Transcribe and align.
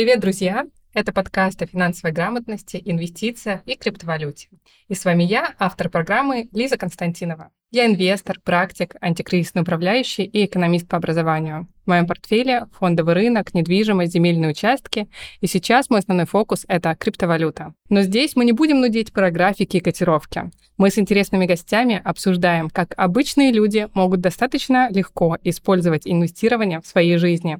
Привет, 0.00 0.20
друзья! 0.20 0.64
Это 0.94 1.12
подкаст 1.12 1.60
о 1.60 1.66
финансовой 1.66 2.12
грамотности, 2.12 2.80
инвестициях 2.82 3.60
и 3.66 3.76
криптовалюте. 3.76 4.48
И 4.88 4.94
с 4.94 5.04
вами 5.04 5.24
я, 5.24 5.54
автор 5.58 5.90
программы 5.90 6.48
Лиза 6.52 6.78
Константинова. 6.78 7.50
Я 7.72 7.86
инвестор, 7.86 8.40
практик, 8.42 8.96
антикризисный 9.00 9.62
управляющий 9.62 10.24
и 10.24 10.44
экономист 10.44 10.88
по 10.88 10.96
образованию. 10.96 11.68
В 11.84 11.90
моем 11.90 12.08
портфеле 12.08 12.66
фондовый 12.76 13.14
рынок, 13.14 13.54
недвижимость, 13.54 14.12
земельные 14.12 14.50
участки. 14.50 15.08
И 15.40 15.46
сейчас 15.46 15.88
мой 15.88 16.00
основной 16.00 16.26
фокус— 16.26 16.64
это 16.68 16.96
криптовалюта. 16.96 17.74
Но 17.88 18.02
здесь 18.02 18.34
мы 18.34 18.44
не 18.44 18.50
будем 18.50 18.80
нудеть 18.80 19.12
про 19.12 19.30
графики 19.30 19.76
и 19.76 19.80
котировки. 19.80 20.50
Мы 20.78 20.90
с 20.90 20.98
интересными 20.98 21.46
гостями 21.46 22.02
обсуждаем, 22.04 22.70
как 22.70 22.92
обычные 22.96 23.52
люди 23.52 23.86
могут 23.94 24.20
достаточно 24.20 24.88
легко 24.90 25.38
использовать 25.44 26.08
инвестирование 26.08 26.80
в 26.80 26.88
своей 26.88 27.18
жизни, 27.18 27.58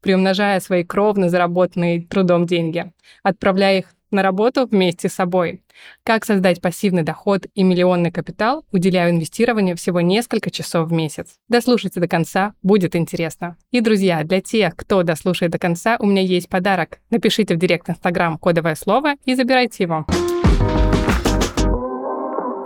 приумножая 0.00 0.58
свои 0.58 0.82
кровно 0.82 1.28
заработанные 1.28 2.02
трудом 2.02 2.46
деньги, 2.46 2.92
отправляя 3.22 3.78
их 3.78 3.94
на 4.12 4.22
работу 4.22 4.66
вместе 4.66 5.08
с 5.08 5.14
собой. 5.14 5.62
Как 6.04 6.24
создать 6.24 6.60
пассивный 6.60 7.02
доход 7.02 7.46
и 7.54 7.62
миллионный 7.62 8.12
капитал, 8.12 8.64
уделяя 8.72 9.10
инвестированию 9.10 9.76
всего 9.76 10.00
несколько 10.00 10.50
часов 10.50 10.88
в 10.88 10.92
месяц. 10.92 11.34
Дослушайте 11.48 12.00
до 12.00 12.08
конца, 12.08 12.54
будет 12.62 12.94
интересно. 12.94 13.56
И, 13.70 13.80
друзья, 13.80 14.22
для 14.24 14.40
тех, 14.40 14.76
кто 14.76 15.02
дослушает 15.02 15.52
до 15.52 15.58
конца, 15.58 15.96
у 15.98 16.06
меня 16.06 16.22
есть 16.22 16.48
подарок. 16.48 16.98
Напишите 17.10 17.54
в 17.54 17.58
директ 17.58 17.88
Инстаграм 17.88 18.38
кодовое 18.38 18.74
слово 18.74 19.14
и 19.24 19.34
забирайте 19.34 19.84
его. 19.84 20.06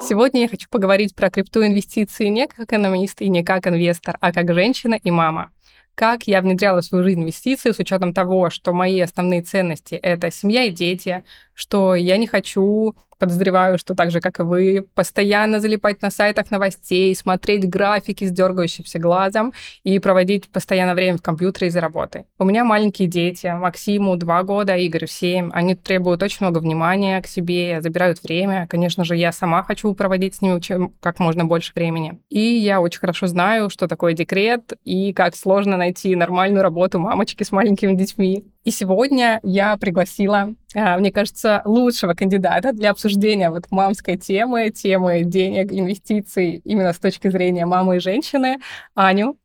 Сегодня 0.03 0.43
я 0.43 0.49
хочу 0.49 0.69
поговорить 0.71 1.15
про 1.15 1.31
криптоинвестиции 1.31 2.27
не 2.27 2.47
как 2.47 2.61
экономист 2.61 3.23
и 3.23 3.29
не 3.29 3.43
как 3.43 3.67
инвестор, 3.67 4.17
а 4.21 4.33
как 4.33 4.53
женщина 4.53 4.95
и 5.03 5.11
мама 5.11 5.51
как 5.97 6.27
я 6.29 6.43
внедряла 6.43 6.83
в 6.83 6.85
свою 6.85 7.03
жизнь 7.03 7.23
инвестиции 7.23 7.73
с 7.73 7.79
учетом 7.79 8.13
того, 8.13 8.51
что 8.51 8.73
мои 8.73 9.01
основные 9.01 9.43
ценности— 9.43 9.95
это 10.03 10.31
семья 10.31 10.65
и 10.65 10.71
дети, 10.71 11.25
что 11.57 11.95
я 11.95 12.19
не 12.19 12.27
хочу 12.27 12.95
подозреваю, 13.19 13.79
что 13.79 13.95
так 13.95 14.11
же, 14.11 14.21
как 14.21 14.41
и 14.41 14.43
вы, 14.43 14.87
постоянно 14.95 15.61
залипать 15.61 16.03
на 16.03 16.11
сайтах 16.11 16.51
новостей, 16.51 17.15
смотреть 17.15 17.69
графики 17.69 18.25
с 18.25 18.31
дергающимся 18.31 18.99
глазом 18.99 19.53
и 19.85 19.99
проводить 19.99 20.49
постоянно 20.49 20.95
время 20.95 21.19
в 21.19 21.23
компьютере 21.23 21.69
из-за 21.69 21.81
работы. 21.81 22.27
У 22.39 22.45
меня 22.45 22.65
маленькие 22.65 23.09
дети, 23.09 23.47
Максиму 23.47 24.17
два 24.17 24.43
года, 24.43 24.75
Игорю 24.87 25.07
семь. 25.07 25.51
Они 25.53 25.75
требуют 25.75 26.23
очень 26.23 26.39
много 26.41 26.59
внимания 26.59 27.21
к 27.23 27.27
себе, 27.27 27.81
забирают 27.81 28.23
время. 28.23 28.67
Конечно 28.69 29.05
же, 29.05 29.17
я 29.17 29.33
сама 29.33 29.63
хочу 29.63 29.95
проводить 29.95 30.35
с 30.35 30.43
ними 30.43 30.61
чем, 30.61 30.93
как 31.01 31.19
можно 31.19 31.45
больше 31.45 31.73
времени. 31.75 32.21
И 32.29 32.41
я 32.41 32.81
очень 32.81 33.01
хорошо 33.01 33.27
знаю, 33.27 33.71
что 33.71 33.89
такое 33.89 34.13
декрет 34.13 34.73
и 34.85 35.13
как 35.13 35.35
сложно 35.37 35.77
найти 35.77 36.15
нормальную 36.15 36.63
работу 36.63 36.99
мамочки 36.99 37.43
с 37.43 37.53
маленькими 37.53 37.95
детьми. 37.95 38.45
И 38.67 38.73
сегодня 38.73 39.39
я 39.45 39.77
пригласила, 39.77 40.53
а, 40.75 40.99
мне 40.99 41.13
кажется, 41.13 41.63
лучшего 41.65 42.15
кандидата 42.15 42.73
для 42.73 42.91
обсуждения 42.91 43.49
вот 43.49 43.71
мамской 43.71 44.17
темы, 44.17 44.71
темы 44.71 45.23
денег, 45.23 45.71
инвестиций 45.71 46.63
именно 46.65 46.93
с 46.93 46.99
точки 46.99 47.29
зрения 47.29 47.65
мамы 47.65 47.99
и 47.99 48.01
женщины, 48.01 48.57
Аню. 48.97 49.39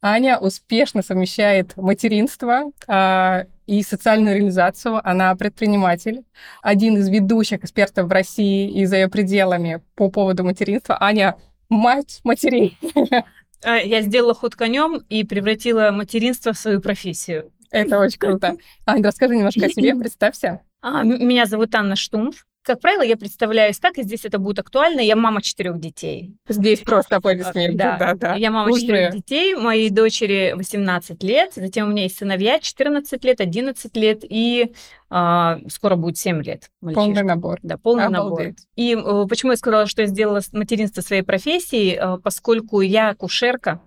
Аня 0.00 0.38
успешно 0.38 1.02
совмещает 1.02 1.76
материнство 1.76 2.70
э, 2.86 3.46
и 3.66 3.82
социальную 3.82 4.36
реализацию. 4.36 5.00
Она 5.02 5.34
предприниматель, 5.34 6.22
один 6.62 6.96
из 6.96 7.08
ведущих 7.08 7.64
экспертов 7.64 8.06
в 8.06 8.12
России 8.12 8.70
и 8.70 8.84
за 8.84 8.98
ее 8.98 9.08
пределами 9.08 9.82
по 9.96 10.10
поводу 10.10 10.44
материнства. 10.44 10.96
Аня 11.02 11.36
мать 11.68 12.20
матерей. 12.22 12.78
А, 13.62 13.76
я 13.76 14.00
сделала 14.00 14.32
ход 14.32 14.54
конем 14.54 15.02
и 15.10 15.22
превратила 15.22 15.90
материнство 15.90 16.54
в 16.54 16.58
свою 16.58 16.80
профессию. 16.80 17.52
Это 17.70 17.98
очень 17.98 18.18
круто. 18.18 18.56
Ань, 18.86 19.02
расскажи 19.02 19.36
немножко 19.36 19.66
о 19.66 19.68
себе, 19.68 19.94
представься. 20.00 20.62
А, 20.82 21.02
меня 21.02 21.46
зовут 21.46 21.74
Анна 21.74 21.96
Штумф. 21.96 22.46
Как 22.62 22.78
правило, 22.78 23.02
я 23.02 23.16
представляюсь 23.16 23.78
так, 23.78 23.96
и 23.96 24.02
здесь 24.02 24.26
это 24.26 24.38
будет 24.38 24.58
актуально. 24.58 25.00
Я 25.00 25.16
мама 25.16 25.40
четырех 25.40 25.80
детей. 25.80 26.36
Здесь 26.46 26.80
просто 26.80 27.16
аплодисменты. 27.16 27.78
Да, 27.78 27.96
да, 27.96 28.14
да. 28.14 28.34
Я 28.34 28.50
мама 28.50 28.78
четырех 28.78 29.14
детей, 29.14 29.54
моей 29.54 29.88
дочери 29.88 30.52
18 30.54 31.22
лет, 31.22 31.52
затем 31.54 31.88
у 31.88 31.90
меня 31.90 32.02
есть 32.02 32.18
сыновья 32.18 32.58
14 32.58 33.24
лет, 33.24 33.40
11 33.40 33.96
лет 33.96 34.20
и 34.22 34.74
а, 35.08 35.58
скоро 35.68 35.96
будет 35.96 36.18
7 36.18 36.42
лет. 36.42 36.70
Мальчишка. 36.82 37.02
Полный 37.02 37.22
набор. 37.22 37.58
Да, 37.62 37.78
полный 37.78 38.04
Обалдеть. 38.06 38.38
набор. 38.38 38.54
И 38.76 38.94
а, 38.94 39.26
почему 39.26 39.52
я 39.52 39.56
сказала, 39.56 39.86
что 39.86 40.02
я 40.02 40.08
сделала 40.08 40.42
материнство 40.52 41.00
своей 41.00 41.22
профессией, 41.22 41.96
а, 41.96 42.18
поскольку 42.18 42.82
я 42.82 43.14
кушерка, 43.14 43.80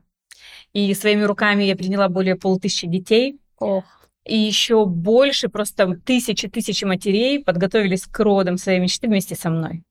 и 0.74 0.92
своими 0.96 1.22
руками 1.22 1.64
я 1.64 1.76
приняла 1.76 2.10
более 2.10 2.36
полутысячи 2.36 2.88
детей, 2.88 3.38
Ох. 3.64 3.84
И 4.26 4.38
еще 4.38 4.86
больше, 4.86 5.50
просто 5.50 5.96
тысячи-тысячи 6.06 6.86
матерей 6.86 7.44
подготовились 7.44 8.06
к 8.06 8.20
родам 8.20 8.58
своей 8.58 8.80
мечты 8.80 9.08
вместе 9.08 9.36
со 9.36 9.50
мной. 9.50 9.84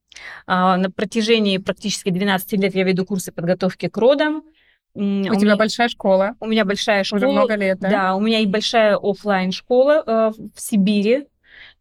А, 0.47 0.77
на 0.77 0.89
протяжении 0.89 1.57
практически 1.57 2.09
12 2.09 2.53
лет 2.53 2.75
я 2.75 2.83
веду 2.83 3.05
курсы 3.05 3.31
подготовки 3.31 3.87
к 3.89 3.97
родам. 3.97 4.43
У, 4.95 5.01
у 5.01 5.23
тебя 5.23 5.39
меня, 5.39 5.55
большая 5.55 5.87
школа. 5.89 6.35
У 6.39 6.47
меня 6.47 6.65
большая 6.65 7.03
школа. 7.03 7.19
Уже 7.19 7.31
много 7.31 7.55
лет, 7.55 7.79
да? 7.79 7.89
Да, 7.89 8.15
у 8.15 8.21
меня 8.21 8.39
и 8.39 8.45
большая 8.45 8.97
офлайн 8.97 9.51
школа 9.51 10.03
э, 10.05 10.31
в 10.55 10.61
Сибири. 10.61 11.27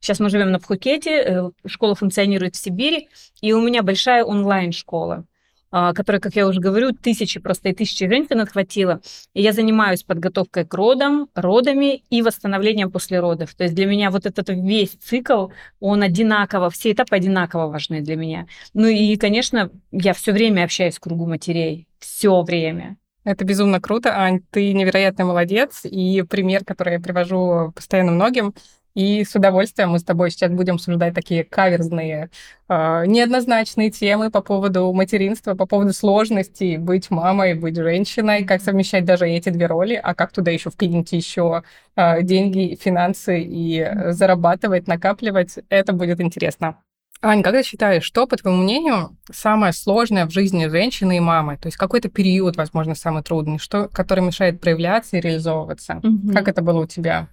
Сейчас 0.00 0.18
мы 0.18 0.30
живем 0.30 0.50
на 0.50 0.58
Пхукете, 0.58 1.22
э, 1.22 1.50
школа 1.66 1.94
функционирует 1.94 2.54
в 2.54 2.58
Сибири, 2.58 3.08
и 3.40 3.52
у 3.52 3.60
меня 3.60 3.82
большая 3.82 4.24
онлайн 4.24 4.72
школа. 4.72 5.14
А, 5.14 5.24
которая, 5.72 6.20
как 6.20 6.36
я 6.36 6.46
уже 6.46 6.60
говорю, 6.60 6.92
тысячи, 6.92 7.40
просто 7.40 7.70
и 7.70 7.74
тысячи 7.74 8.06
женщин 8.06 8.40
отхватила. 8.40 9.00
И 9.32 9.42
я 9.42 9.52
занимаюсь 9.52 10.02
подготовкой 10.02 10.66
к 10.66 10.74
родам, 10.74 11.28
родами 11.34 12.04
и 12.10 12.22
восстановлением 12.22 12.90
после 12.90 13.20
родов. 13.20 13.54
То 13.54 13.64
есть 13.64 13.74
для 13.74 13.86
меня 13.86 14.10
вот 14.10 14.26
этот 14.26 14.50
весь 14.50 14.90
цикл, 14.90 15.48
он 15.80 16.02
одинаково, 16.02 16.70
все 16.70 16.92
этапы 16.92 17.16
одинаково 17.16 17.68
важны 17.68 18.02
для 18.02 18.16
меня. 18.16 18.46
Ну 18.74 18.86
и, 18.86 19.16
конечно, 19.16 19.70
я 19.90 20.12
все 20.12 20.32
время 20.32 20.64
общаюсь 20.64 20.96
в 20.96 21.00
кругу 21.00 21.26
матерей. 21.26 21.88
Все 21.98 22.42
время. 22.42 22.96
Это 23.24 23.44
безумно 23.44 23.80
круто, 23.80 24.18
Ань, 24.18 24.40
ты 24.50 24.72
невероятный 24.72 25.24
молодец, 25.24 25.84
и 25.84 26.22
пример, 26.22 26.64
который 26.64 26.94
я 26.94 27.00
привожу 27.00 27.72
постоянно 27.72 28.10
многим, 28.10 28.52
и 28.94 29.24
с 29.24 29.34
удовольствием 29.34 29.90
мы 29.90 29.98
с 29.98 30.04
тобой 30.04 30.30
сейчас 30.30 30.50
будем 30.50 30.74
обсуждать 30.74 31.14
такие 31.14 31.44
каверзные, 31.44 32.30
э, 32.68 33.06
неоднозначные 33.06 33.90
темы 33.90 34.30
по 34.30 34.42
поводу 34.42 34.92
материнства, 34.92 35.54
по 35.54 35.66
поводу 35.66 35.92
сложностей 35.92 36.76
быть 36.76 37.10
мамой, 37.10 37.54
быть 37.54 37.76
женщиной, 37.76 38.44
как 38.44 38.60
совмещать 38.62 39.04
даже 39.04 39.28
эти 39.28 39.48
две 39.48 39.66
роли, 39.66 40.00
а 40.02 40.14
как 40.14 40.32
туда 40.32 40.50
еще 40.50 40.70
вкинуть 40.70 41.12
еще 41.12 41.62
э, 41.96 42.22
деньги, 42.22 42.78
финансы 42.80 43.40
и 43.40 43.88
зарабатывать, 44.10 44.86
накапливать. 44.86 45.58
Это 45.68 45.92
будет 45.92 46.20
интересно. 46.20 46.76
Ань, 47.24 47.44
как 47.44 47.54
ты 47.54 47.62
считаешь, 47.62 48.02
что, 48.02 48.26
по 48.26 48.36
твоему 48.36 48.62
мнению, 48.62 49.16
самое 49.30 49.72
сложное 49.72 50.26
в 50.26 50.30
жизни 50.30 50.66
женщины 50.66 51.18
и 51.18 51.20
мамы? 51.20 51.56
То 51.56 51.68
есть 51.68 51.76
какой-то 51.76 52.08
период, 52.08 52.56
возможно, 52.56 52.96
самый 52.96 53.22
трудный, 53.22 53.58
что, 53.58 53.88
который 53.88 54.24
мешает 54.24 54.60
проявляться 54.60 55.16
и 55.16 55.20
реализовываться? 55.20 56.00
Угу. 56.02 56.32
Как 56.32 56.48
это 56.48 56.62
было 56.62 56.80
у 56.80 56.86
тебя? 56.86 57.28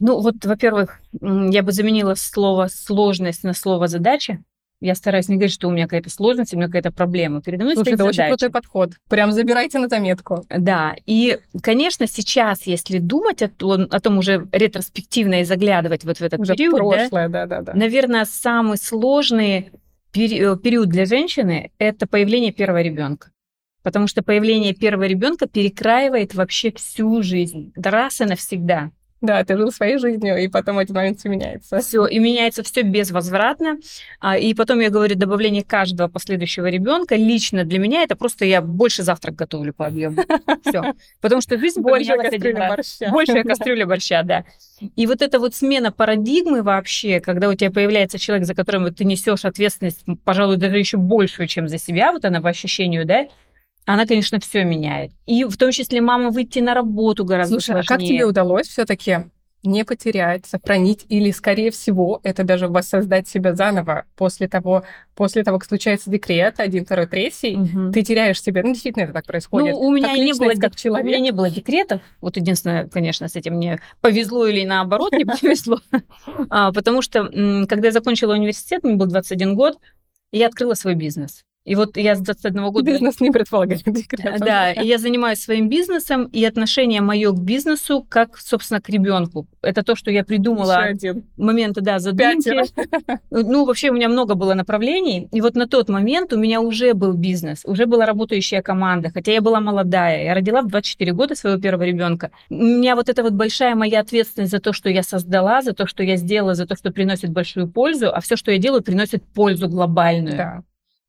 Ну 0.00 0.20
вот, 0.20 0.44
во-первых, 0.44 1.00
я 1.20 1.62
бы 1.62 1.72
заменила 1.72 2.14
слово 2.14 2.68
сложность 2.68 3.44
на 3.44 3.52
слово 3.52 3.86
задача. 3.86 4.42
Я 4.80 4.94
стараюсь 4.94 5.28
не 5.28 5.34
говорить, 5.34 5.52
что 5.52 5.68
у 5.68 5.72
меня 5.72 5.84
какая-то 5.84 6.08
сложность, 6.08 6.54
у 6.54 6.56
меня 6.56 6.66
какая-то 6.66 6.92
проблема. 6.92 7.42
Передо 7.42 7.64
мной 7.64 7.74
Слушай, 7.74 7.94
это 7.94 8.04
задача. 8.04 8.20
очень 8.20 8.28
крутой 8.28 8.50
подход. 8.50 8.92
Прям 9.08 9.32
забирайте 9.32 9.78
на 9.80 9.88
заметку. 9.88 10.44
Да, 10.48 10.94
и, 11.04 11.38
конечно, 11.62 12.06
сейчас, 12.06 12.62
если 12.62 12.98
думать 12.98 13.42
о 13.42 13.48
том, 13.48 13.88
о 13.90 14.00
том 14.00 14.18
уже 14.18 14.46
ретроспективно 14.52 15.40
и 15.40 15.44
заглядывать 15.44 16.04
вот 16.04 16.18
в 16.18 16.22
этот 16.22 16.38
уже 16.38 16.54
период, 16.54 16.78
прошлое, 16.78 17.28
да, 17.28 17.46
да, 17.46 17.60
да, 17.60 17.72
да. 17.72 17.74
наверное, 17.74 18.24
самый 18.24 18.78
сложный 18.78 19.72
пери- 20.12 20.54
э, 20.54 20.56
период 20.56 20.88
для 20.88 21.06
женщины– 21.06 21.72
это 21.78 22.06
появление 22.06 22.52
первого 22.52 22.80
ребенка. 22.80 23.32
Потому 23.82 24.06
что 24.06 24.22
появление 24.22 24.74
первого 24.74 25.04
ребенка 25.04 25.48
перекраивает 25.48 26.34
вообще 26.34 26.70
всю 26.70 27.22
жизнь, 27.22 27.72
раз 27.74 28.20
и 28.20 28.24
навсегда. 28.24 28.92
Да, 29.20 29.42
ты 29.44 29.56
жил 29.56 29.72
своей 29.72 29.98
жизнью, 29.98 30.36
и 30.42 30.46
потом 30.46 30.78
один 30.78 30.94
момент 30.94 31.18
все 31.18 31.28
меняется. 31.28 31.80
Все, 31.80 32.06
и 32.06 32.18
меняется 32.18 32.62
все 32.62 32.82
безвозвратно. 32.82 33.78
А, 34.20 34.38
и 34.38 34.54
потом 34.54 34.78
я 34.78 34.90
говорю, 34.90 35.16
добавление 35.16 35.64
каждого 35.64 36.08
последующего 36.08 36.66
ребенка 36.66 37.16
лично 37.16 37.64
для 37.64 37.80
меня 37.80 38.02
это 38.02 38.14
просто 38.14 38.44
я 38.44 38.62
больше 38.62 39.02
завтрак 39.02 39.34
готовлю 39.34 39.74
по 39.74 39.86
объему. 39.86 40.22
Все. 40.64 40.94
Потому 41.20 41.40
что 41.40 41.58
жизнь 41.58 41.80
больше 41.80 42.16
кастрюля 42.16 42.68
борща. 42.68 43.10
Большая 43.10 43.42
кастрюля 43.42 43.86
борща, 43.86 44.22
да. 44.22 44.44
И 44.94 45.06
вот 45.06 45.20
эта 45.20 45.40
вот 45.40 45.54
смена 45.54 45.90
парадигмы 45.90 46.62
вообще, 46.62 47.20
когда 47.20 47.48
у 47.48 47.54
тебя 47.54 47.72
появляется 47.72 48.18
человек, 48.18 48.46
за 48.46 48.54
которым 48.54 48.94
ты 48.94 49.04
несешь 49.04 49.44
ответственность, 49.44 50.04
пожалуй, 50.24 50.56
даже 50.56 50.78
еще 50.78 50.96
большую, 50.96 51.48
чем 51.48 51.68
за 51.68 51.78
себя, 51.78 52.12
вот 52.12 52.24
она 52.24 52.40
по 52.40 52.48
ощущению, 52.48 53.04
да, 53.04 53.26
она, 53.92 54.04
конечно, 54.04 54.38
все 54.38 54.64
меняет. 54.64 55.12
И 55.24 55.44
в 55.44 55.56
том 55.56 55.70
числе 55.70 56.02
мама 56.02 56.28
выйти 56.30 56.58
на 56.58 56.74
работу 56.74 57.24
гораздо 57.24 57.54
Слушай, 57.54 57.82
сложнее. 57.82 57.86
а 57.86 57.88
как 57.88 58.00
тебе 58.00 58.24
удалось 58.26 58.68
все-таки 58.68 59.20
не 59.62 59.82
потерять, 59.84 60.44
сохранить 60.44 61.06
или, 61.08 61.30
скорее 61.30 61.70
всего, 61.70 62.20
это 62.22 62.44
даже 62.44 62.68
воссоздать 62.68 63.28
себя 63.28 63.54
заново 63.54 64.04
после 64.14 64.46
того, 64.46 64.84
после 65.14 65.42
того, 65.42 65.58
как 65.58 65.68
случается 65.68 66.10
декрет, 66.10 66.60
один, 66.60 66.84
второй, 66.84 67.06
третий, 67.06 67.56
угу. 67.56 67.90
ты 67.90 68.02
теряешь 68.02 68.42
себя. 68.42 68.62
Ну, 68.62 68.72
действительно, 68.72 69.04
это 69.04 69.14
так 69.14 69.24
происходит. 69.24 69.72
Ну, 69.72 69.80
у 69.80 69.90
меня, 69.90 70.12
не 70.12 70.34
было, 70.34 70.52
как 70.60 70.76
человек. 70.76 71.06
у 71.06 71.08
меня 71.08 71.18
не 71.18 71.30
было 71.30 71.48
декретов. 71.48 72.02
Вот 72.20 72.36
единственное, 72.36 72.88
конечно, 72.88 73.26
с 73.26 73.36
этим 73.36 73.54
мне 73.54 73.80
повезло 74.02 74.46
или 74.46 74.66
наоборот 74.66 75.12
не 75.12 75.24
повезло. 75.24 75.80
А, 76.50 76.72
потому 76.72 77.00
что, 77.00 77.24
когда 77.66 77.88
я 77.88 77.92
закончила 77.92 78.34
университет, 78.34 78.84
мне 78.84 78.96
был 78.96 79.06
21 79.06 79.54
год, 79.54 79.78
я 80.30 80.48
открыла 80.48 80.74
свой 80.74 80.94
бизнес. 80.94 81.42
И 81.68 81.74
вот 81.74 81.98
я 81.98 82.16
с 82.16 82.20
21 82.20 82.70
года... 82.70 82.90
Бизнес 82.90 83.20
не 83.20 83.30
предполагает 83.30 83.82
декрет. 83.84 84.40
Да, 84.40 84.72
и 84.72 84.86
я 84.86 84.96
занимаюсь 84.96 85.38
своим 85.38 85.68
бизнесом, 85.68 86.24
и 86.24 86.42
отношение 86.42 87.02
мое 87.02 87.30
к 87.32 87.38
бизнесу 87.38 88.06
как, 88.08 88.38
собственно, 88.38 88.80
к 88.80 88.88
ребенку. 88.88 89.46
Это 89.60 89.82
то, 89.82 89.94
что 89.94 90.10
я 90.10 90.24
придумала. 90.24 90.72
Еще 90.72 90.90
один. 90.90 91.24
Моменты, 91.36 91.82
да, 91.82 91.98
задумки. 91.98 92.50
Ну, 93.30 93.66
вообще 93.66 93.90
у 93.90 93.92
меня 93.92 94.08
много 94.08 94.34
было 94.34 94.54
направлений. 94.54 95.28
И 95.30 95.42
вот 95.42 95.56
на 95.56 95.66
тот 95.66 95.90
момент 95.90 96.32
у 96.32 96.38
меня 96.38 96.62
уже 96.62 96.94
был 96.94 97.12
бизнес, 97.12 97.64
уже 97.66 97.84
была 97.84 98.06
работающая 98.06 98.62
команда, 98.62 99.10
хотя 99.12 99.32
я 99.32 99.42
была 99.42 99.60
молодая. 99.60 100.24
Я 100.24 100.34
родила 100.34 100.62
в 100.62 100.68
24 100.68 101.12
года 101.12 101.34
своего 101.34 101.60
первого 101.60 101.82
ребенка. 101.82 102.30
У 102.48 102.54
меня 102.54 102.96
вот 102.96 103.10
эта 103.10 103.22
вот 103.22 103.34
большая 103.34 103.74
моя 103.74 104.00
ответственность 104.00 104.52
за 104.52 104.60
то, 104.60 104.72
что 104.72 104.88
я 104.88 105.02
создала, 105.02 105.60
за 105.60 105.74
то, 105.74 105.86
что 105.86 106.02
я 106.02 106.16
сделала, 106.16 106.54
за 106.54 106.66
то, 106.66 106.76
что 106.76 106.90
приносит 106.90 107.30
большую 107.30 107.68
пользу, 107.68 108.08
а 108.10 108.20
все, 108.20 108.36
что 108.36 108.52
я 108.52 108.56
делаю, 108.56 108.82
приносит 108.82 109.22
пользу 109.22 109.68
глобальную. 109.68 110.36
Да 110.36 110.62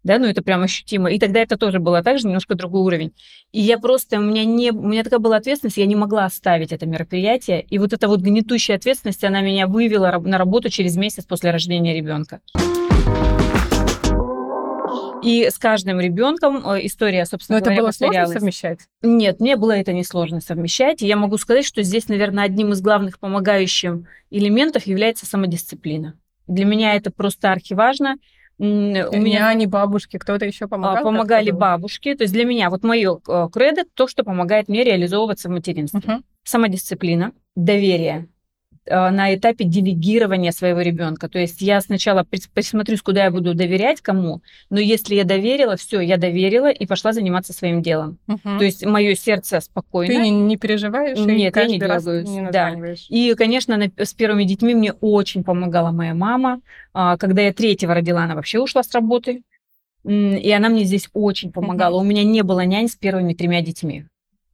да, 0.03 0.17
ну 0.17 0.27
это 0.27 0.41
прям 0.41 0.61
ощутимо. 0.61 1.11
И 1.11 1.19
тогда 1.19 1.41
это 1.41 1.57
тоже 1.57 1.79
было 1.79 2.01
так 2.01 2.19
же, 2.19 2.27
немножко 2.27 2.55
другой 2.55 2.81
уровень. 2.81 3.13
И 3.51 3.59
я 3.59 3.77
просто, 3.77 4.17
у 4.19 4.21
меня, 4.21 4.45
не, 4.45 4.71
у 4.71 4.87
меня 4.87 5.03
такая 5.03 5.19
была 5.19 5.37
ответственность, 5.37 5.77
я 5.77 5.85
не 5.85 5.95
могла 5.95 6.25
оставить 6.25 6.71
это 6.71 6.85
мероприятие. 6.85 7.61
И 7.63 7.77
вот 7.79 7.91
эта 7.91 8.07
вот 8.07 8.21
гнетущая 8.21 8.77
ответственность, 8.77 9.23
она 9.23 9.41
меня 9.41 9.67
вывела 9.67 10.19
на 10.23 10.37
работу 10.37 10.69
через 10.69 10.95
месяц 10.95 11.25
после 11.25 11.51
рождения 11.51 11.95
ребенка. 11.95 12.39
И 15.21 15.49
с 15.49 15.57
каждым 15.57 15.99
ребенком 15.99 16.65
э, 16.65 16.85
история, 16.85 17.25
собственно 17.25 17.59
Но 17.59 17.65
говоря, 17.65 17.75
это 17.75 17.83
было 17.83 17.91
сложно 17.91 18.27
совмещать? 18.27 18.79
Нет, 19.01 19.41
мне 19.41 19.57
было 19.57 19.73
это 19.73 19.91
несложно 19.91 20.39
совмещать. 20.39 21.01
И 21.01 21.07
я 21.07 21.17
могу 21.17 21.37
сказать, 21.37 21.65
что 21.65 21.83
здесь, 21.83 22.07
наверное, 22.07 22.45
одним 22.45 22.71
из 22.71 22.79
главных 22.79 23.19
помогающих 23.19 23.97
элементов 24.29 24.87
является 24.87 25.25
самодисциплина. 25.25 26.17
Для 26.47 26.63
меня 26.63 26.95
это 26.95 27.11
просто 27.11 27.51
архиважно. 27.51 28.11
важно 28.11 28.19
у 28.59 29.17
меня 29.17 29.53
не 29.53 29.65
бабушки, 29.65 30.17
кто-то 30.17 30.45
еще 30.45 30.67
помогал? 30.67 31.03
Помогали 31.03 31.51
бабушки. 31.51 32.13
То 32.13 32.23
есть 32.23 32.33
для 32.33 32.45
меня 32.45 32.69
вот 32.69 32.83
мое 32.83 33.19
э, 33.27 33.47
кредо 33.51 33.83
то, 33.93 34.07
что 34.07 34.23
помогает 34.23 34.67
мне 34.67 34.83
реализовываться 34.83 35.49
в 35.49 35.51
материнстве. 35.51 35.99
Угу. 35.99 36.23
Самодисциплина, 36.43 37.31
доверие, 37.55 38.27
на 38.89 39.35
этапе 39.35 39.65
делегирования 39.65 40.51
своего 40.51 40.81
ребенка. 40.81 41.29
То 41.29 41.39
есть 41.39 41.61
я 41.61 41.79
сначала 41.81 42.23
присмотрюсь, 42.23 43.01
куда 43.01 43.25
я 43.25 43.31
буду 43.31 43.53
доверять, 43.53 44.01
кому, 44.01 44.41
но 44.69 44.79
если 44.79 45.15
я 45.15 45.23
доверила, 45.23 45.77
все, 45.77 45.99
я 46.01 46.17
доверила 46.17 46.69
и 46.69 46.85
пошла 46.85 47.13
заниматься 47.13 47.53
своим 47.53 47.81
делом. 47.81 48.17
Угу. 48.27 48.57
То 48.59 48.63
есть 48.63 48.85
мое 48.85 49.15
сердце 49.15 49.59
спокойно. 49.61 50.13
Ты 50.13 50.19
не, 50.19 50.29
не 50.29 50.57
переживаешь? 50.57 51.17
Нет, 51.17 51.55
я 51.55 51.65
не 51.65 51.79
дергаюсь. 51.79 52.27
Не 52.27 52.49
да. 52.49 52.75
И, 53.09 53.33
конечно, 53.35 53.77
на, 53.77 53.89
с 53.97 54.13
первыми 54.13 54.43
детьми 54.43 54.73
мне 54.73 54.93
очень 54.93 55.43
помогала 55.43 55.91
моя 55.91 56.13
мама. 56.13 56.61
А, 56.93 57.17
когда 57.17 57.41
я 57.41 57.53
третьего 57.53 57.93
родила, 57.93 58.23
она 58.23 58.35
вообще 58.35 58.59
ушла 58.59 58.83
с 58.83 58.91
работы. 58.93 59.43
И 60.05 60.51
она 60.51 60.69
мне 60.69 60.85
здесь 60.85 61.09
очень 61.13 61.51
помогала. 61.51 61.95
Угу. 61.95 62.01
У 62.01 62.05
меня 62.05 62.23
не 62.23 62.41
было 62.41 62.61
нянь 62.61 62.87
с 62.87 62.95
первыми 62.95 63.33
тремя 63.33 63.61
детьми 63.61 64.05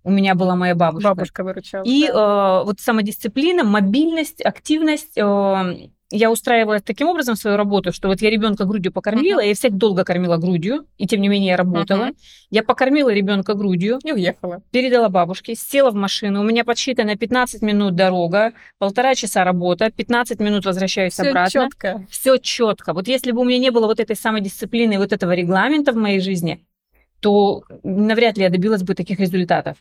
у 0.05 0.11
меня 0.11 0.35
была 0.35 0.55
моя 0.55 0.75
бабушка. 0.75 1.09
Бабушка 1.09 1.43
выручала. 1.43 1.83
И 1.83 2.07
да. 2.07 2.61
э, 2.61 2.65
вот 2.65 2.79
самодисциплина, 2.79 3.63
мобильность, 3.63 4.39
активность. 4.45 5.17
Э, 5.17 5.89
я 6.11 6.31
устраивала 6.31 6.79
таким 6.79 7.07
образом 7.07 7.35
свою 7.35 7.57
работу, 7.57 7.91
что 7.91 8.07
вот 8.07 8.21
я 8.21 8.29
ребенка 8.29 8.65
грудью 8.65 8.93
покормила, 8.93 9.41
uh-huh. 9.41 9.47
я 9.47 9.55
всех 9.55 9.73
долго 9.73 10.03
кормила 10.03 10.37
грудью, 10.37 10.85
и 10.99 11.07
тем 11.07 11.21
не 11.21 11.27
менее 11.27 11.49
я 11.49 11.57
работала. 11.57 12.09
Uh-huh. 12.09 12.15
Я 12.51 12.61
покормила 12.61 13.09
ребенка 13.09 13.55
грудью. 13.55 13.99
И 14.03 14.11
уехала. 14.11 14.61
Передала 14.69 15.09
бабушке, 15.09 15.55
села 15.55 15.89
в 15.89 15.95
машину. 15.95 16.41
У 16.41 16.43
меня 16.43 16.63
подсчитано 16.63 17.15
15 17.15 17.63
минут 17.63 17.95
дорога, 17.95 18.53
полтора 18.77 19.15
часа 19.15 19.43
работа, 19.43 19.89
15 19.89 20.39
минут 20.39 20.65
возвращаюсь 20.65 21.13
Всё 21.13 21.29
обратно. 21.29 21.49
четко. 21.49 22.05
Все 22.11 22.37
четко. 22.37 22.93
Вот 22.93 23.07
если 23.07 23.31
бы 23.31 23.41
у 23.41 23.43
меня 23.43 23.57
не 23.57 23.71
было 23.71 23.87
вот 23.87 23.99
этой 23.99 24.15
самодисциплины 24.15 24.99
вот 24.99 25.11
этого 25.11 25.31
регламента 25.31 25.91
в 25.91 25.95
моей 25.95 26.19
жизни, 26.19 26.63
то 27.19 27.63
навряд 27.81 28.37
ли 28.37 28.43
я 28.43 28.51
добилась 28.51 28.83
бы 28.83 28.93
таких 28.93 29.19
результатов. 29.19 29.77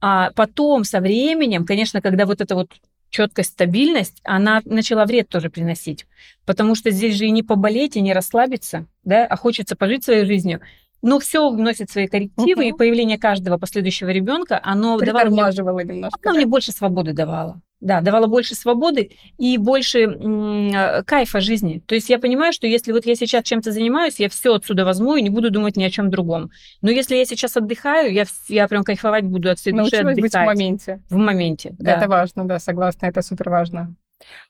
А 0.00 0.30
потом, 0.32 0.84
со 0.84 1.00
временем, 1.00 1.66
конечно, 1.66 2.00
когда 2.00 2.26
вот 2.26 2.40
эта 2.40 2.54
вот 2.54 2.70
четкость, 3.10 3.50
стабильность, 3.50 4.20
она 4.24 4.60
начала 4.64 5.04
вред 5.04 5.28
тоже 5.28 5.50
приносить. 5.50 6.06
Потому 6.44 6.74
что 6.74 6.90
здесь 6.90 7.16
же 7.16 7.26
и 7.26 7.30
не 7.30 7.42
поболеть, 7.42 7.96
и 7.96 8.00
не 8.00 8.12
расслабиться, 8.12 8.86
да, 9.04 9.26
а 9.26 9.36
хочется 9.36 9.76
пожить 9.76 10.04
своей 10.04 10.24
жизнью. 10.24 10.60
Но 11.02 11.18
все 11.18 11.48
вносит 11.50 11.90
свои 11.90 12.06
коррективы, 12.06 12.62
угу. 12.62 12.68
и 12.68 12.72
появление 12.72 13.18
каждого 13.18 13.58
последующего 13.58 14.08
ребенка, 14.08 14.60
оно 14.62 14.98
давало 14.98 15.26
мне, 15.26 15.94
немножко. 15.94 16.18
Оно 16.22 16.32
да? 16.32 16.36
мне 16.38 16.46
больше 16.46 16.72
свободы 16.72 17.12
давало. 17.12 17.60
Да, 17.80 18.00
давала 18.00 18.26
больше 18.26 18.56
свободы 18.56 19.12
и 19.38 19.56
больше 19.56 20.00
м- 20.00 21.04
кайфа 21.04 21.40
жизни. 21.40 21.80
То 21.86 21.94
есть 21.94 22.10
я 22.10 22.18
понимаю, 22.18 22.52
что 22.52 22.66
если 22.66 22.90
вот 22.90 23.06
я 23.06 23.14
сейчас 23.14 23.44
чем-то 23.44 23.70
занимаюсь, 23.70 24.18
я 24.18 24.28
все 24.28 24.54
отсюда 24.54 24.84
возьму 24.84 25.14
и 25.14 25.22
не 25.22 25.30
буду 25.30 25.50
думать 25.50 25.76
ни 25.76 25.84
о 25.84 25.90
чем 25.90 26.10
другом. 26.10 26.50
Но 26.82 26.90
если 26.90 27.14
я 27.14 27.24
сейчас 27.24 27.56
отдыхаю, 27.56 28.12
я, 28.12 28.24
я 28.48 28.66
прям 28.66 28.82
кайфовать 28.82 29.24
буду 29.24 29.48
от 29.50 29.60
всей 29.60 29.72
души 29.72 29.96
отдыхать. 29.96 30.20
быть 30.20 30.32
в 30.32 30.44
моменте. 30.44 31.02
В 31.08 31.16
моменте, 31.16 31.76
да. 31.78 31.92
Это 31.92 32.08
важно, 32.08 32.48
да, 32.48 32.58
согласна, 32.58 33.06
это 33.06 33.22
супер 33.22 33.48
важно. 33.48 33.94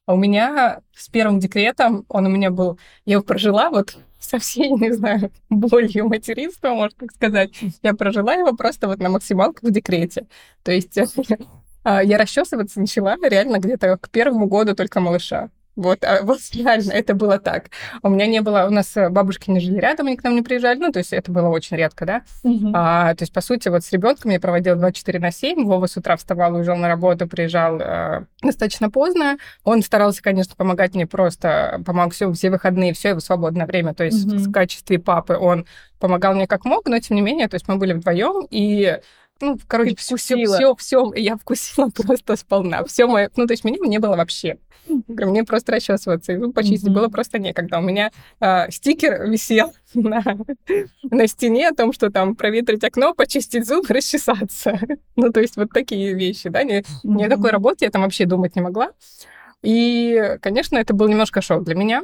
А 0.06 0.14
у 0.14 0.16
меня 0.16 0.80
с 0.96 1.08
первым 1.08 1.38
декретом, 1.38 2.06
он 2.08 2.24
у 2.24 2.30
меня 2.30 2.50
был, 2.50 2.78
я 3.04 3.14
его 3.14 3.22
прожила 3.22 3.68
вот 3.68 3.98
со 4.18 4.38
всей, 4.38 4.70
не 4.70 4.92
знаю, 4.92 5.30
болью 5.48 6.08
материнства, 6.08 6.70
можно 6.70 6.96
так 6.98 7.12
сказать. 7.12 7.50
Я 7.82 7.94
прожила 7.94 8.34
его 8.34 8.52
просто 8.54 8.88
вот 8.88 8.98
на 8.98 9.08
максималках 9.10 9.62
в 9.62 9.70
декрете. 9.70 10.26
То 10.62 10.72
есть 10.72 10.98
А, 11.84 12.02
я 12.02 12.18
расчесываться 12.18 12.80
начала 12.80 13.16
реально 13.22 13.58
где-то 13.58 13.96
к 13.96 14.10
первому 14.10 14.46
году 14.46 14.74
только 14.74 15.00
малыша. 15.00 15.50
Вот, 15.78 16.02
а 16.02 16.22
вот 16.24 16.40
реально 16.54 16.90
это 16.90 17.14
было 17.14 17.38
так. 17.38 17.70
У 18.02 18.08
меня 18.08 18.26
не 18.26 18.40
было, 18.40 18.66
у 18.66 18.70
нас 18.70 18.96
э, 18.96 19.08
бабушки 19.10 19.48
не 19.48 19.60
жили 19.60 19.78
рядом, 19.78 20.08
они 20.08 20.16
к 20.16 20.24
нам 20.24 20.34
не 20.34 20.42
приезжали, 20.42 20.78
ну, 20.78 20.90
то 20.90 20.98
есть 20.98 21.12
это 21.12 21.30
было 21.30 21.48
очень 21.48 21.76
редко, 21.76 22.04
да. 22.04 22.22
Угу. 22.42 22.72
А, 22.74 23.14
то 23.14 23.22
есть, 23.22 23.32
по 23.32 23.40
сути, 23.40 23.68
вот 23.68 23.84
с 23.84 23.92
ребенком 23.92 24.32
я 24.32 24.40
проводила 24.40 24.74
24 24.74 25.20
на 25.20 25.30
7, 25.30 25.64
Вова 25.64 25.86
с 25.86 25.96
утра 25.96 26.16
вставал, 26.16 26.54
уезжал 26.54 26.76
на 26.76 26.88
работу, 26.88 27.28
приезжал 27.28 27.78
э, 27.80 28.24
достаточно 28.42 28.90
поздно. 28.90 29.38
Он 29.62 29.80
старался, 29.82 30.20
конечно, 30.20 30.54
помогать 30.56 30.94
мне 30.96 31.06
просто, 31.06 31.80
помог 31.86 32.12
все, 32.12 32.32
все 32.32 32.50
выходные, 32.50 32.92
все 32.92 33.10
его 33.10 33.20
свободное 33.20 33.66
время, 33.66 33.94
то 33.94 34.02
есть 34.02 34.26
угу. 34.26 34.36
в 34.36 34.52
качестве 34.52 34.98
папы 34.98 35.36
он 35.36 35.64
помогал 36.00 36.34
мне 36.34 36.48
как 36.48 36.64
мог, 36.64 36.88
но 36.88 36.98
тем 36.98 37.14
не 37.14 37.22
менее, 37.22 37.46
то 37.46 37.54
есть 37.54 37.68
мы 37.68 37.76
были 37.76 37.92
вдвоем, 37.92 38.46
и 38.50 38.98
ну, 39.40 39.58
короче, 39.66 39.94
все, 39.96 40.16
все, 40.16 40.36
все, 40.44 40.74
все, 40.74 41.12
я 41.14 41.36
вкусила 41.36 41.90
просто 41.94 42.36
сполна. 42.36 42.84
Все 42.84 43.06
мое, 43.06 43.30
ну, 43.36 43.46
то 43.46 43.52
есть 43.52 43.64
меня 43.64 43.78
не 43.80 43.98
было 43.98 44.16
вообще. 44.16 44.58
Мне 45.06 45.44
просто 45.44 45.72
расчесываться 45.72 46.32
и 46.32 46.38
зуб 46.38 46.54
почистить 46.54 46.88
mm-hmm. 46.88 46.92
было 46.92 47.08
просто 47.08 47.38
некогда. 47.38 47.78
У 47.78 47.82
меня 47.82 48.10
э, 48.40 48.70
стикер 48.70 49.24
висел 49.30 49.74
на, 49.94 50.22
на 51.02 51.26
стене 51.26 51.68
о 51.68 51.74
том, 51.74 51.92
что 51.92 52.10
там 52.10 52.34
проветрить 52.34 52.82
окно, 52.84 53.14
почистить 53.14 53.66
зуб, 53.66 53.86
расчесаться. 53.88 54.78
ну, 55.16 55.30
то 55.30 55.40
есть 55.40 55.56
вот 55.56 55.70
такие 55.72 56.14
вещи, 56.14 56.48
да. 56.48 56.62
Не, 56.64 56.80
mm-hmm. 56.80 56.84
Ни 57.04 57.24
о 57.24 57.28
какой 57.28 57.50
работе 57.50 57.84
я 57.84 57.90
там 57.90 58.02
вообще 58.02 58.24
думать 58.24 58.56
не 58.56 58.62
могла. 58.62 58.92
И, 59.62 60.36
конечно, 60.40 60.78
это 60.78 60.94
был 60.94 61.08
немножко 61.08 61.42
шок 61.42 61.64
для 61.64 61.74
меня. 61.74 62.02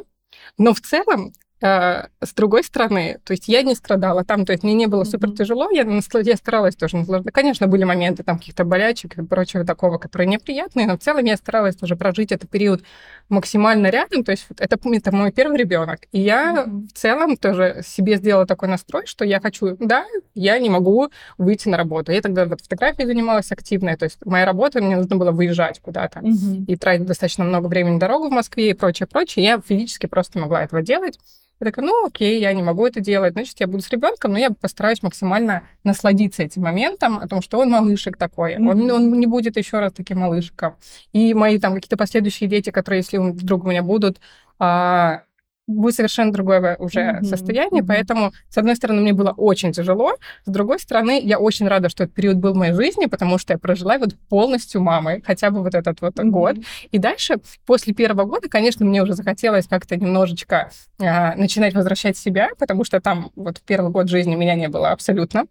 Но 0.59 0.75
в 0.75 0.81
целом 0.81 1.33
с 1.64 2.35
другой 2.35 2.62
стороны, 2.62 3.18
то 3.25 3.33
есть 3.33 3.49
я 3.49 3.62
не 3.62 3.75
страдала 3.75 4.23
там, 4.23 4.44
то 4.44 4.52
есть 4.52 4.64
мне 4.64 4.75
не 4.75 4.87
было 4.87 5.04
супер 5.04 5.30
тяжело, 5.30 5.71
я, 5.71 5.83
я 5.85 6.37
старалась 6.37 6.76
тоже 6.76 6.99
наслаждаться. 6.99 7.33
Конечно, 7.33 7.66
были 7.66 7.85
моменты 7.85 8.23
там 8.23 8.38
каких-то 8.38 8.64
болячек 8.64 9.16
и 9.16 9.23
прочего 9.23 9.64
такого, 9.64 9.97
которые 9.97 10.28
неприятные, 10.28 10.87
но 10.87 10.99
в 10.99 11.00
целом 11.00 11.25
я 11.25 11.37
старалась 11.38 11.76
тоже 11.76 11.97
прожить 11.97 12.33
этот 12.33 12.50
период 12.50 12.83
максимально 13.30 13.87
рядом, 13.87 14.25
то 14.25 14.33
есть 14.33 14.47
это, 14.59 14.78
это 14.92 15.16
мой 15.16 15.33
первый 15.33 15.56
ребенок. 15.56 16.00
И 16.12 16.21
я 16.21 16.66
mm-hmm. 16.66 16.88
в 16.88 16.92
целом 16.92 17.37
тоже 17.38 17.83
себе 17.87 18.16
сделала 18.16 18.47
такой 18.47 18.68
настрой, 18.68 19.06
что 19.06 19.25
я 19.25 19.40
хочу, 19.40 19.76
да, 19.80 20.04
я 20.35 20.59
не 20.59 20.68
могу 20.68 21.09
выйти 21.38 21.68
на 21.68 21.78
работу. 21.78 22.12
Я 22.12 22.21
тогда 22.21 22.44
вот 22.44 22.61
фотографией 22.61 23.06
занималась 23.06 23.50
активно, 23.50 23.97
то 23.97 24.04
есть 24.04 24.18
моя 24.26 24.44
работа, 24.44 24.83
мне 24.83 24.97
нужно 24.97 25.16
было 25.16 25.30
выезжать 25.33 25.80
куда-то 25.80 26.21
mm-hmm. 26.21 26.66
и 26.66 26.76
тратить 26.76 27.06
достаточно 27.06 27.44
много 27.44 27.68
времени 27.68 27.94
на 27.94 28.00
дорогу 28.00 28.28
в 28.28 28.33
Москве 28.33 28.71
и 28.71 28.75
прочее, 28.75 29.06
прочее. 29.06 29.47
Я 29.47 29.62
физически 29.66 30.06
просто 30.06 30.38
могла 30.38 30.62
этого 30.62 30.83
делать. 30.83 31.18
Я 31.61 31.66
такая, 31.66 31.84
ну 31.84 32.06
окей, 32.06 32.40
я 32.40 32.52
не 32.52 32.62
могу 32.62 32.87
это 32.87 33.00
делать, 33.00 33.32
значит, 33.34 33.61
я 33.61 33.66
буду 33.66 33.82
с 33.82 33.90
ребенком, 33.90 34.32
но 34.32 34.38
я 34.38 34.50
постараюсь 34.50 35.02
максимально 35.02 35.62
насладиться 35.84 36.42
этим 36.42 36.62
моментом, 36.62 37.18
о 37.18 37.28
том, 37.28 37.42
что 37.42 37.58
он 37.58 37.70
малышек 37.70 38.16
такой, 38.16 38.54
mm-hmm. 38.54 38.70
он, 38.70 38.90
он 38.90 39.12
не 39.12 39.26
будет 39.26 39.56
еще 39.56 39.78
раз 39.78 39.92
таким 39.92 40.18
малышиком. 40.18 40.76
И 41.12 41.32
мои 41.32 41.58
там 41.58 41.75
какие-то 41.75 41.96
последующие 41.96 42.49
дети, 42.49 42.70
которые, 42.70 43.00
если 43.00 43.18
вдруг 43.18 43.64
у 43.64 43.68
меня 43.68 43.82
будут, 43.82 44.20
а, 44.58 45.23
будет 45.66 45.94
совершенно 45.94 46.33
другое 46.33 46.76
уже 46.78 47.00
mm-hmm. 47.00 47.25
состояние, 47.25 47.83
mm-hmm. 47.83 47.87
поэтому, 47.87 48.33
с 48.49 48.59
одной 48.59 48.76
стороны, 48.76 49.00
мне 49.00 49.12
было 49.12 49.30
очень 49.30 49.73
тяжело, 49.73 50.16
с 50.44 50.50
другой 50.50 50.78
стороны, 50.78 51.21
я 51.23 51.38
очень 51.38 51.66
рада, 51.68 51.88
что 51.88 52.04
этот 52.04 52.14
период 52.14 52.37
был 52.37 52.52
в 52.52 52.56
моей 52.56 52.73
жизни, 52.73 53.06
потому 53.06 53.38
что 53.38 53.54
я 53.54 53.59
прожила 53.59 53.99
вот 53.99 54.14
полностью 54.28 54.80
мамой, 54.80 55.23
хотя 55.26 55.50
бы 55.50 55.62
вот 55.62 55.75
этот 55.75 56.00
вот 56.00 56.14
mm-hmm. 56.14 56.30
год. 56.30 56.56
И 56.90 56.99
дальше, 56.99 57.37
после 57.66 57.94
первого 57.94 58.25
года, 58.25 58.49
конечно, 58.49 58.85
мне 58.85 59.02
уже 59.02 59.14
захотелось 59.14 59.66
как-то 59.66 59.97
немножечко 59.97 60.71
э, 60.99 61.35
начинать 61.37 61.75
возвращать 61.75 62.16
себя, 62.16 62.50
потому 62.59 62.85
что 62.85 63.00
там 63.00 63.30
вот 63.37 63.61
первый 63.66 63.90
год 63.90 64.09
жизни 64.09 64.35
меня 64.35 64.54
не 64.54 64.68
было 64.68 64.90
абсолютно. 64.90 65.47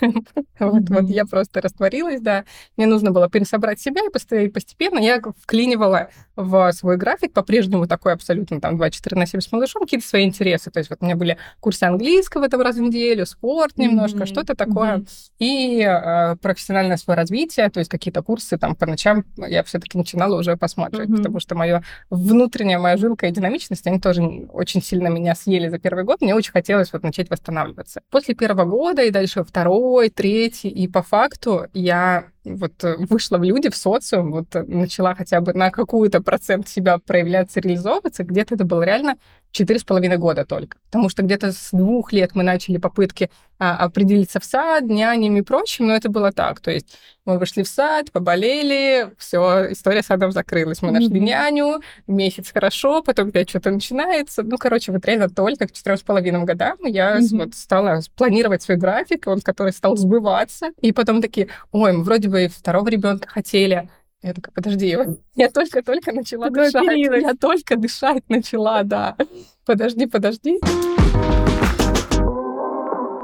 Вот, 0.58 0.88
вот 0.90 1.08
я 1.08 1.24
просто 1.24 1.60
растворилась, 1.60 2.20
да. 2.20 2.44
Мне 2.76 2.86
нужно 2.86 3.10
было 3.10 3.28
пересобрать 3.28 3.80
себя, 3.80 4.02
и 4.06 4.48
постепенно 4.48 4.98
я 4.98 5.20
вклинивала 5.40 6.08
в 6.36 6.72
свой 6.72 6.96
график 6.96 7.32
по-прежнему 7.32 7.86
такой 7.86 8.12
абсолютно 8.12 8.60
там 8.60 8.76
24 8.76 9.18
на 9.18 9.26
7 9.26 9.40
с 9.40 9.52
малышом, 9.52 9.82
какие-то 9.82 10.06
свои 10.06 10.24
интересы. 10.24 10.70
То 10.70 10.78
есть 10.78 10.90
вот 10.90 10.98
у 11.00 11.04
меня 11.04 11.16
были 11.16 11.36
курсы 11.60 11.84
английского 11.84 12.48
там 12.48 12.60
раз 12.60 12.76
в 12.76 12.80
неделю, 12.80 13.26
спорт 13.26 13.76
немножко, 13.76 14.26
что-то 14.26 14.54
такое. 14.54 15.04
И 15.38 15.82
э, 15.82 16.36
профессиональное 16.36 16.96
свое 16.96 17.16
развитие, 17.16 17.68
то 17.70 17.80
есть 17.80 17.90
какие-то 17.90 18.22
курсы 18.22 18.56
там 18.56 18.74
по 18.74 18.86
ночам 18.86 19.24
я 19.36 19.62
все-таки 19.62 19.98
начинала 19.98 20.38
уже 20.38 20.56
посматривать, 20.56 21.10
потому 21.14 21.40
что 21.40 21.54
мое 21.54 21.82
внутренняя 22.10 22.78
моя 22.78 22.96
жилка 22.96 23.26
и 23.26 23.30
динамичность, 23.30 23.86
они 23.86 24.00
тоже 24.00 24.22
очень 24.52 24.82
сильно 24.82 25.08
меня 25.08 25.34
съели 25.34 25.68
за 25.68 25.78
первый 25.78 26.04
год. 26.04 26.20
Мне 26.20 26.34
очень 26.34 26.52
хотелось 26.52 26.92
вот 26.92 27.02
начать 27.02 27.30
восстанавливаться. 27.30 28.02
После 28.10 28.34
первого 28.34 28.64
года 28.64 29.02
и 29.02 29.10
дальше 29.10 29.44
второго 29.44 29.81
второй, 29.82 30.10
третий, 30.10 30.68
и 30.68 30.86
по 30.86 31.02
факту 31.02 31.66
я 31.72 32.26
вот 32.44 32.84
э, 32.84 32.96
вышла 32.98 33.38
в 33.38 33.42
люди, 33.42 33.68
в 33.68 33.76
социум, 33.76 34.30
вот 34.30 34.54
э, 34.54 34.62
начала 34.62 35.14
хотя 35.14 35.40
бы 35.40 35.52
на 35.54 35.70
какую-то 35.70 36.20
процент 36.22 36.68
себя 36.68 36.98
проявляться, 36.98 37.60
реализовываться, 37.60 38.22
где-то 38.22 38.54
это 38.54 38.64
было 38.64 38.82
реально 38.82 39.16
четыре 39.52 39.78
с 39.78 39.84
половиной 39.84 40.16
года 40.16 40.44
только. 40.44 40.78
Потому 40.86 41.08
что 41.08 41.22
где-то 41.22 41.52
с 41.52 41.68
двух 41.72 42.12
лет 42.12 42.34
мы 42.34 42.42
начали 42.42 42.78
попытки 42.78 43.30
а, 43.58 43.76
определиться 43.76 44.40
в 44.40 44.44
сад, 44.44 44.84
нянями 44.84 45.38
и 45.38 45.42
прочим, 45.42 45.86
но 45.86 45.94
это 45.94 46.08
было 46.08 46.32
так. 46.32 46.60
То 46.60 46.70
есть 46.70 46.98
мы 47.24 47.38
вышли 47.38 47.62
в 47.62 47.68
сад, 47.68 48.10
поболели, 48.10 49.12
все, 49.18 49.70
история 49.70 50.02
садом 50.02 50.32
закрылась. 50.32 50.82
Мы 50.82 50.90
нашли 50.90 51.20
mm-hmm. 51.20 51.24
няню, 51.24 51.82
месяц 52.06 52.50
хорошо, 52.52 53.02
потом 53.02 53.28
опять 53.28 53.50
что-то 53.50 53.70
начинается. 53.70 54.42
Ну, 54.42 54.56
короче, 54.58 54.90
вот 54.90 55.04
реально 55.06 55.28
только 55.28 55.68
к 55.68 55.72
четырем 55.72 55.98
с 55.98 56.02
половиной 56.02 56.44
годам 56.44 56.78
я 56.84 57.18
mm-hmm. 57.18 57.38
вот 57.38 57.54
стала 57.54 58.00
планировать 58.16 58.62
свой 58.62 58.78
график, 58.78 59.26
он 59.26 59.40
который 59.40 59.72
стал 59.72 59.96
сбываться. 59.96 60.70
И 60.80 60.92
потом 60.92 61.22
такие, 61.22 61.48
ой, 61.70 61.92
мы 61.92 62.02
вроде 62.02 62.28
бы 62.28 62.48
второго 62.48 62.88
ребенка 62.88 63.28
хотели, 63.28 63.88
я 64.22 64.34
такая, 64.34 64.52
подожди, 64.54 64.96
я 65.34 65.50
только-только 65.50 66.12
начала 66.12 66.46
Ты 66.46 66.54
дышать. 66.54 66.74
Оперилась. 66.76 67.22
Я 67.22 67.34
только 67.34 67.76
дышать 67.76 68.22
начала, 68.28 68.84
да. 68.84 69.16
Подожди, 69.64 70.06
подожди. 70.06 70.60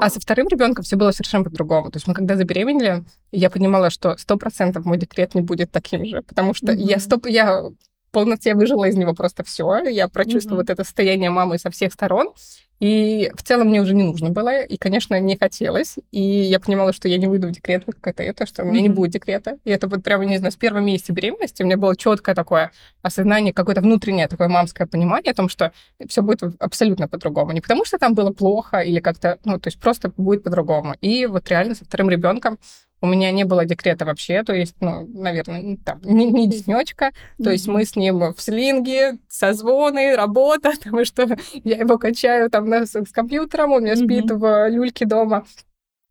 А 0.01 0.09
со 0.09 0.19
вторым 0.19 0.47
ребенком 0.47 0.83
все 0.83 0.95
было 0.95 1.11
совершенно 1.11 1.43
по-другому. 1.43 1.91
То 1.91 1.97
есть 1.97 2.07
мы 2.07 2.13
когда 2.13 2.35
забеременели, 2.35 3.03
я 3.31 3.49
понимала, 3.49 3.89
что 3.89 4.17
сто 4.17 4.37
процентов 4.37 4.85
мой 4.85 4.97
декрет 4.97 5.35
не 5.35 5.41
будет 5.41 5.71
таким 5.71 6.05
же, 6.05 6.21
потому 6.21 6.53
что 6.53 6.71
mm-hmm. 6.71 6.83
я 6.83 6.99
стоп, 6.99 7.27
я 7.27 7.63
полноте 8.11 8.55
выжила 8.55 8.85
из 8.85 8.95
него 8.95 9.13
просто 9.13 9.43
все. 9.43 9.83
Я 9.87 10.07
прочувствовала 10.07 10.61
mm-hmm. 10.61 10.65
вот 10.65 10.69
это 10.69 10.83
состояние 10.83 11.29
мамы 11.29 11.57
со 11.57 11.69
всех 11.69 11.93
сторон. 11.93 12.33
И 12.79 13.29
в 13.35 13.43
целом 13.43 13.67
мне 13.67 13.81
уже 13.81 13.93
не 13.93 14.03
нужно 14.03 14.29
было, 14.29 14.61
и, 14.61 14.77
конечно, 14.77 15.19
не 15.19 15.35
хотелось. 15.35 15.95
И 16.11 16.21
я 16.21 16.61
понимала, 16.61 16.93
что 16.93 17.09
я 17.09 17.17
не 17.17 17.27
выйду 17.27 17.47
в 17.47 17.51
декрет, 17.51 17.83
как 17.85 18.13
это, 18.13 18.23
это 18.23 18.45
что 18.45 18.63
у 18.63 18.67
меня 18.67 18.79
mm-hmm. 18.79 18.83
не 18.83 18.89
будет 18.89 19.11
декрета. 19.11 19.57
И 19.65 19.69
это 19.69 19.87
вот 19.87 20.01
прямо, 20.01 20.23
не 20.23 20.37
знаю, 20.37 20.53
с 20.53 20.55
первого 20.55 20.81
месяца 20.81 21.11
беременности 21.11 21.61
у 21.61 21.65
меня 21.65 21.75
было 21.75 21.97
четкое 21.97 22.35
такое 22.35 22.71
осознание, 23.01 23.53
какое-то 23.53 23.81
внутреннее 23.81 24.29
такое 24.29 24.47
мамское 24.47 24.87
понимание 24.87 25.31
о 25.31 25.35
том, 25.35 25.49
что 25.49 25.73
все 26.07 26.21
будет 26.21 26.41
абсолютно 26.59 27.09
по-другому. 27.09 27.51
Не 27.51 27.59
потому 27.59 27.83
что 27.83 27.97
там 27.97 28.13
было 28.13 28.31
плохо 28.31 28.79
или 28.79 29.01
как-то, 29.01 29.39
ну, 29.43 29.59
то 29.59 29.67
есть 29.67 29.79
просто 29.79 30.13
будет 30.15 30.43
по-другому. 30.43 30.95
И 31.01 31.25
вот 31.25 31.49
реально 31.49 31.75
со 31.75 31.83
вторым 31.83 32.09
ребенком 32.09 32.59
у 33.01 33.07
меня 33.07 33.31
не 33.31 33.45
было 33.45 33.65
декрета 33.65 34.05
вообще, 34.05 34.43
то 34.43 34.53
есть, 34.53 34.75
ну, 34.81 35.07
наверное, 35.07 35.77
там, 35.83 36.01
не, 36.03 36.29
не. 36.29 36.47
Mm-hmm. 36.49 37.43
То 37.43 37.49
есть 37.51 37.67
мы 37.67 37.85
с 37.85 37.95
ним 37.95 38.33
в 38.33 38.41
слинге, 38.41 39.17
созвоны, 39.27 40.15
работа, 40.15 40.73
потому 40.83 41.05
что 41.05 41.37
я 41.63 41.77
его 41.77 41.97
качаю 41.97 42.49
там 42.49 42.69
на, 42.69 42.85
с, 42.85 42.95
с 42.95 43.11
компьютером, 43.11 43.71
он 43.71 43.83
меня 43.83 43.93
mm-hmm. 43.93 44.05
спит 44.05 44.31
в 44.31 44.69
люльке 44.69 45.05
дома. 45.05 45.45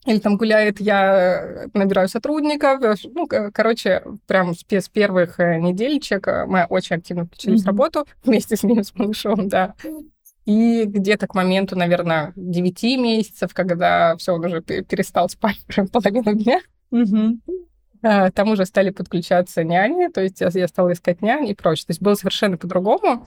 Или 0.07 0.21
там 0.21 0.37
гуляет, 0.37 0.81
я 0.81 1.67
набираю 1.75 2.09
сотрудников. 2.09 2.81
Ну, 3.05 3.29
короче, 3.53 4.03
прям 4.27 4.55
с 4.55 4.89
первых 4.89 5.41
э, 5.41 5.59
недельчик 5.59 6.27
э, 6.29 6.47
мы 6.47 6.65
очень 6.65 6.97
активно 6.97 7.27
включились 7.27 7.61
mm-hmm. 7.61 7.65
в 7.65 7.67
работу 7.67 8.07
вместе 8.25 8.57
с 8.57 8.63
ним, 8.63 8.83
с 8.85 8.95
малышом, 8.95 9.49
да. 9.49 9.75
И 10.47 10.85
где-то 10.87 11.27
к 11.27 11.35
моменту, 11.35 11.77
наверное, 11.77 12.33
9 12.37 12.83
месяцев, 12.99 13.53
когда 13.53 14.17
все, 14.17 14.33
он 14.33 14.45
уже 14.47 14.63
перестал 14.63 15.29
спать 15.29 15.59
уже 15.69 15.85
половину 15.85 16.33
дня, 16.35 16.61
Угу. 16.91 17.39
Там 18.01 18.51
уже 18.51 18.65
стали 18.65 18.91
подключаться 18.91 19.65
няни, 19.65 20.09
то 20.09 20.21
есть 20.21 20.41
я 20.41 20.69
стала 20.69 20.93
искать 20.93 21.21
нянь 21.21 21.49
и 21.49 21.55
прочее. 21.55 21.87
То 21.87 21.91
есть 21.91 22.03
было 22.03 22.15
совершенно 22.15 22.57
по-другому. 22.57 23.27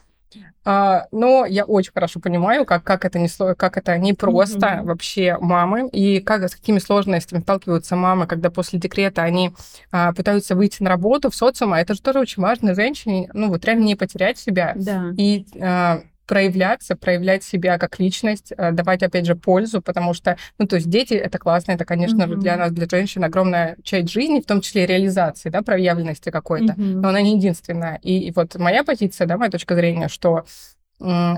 А, 0.63 1.07
но 1.11 1.45
я 1.45 1.65
очень 1.65 1.91
хорошо 1.93 2.19
понимаю, 2.19 2.65
как, 2.65 2.83
как 2.83 3.05
это 3.05 3.19
не 3.19 3.27
как 3.55 3.77
это 3.77 3.97
не 3.97 4.13
просто 4.13 4.59
mm-hmm. 4.59 4.83
вообще 4.83 5.37
мамы 5.39 5.89
и 5.89 6.19
как 6.19 6.47
с 6.47 6.55
какими 6.55 6.79
сложностями 6.79 7.41
сталкиваются 7.41 7.95
мамы, 7.95 8.27
когда 8.27 8.49
после 8.49 8.79
декрета 8.79 9.23
они 9.23 9.53
а, 9.91 10.13
пытаются 10.13 10.55
выйти 10.55 10.83
на 10.83 10.89
работу 10.89 11.29
в 11.29 11.35
социум, 11.35 11.73
а 11.73 11.81
это 11.81 11.95
же 11.95 12.01
тоже 12.01 12.19
очень 12.19 12.41
важно 12.41 12.75
женщине, 12.75 13.29
ну 13.33 13.49
вот 13.49 13.65
реально 13.65 13.83
не 13.85 13.95
потерять 13.95 14.37
себя 14.37 14.73
да. 14.75 15.11
и 15.17 15.45
а, 15.59 16.03
проявляться, 16.31 16.95
проявлять 16.95 17.43
себя 17.43 17.77
как 17.77 17.99
личность, 17.99 18.53
э, 18.55 18.71
давать, 18.71 19.03
опять 19.03 19.25
же, 19.25 19.35
пользу, 19.35 19.81
потому 19.81 20.13
что, 20.13 20.37
ну, 20.57 20.65
то 20.65 20.77
есть 20.77 20.89
дети— 20.89 21.13
это 21.25 21.37
классно, 21.39 21.73
это, 21.73 21.83
конечно 21.83 22.21
mm-hmm. 22.23 22.37
для 22.37 22.55
нас, 22.55 22.71
для 22.71 22.87
женщин, 22.89 23.21
огромная 23.25 23.75
часть 23.83 24.09
жизни, 24.09 24.39
в 24.39 24.45
том 24.45 24.61
числе 24.61 24.85
реализации, 24.85 25.49
да, 25.49 25.61
проявленности 25.61 26.29
какой-то, 26.29 26.71
mm-hmm. 26.71 27.01
но 27.01 27.09
она 27.09 27.21
не 27.21 27.35
единственная. 27.35 27.99
И, 28.01 28.17
и 28.19 28.31
вот 28.31 28.55
моя 28.55 28.85
позиция, 28.85 29.27
да, 29.27 29.37
моя 29.37 29.51
точка 29.51 29.75
зрения, 29.75 30.07
что 30.07 30.45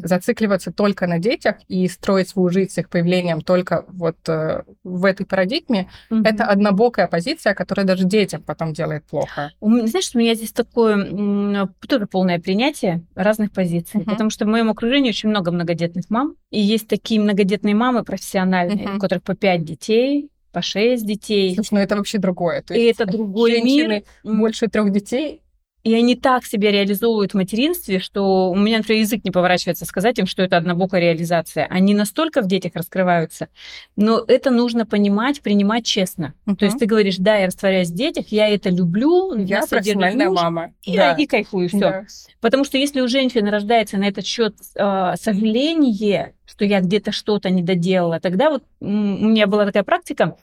зацикливаться 0.03 0.71
только 0.71 1.07
на 1.07 1.19
детях 1.19 1.55
и 1.67 1.87
строить 1.87 2.29
свою 2.29 2.49
жизнь 2.49 2.71
с 2.71 2.77
их 2.77 2.89
появлением 2.89 3.41
только 3.41 3.85
вот 3.87 4.17
э, 4.27 4.63
в 4.83 5.05
этой 5.05 5.25
парадигме, 5.25 5.89
mm-hmm. 6.09 6.27
это 6.27 6.45
однобокая 6.45 7.07
позиция, 7.07 7.53
которая 7.53 7.85
даже 7.85 8.05
детям 8.05 8.41
потом 8.41 8.73
делает 8.73 9.05
плохо. 9.05 9.51
Знаешь, 9.61 10.11
у 10.13 10.19
меня 10.19 10.35
здесь 10.35 10.51
такое 10.51 11.67
тоже 11.87 12.07
полное 12.07 12.39
принятие 12.39 13.03
разных 13.15 13.51
позиций, 13.51 14.01
mm-hmm. 14.01 14.09
потому 14.09 14.29
что 14.29 14.45
в 14.45 14.49
моем 14.49 14.69
окружении 14.69 15.09
очень 15.09 15.29
много 15.29 15.51
многодетных 15.51 16.05
мам, 16.09 16.35
и 16.49 16.59
есть 16.59 16.87
такие 16.87 17.21
многодетные 17.21 17.75
мамы 17.75 18.03
профессиональные, 18.03 18.87
mm-hmm. 18.87 18.97
у 18.97 18.99
которых 18.99 19.23
по 19.23 19.35
пять 19.35 19.63
детей, 19.63 20.29
по 20.51 20.61
шесть 20.61 21.05
детей. 21.05 21.55
Слушай, 21.55 21.73
ну 21.73 21.79
это 21.79 21.95
вообще 21.97 22.19
другое. 22.19 22.61
То 22.61 22.73
есть 22.73 22.99
и 22.99 23.03
это 23.03 23.11
другой 23.11 23.61
мир. 23.61 24.03
больше 24.23 24.67
трех 24.67 24.91
детей, 24.91 25.42
и 25.83 25.93
они 25.93 26.15
так 26.15 26.45
себя 26.45 26.71
реализовывают 26.71 27.33
в 27.33 27.35
материнстве, 27.35 27.99
что 27.99 28.49
у 28.49 28.55
меня, 28.55 28.77
например, 28.77 29.01
язык 29.01 29.25
не 29.25 29.31
поворачивается 29.31 29.85
сказать 29.85 30.17
им, 30.17 30.27
что 30.27 30.41
это 30.41 30.55
однобокая 30.55 31.01
реализация. 31.01 31.65
Они 31.69 31.93
настолько 31.93 32.41
в 32.41 32.47
детях 32.47 32.71
раскрываются. 32.75 33.49
Но 33.97 34.23
это 34.25 34.49
нужно 34.49 34.85
понимать, 34.85 35.41
принимать 35.41 35.85
честно. 35.85 36.33
Uh-huh. 36.45 36.55
То 36.55 36.65
есть 36.65 36.79
ты 36.79 36.85
говоришь, 36.85 37.17
да, 37.17 37.35
я 37.35 37.47
растворяюсь 37.47 37.89
в 37.89 37.95
детях, 37.95 38.27
я 38.29 38.47
это 38.47 38.69
люблю, 38.69 39.35
я 39.35 39.65
профессиональная 39.67 40.29
муж, 40.29 40.41
мама. 40.41 40.73
И, 40.83 40.95
да. 40.95 41.13
и 41.13 41.25
кайфую, 41.25 41.67
все. 41.67 41.79
Да. 41.79 42.05
Потому 42.39 42.63
что 42.63 42.77
если 42.77 43.01
у 43.01 43.07
женщины 43.09 43.49
рождается 43.49 43.97
на 43.97 44.05
этот 44.05 44.25
счет 44.25 44.55
э, 44.75 45.13
сожаление, 45.19 46.33
что 46.45 46.63
я 46.63 46.79
где-то 46.79 47.11
что-то 47.11 47.49
не 47.49 47.61
доделала, 47.61 48.21
тогда 48.21 48.49
вот 48.49 48.63
у 48.79 48.85
меня 48.85 49.47
была 49.47 49.65
такая 49.65 49.83
практика, 49.83 50.37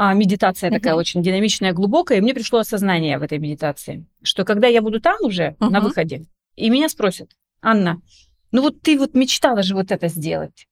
а, 0.00 0.14
медитация 0.14 0.70
такая 0.70 0.94
uh-huh. 0.94 0.98
очень 0.98 1.22
динамичная, 1.24 1.72
глубокая, 1.72 2.18
и 2.18 2.20
мне 2.20 2.32
пришло 2.32 2.60
осознание 2.60 3.18
в 3.18 3.22
этой 3.24 3.38
медитации, 3.38 4.06
что 4.22 4.44
когда 4.44 4.68
я 4.68 4.80
буду 4.80 5.00
там 5.00 5.16
уже 5.22 5.56
uh-huh. 5.58 5.70
на 5.70 5.80
выходе, 5.80 6.26
и 6.54 6.70
меня 6.70 6.88
спросят, 6.88 7.32
Анна, 7.60 8.00
ну 8.52 8.62
вот 8.62 8.80
ты 8.80 8.96
вот 8.96 9.14
мечтала 9.14 9.64
же 9.64 9.74
вот 9.74 9.90
это 9.90 10.06
сделать, 10.06 10.68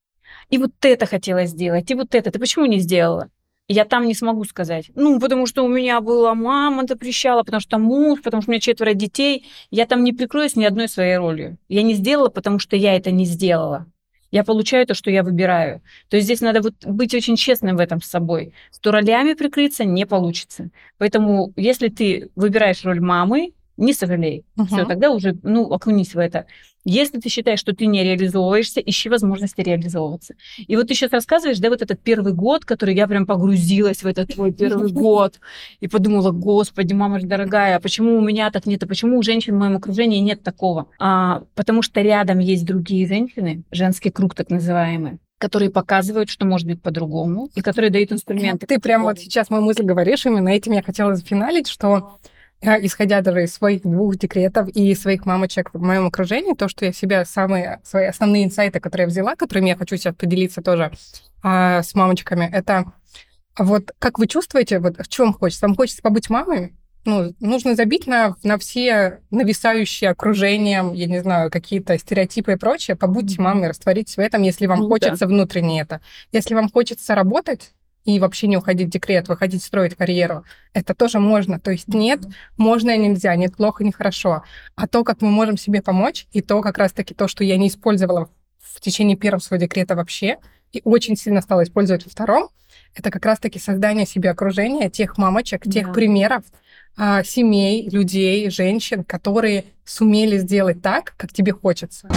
и 0.49 0.59
вот 0.59 0.71
это 0.81 1.07
хотела 1.07 1.45
сделать, 1.47 1.91
и 1.91 1.95
вот 1.97 2.15
это, 2.15 2.31
ты 2.31 2.39
почему 2.39 2.67
не 2.67 2.79
сделала? 2.79 3.29
Я 3.67 3.85
там 3.85 4.07
не 4.07 4.15
смогу 4.15 4.45
сказать. 4.45 4.93
Ну, 4.95 5.19
потому 5.19 5.47
что 5.47 5.65
у 5.65 5.69
меня 5.69 6.01
была 6.01 6.37
мама 6.37 6.87
запрещала, 6.87 7.43
потому 7.43 7.61
что 7.61 7.79
муж, 7.79 8.23
потому 8.23 8.43
что 8.43 8.51
у 8.51 8.53
меня 8.53 8.61
четверо 8.61 8.95
детей. 8.95 9.45
Я 9.73 9.87
там 9.87 10.05
не 10.05 10.13
прикроюсь 10.13 10.55
ни 10.55 10.65
одной 10.65 10.89
своей 10.89 11.17
ролью. 11.17 11.59
Я 11.67 11.83
не 11.83 11.95
сделала, 11.95 12.29
потому 12.29 12.61
что 12.61 12.77
я 12.77 12.95
это 12.95 13.11
не 13.11 13.25
сделала 13.25 13.87
я 14.37 14.45
получаю 14.45 14.87
то, 14.87 14.93
что 14.93 15.11
я 15.11 15.23
выбираю. 15.23 15.81
То 16.11 16.17
есть 16.17 16.27
здесь 16.27 16.43
надо 16.43 16.61
вот 16.61 16.75
быть 16.85 17.15
очень 17.15 17.37
честным 17.37 17.77
в 17.77 17.81
этом 17.81 18.03
с 18.03 18.07
собой. 18.07 18.53
Что 18.71 18.91
ролями 18.93 19.33
прикрыться 19.33 19.85
не 19.85 20.05
получится. 20.05 20.69
Поэтому 20.99 21.55
если 21.57 21.89
ты 21.89 22.29
выбираешь 22.37 22.85
роль 22.85 23.01
мамы, 23.01 23.53
не 23.77 23.93
сожалей. 23.93 24.45
Мгм. 24.57 24.67
Все, 24.67 24.85
тогда 24.85 25.11
уже, 25.11 25.37
ну, 25.43 25.73
окунись 25.73 26.15
в 26.15 26.19
это. 26.19 26.47
Если 26.89 27.19
ты 27.19 27.29
считаешь, 27.29 27.59
что 27.59 27.75
ты 27.75 27.87
не 27.87 28.05
реализовываешься, 28.05 28.81
ищи 28.81 29.09
возможности 29.09 29.61
реализовываться. 29.61 30.35
И 30.57 30.77
вот 30.77 30.87
ты 30.87 30.95
сейчас 30.95 31.11
рассказываешь, 31.11 31.59
да, 31.59 31.69
вот 31.69 31.83
этот 31.83 32.01
первый 32.01 32.33
год, 32.33 32.65
который 32.65 32.95
я 32.95 33.09
прям 33.09 33.27
погрузилась 33.27 34.05
в 34.05 34.07
этот 34.07 34.35
твой 34.35 34.53
первый 34.53 34.93
год, 34.93 35.41
и 35.81 35.89
подумала, 35.89 36.31
господи, 36.31 36.93
мама 36.93 37.19
же 37.19 37.27
дорогая, 37.27 37.77
а 37.77 37.81
почему 37.81 38.17
у 38.17 38.21
меня 38.21 38.53
так 38.53 38.67
нет, 38.67 38.85
а 38.85 38.87
почему 38.87 39.19
у 39.19 39.23
женщин 39.23 39.57
в 39.57 39.59
моем 39.59 39.77
окружении 39.77 40.21
нет 40.21 40.45
такого? 40.45 40.87
А, 41.01 41.43
потому 41.57 41.83
что 41.83 42.01
рядом 42.03 42.39
есть 42.39 42.65
другие 42.65 43.09
женщины, 43.09 43.65
женский 43.73 44.11
круг 44.11 44.37
так 44.37 44.51
называемый, 44.51 45.19
которые 45.39 45.73
показывают, 45.73 46.31
что 46.31 46.47
может 46.47 46.69
быть 46.69 46.81
по-другому, 46.81 47.51
и 47.57 47.63
которые 47.63 47.91
дают 47.91 48.13
инструменты. 48.13 48.65
Ты 48.69 48.79
прям 48.79 49.03
вот 49.03 49.19
сейчас 49.19 49.51
мою 49.51 49.65
мысль 49.65 49.83
говоришь, 49.83 50.25
именно 50.25 50.51
этим 50.51 50.71
я 50.71 50.83
хотела 50.83 51.17
зафиналить, 51.17 51.67
что 51.67 52.19
исходя 52.63 53.21
даже 53.21 53.45
из 53.45 53.55
своих 53.55 53.83
двух 53.83 54.17
декретов 54.17 54.69
и 54.69 54.95
своих 54.95 55.27
мамочек 55.27 55.71
в 55.73 55.81
моем 55.81 56.07
окружении, 56.07 56.55
то, 56.55 56.69
что 56.69 56.85
я 56.85 56.93
себя 56.93 57.25
самые 57.25 57.81
свои 57.85 58.07
основные 58.07 58.45
инсайты, 58.45 58.81
которые 58.81 59.05
я 59.05 59.09
взяла, 59.09 59.37
которыми 59.37 59.69
я 59.69 59.77
хочу 59.77 59.97
сейчас 59.97 60.15
поделиться 60.15 60.63
тоже 60.63 60.91
а, 61.43 61.83
с 61.83 61.95
мамочками, 61.95 62.49
это 62.53 62.93
вот 63.59 63.93
как 63.99 64.19
вы 64.19 64.27
чувствуете, 64.27 64.79
вот 64.79 64.99
в 64.99 65.09
чем 65.09 65.33
хочется? 65.33 65.67
Вам 65.67 65.77
хочется 65.77 66.03
побыть 66.03 66.29
мамой? 66.29 66.75
Ну, 67.07 67.33
нужно 67.39 67.77
забить 67.77 68.09
на, 68.09 68.35
на 68.43 68.59
все 68.59 69.21
нависающие 69.31 70.11
окружением, 70.11 70.93
я 70.93 71.07
не 71.07 71.23
знаю, 71.23 71.53
какие-то 71.53 71.97
стереотипы 71.99 72.55
и 72.55 72.57
прочее. 72.57 72.97
Побудьте 72.97 73.41
мамой, 73.41 73.69
растворитесь 73.69 74.17
в 74.17 74.21
этом, 74.21 74.43
если 74.43 74.67
вам 74.67 74.81
Ну 74.81 74.89
да. 74.89 74.95
хочется 74.95 75.27
внутренне 75.29 75.83
это. 75.83 76.01
Если 76.33 76.55
вам 76.55 76.69
хочется 76.69 77.15
работать, 77.15 77.73
и 78.07 78.19
вообще 78.21 78.47
не 78.47 78.57
уходить 78.57 78.87
в 78.87 78.91
декрет, 78.91 79.29
выходить 79.29 79.63
строить 79.63 79.97
карьеру. 79.97 80.45
Это 80.73 80.95
тоже 80.95 81.19
можно. 81.19 81.59
То 81.61 81.73
есть 81.73 81.89
нет, 81.89 82.21
можно 82.57 82.91
и 82.91 82.99
нельзя, 82.99 83.35
нет 83.37 83.57
плохо, 83.57 83.85
не 83.85 83.93
хорошо. 83.93 84.43
А 84.77 84.87
то, 84.87 85.05
как 85.05 85.21
мы 85.21 85.31
можем 85.31 85.59
себе 85.59 85.83
помочь, 85.83 86.27
и 86.33 86.41
то 86.41 86.63
как 86.63 86.79
раз-таки 86.79 87.13
то, 87.15 87.27
что 87.29 87.45
я 87.45 87.57
не 87.57 87.69
использовала 87.69 88.31
в 88.61 88.81
течение 88.81 89.17
первого 89.17 89.41
своего 89.41 89.65
декрета 89.65 89.97
вообще, 89.97 90.39
и 90.73 90.81
очень 90.85 91.17
сильно 91.17 91.41
стала 91.41 91.65
использовать 91.65 92.05
во 92.05 92.11
втором, 92.11 92.49
это 92.95 93.11
как 93.11 93.27
раз-таки 93.27 93.59
создание 93.59 94.07
себе 94.07 94.31
окружения, 94.31 94.89
тех 94.89 95.19
мамочек, 95.19 95.63
тех 95.65 95.89
Да. 95.89 95.93
примеров, 95.93 96.45
а, 96.97 97.25
семей, 97.25 97.91
людей, 97.91 98.49
женщин, 98.51 99.05
которые 99.05 99.65
сумели 99.85 100.39
сделать 100.39 100.81
так, 100.81 101.15
как 101.17 101.33
тебе 101.33 101.53
хочется. 101.53 102.09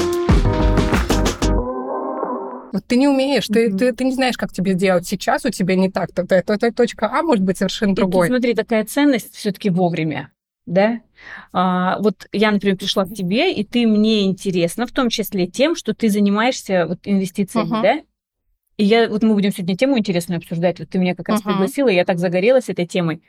Вот 2.71 2.85
ты 2.85 2.97
не 2.97 3.07
умеешь, 3.07 3.47
ты, 3.47 3.69
Мгм. 3.69 3.77
ты, 3.77 3.93
ты 3.93 4.03
не 4.03 4.11
знаешь, 4.11 4.37
как 4.37 4.51
тебе 4.53 4.73
сделать. 4.73 5.07
Сейчас 5.07 5.45
у 5.45 5.49
тебя 5.49 5.75
не 5.75 5.89
так. 5.89 6.11
То, 6.13 6.25
то, 6.25 6.41
то- 6.43 6.57
то 6.57 6.71
точка 6.71 7.07
А 7.11 7.23
может 7.23 7.43
быть 7.43 7.57
совершенно 7.57 7.91
И 7.91 7.95
другой. 7.95 8.27
смотри, 8.27 8.53
такая 8.53 8.85
ценность 8.85 9.35
все-таки 9.35 9.69
вовремя, 9.69 10.31
да? 10.65 11.01
А, 11.51 11.97
вот 11.99 12.27
я, 12.31 12.51
например, 12.51 12.77
пришла 12.77 13.05
к 13.05 13.13
тебе, 13.13 13.51
и 13.53 13.63
ты 13.63 13.87
мне 13.87 14.25
интересна, 14.25 14.85
в 14.85 14.91
том 14.91 15.09
числе 15.09 15.47
тем, 15.47 15.75
что 15.75 15.93
ты 15.93 16.09
занимаешься 16.09 16.85
вот 16.87 16.99
инвестициями, 17.05 17.67
Мгм. 17.69 17.81
да? 17.81 17.99
И 18.77 18.85
я, 18.85 19.09
вот 19.09 19.23
мы 19.23 19.33
будем 19.33 19.51
сегодня 19.51 19.75
тему 19.75 19.97
интересную 19.97 20.37
обсуждать. 20.37 20.79
Вот 20.79 20.89
ты 20.89 20.99
меня 20.99 21.15
как 21.15 21.27
раз 21.27 21.41
Мгм. 21.41 21.49
пригласила, 21.49 21.89
и 21.89 21.95
я 21.95 22.05
так 22.05 22.19
загорелась 22.19 22.69
этой 22.69 22.85
темой. 22.87 23.21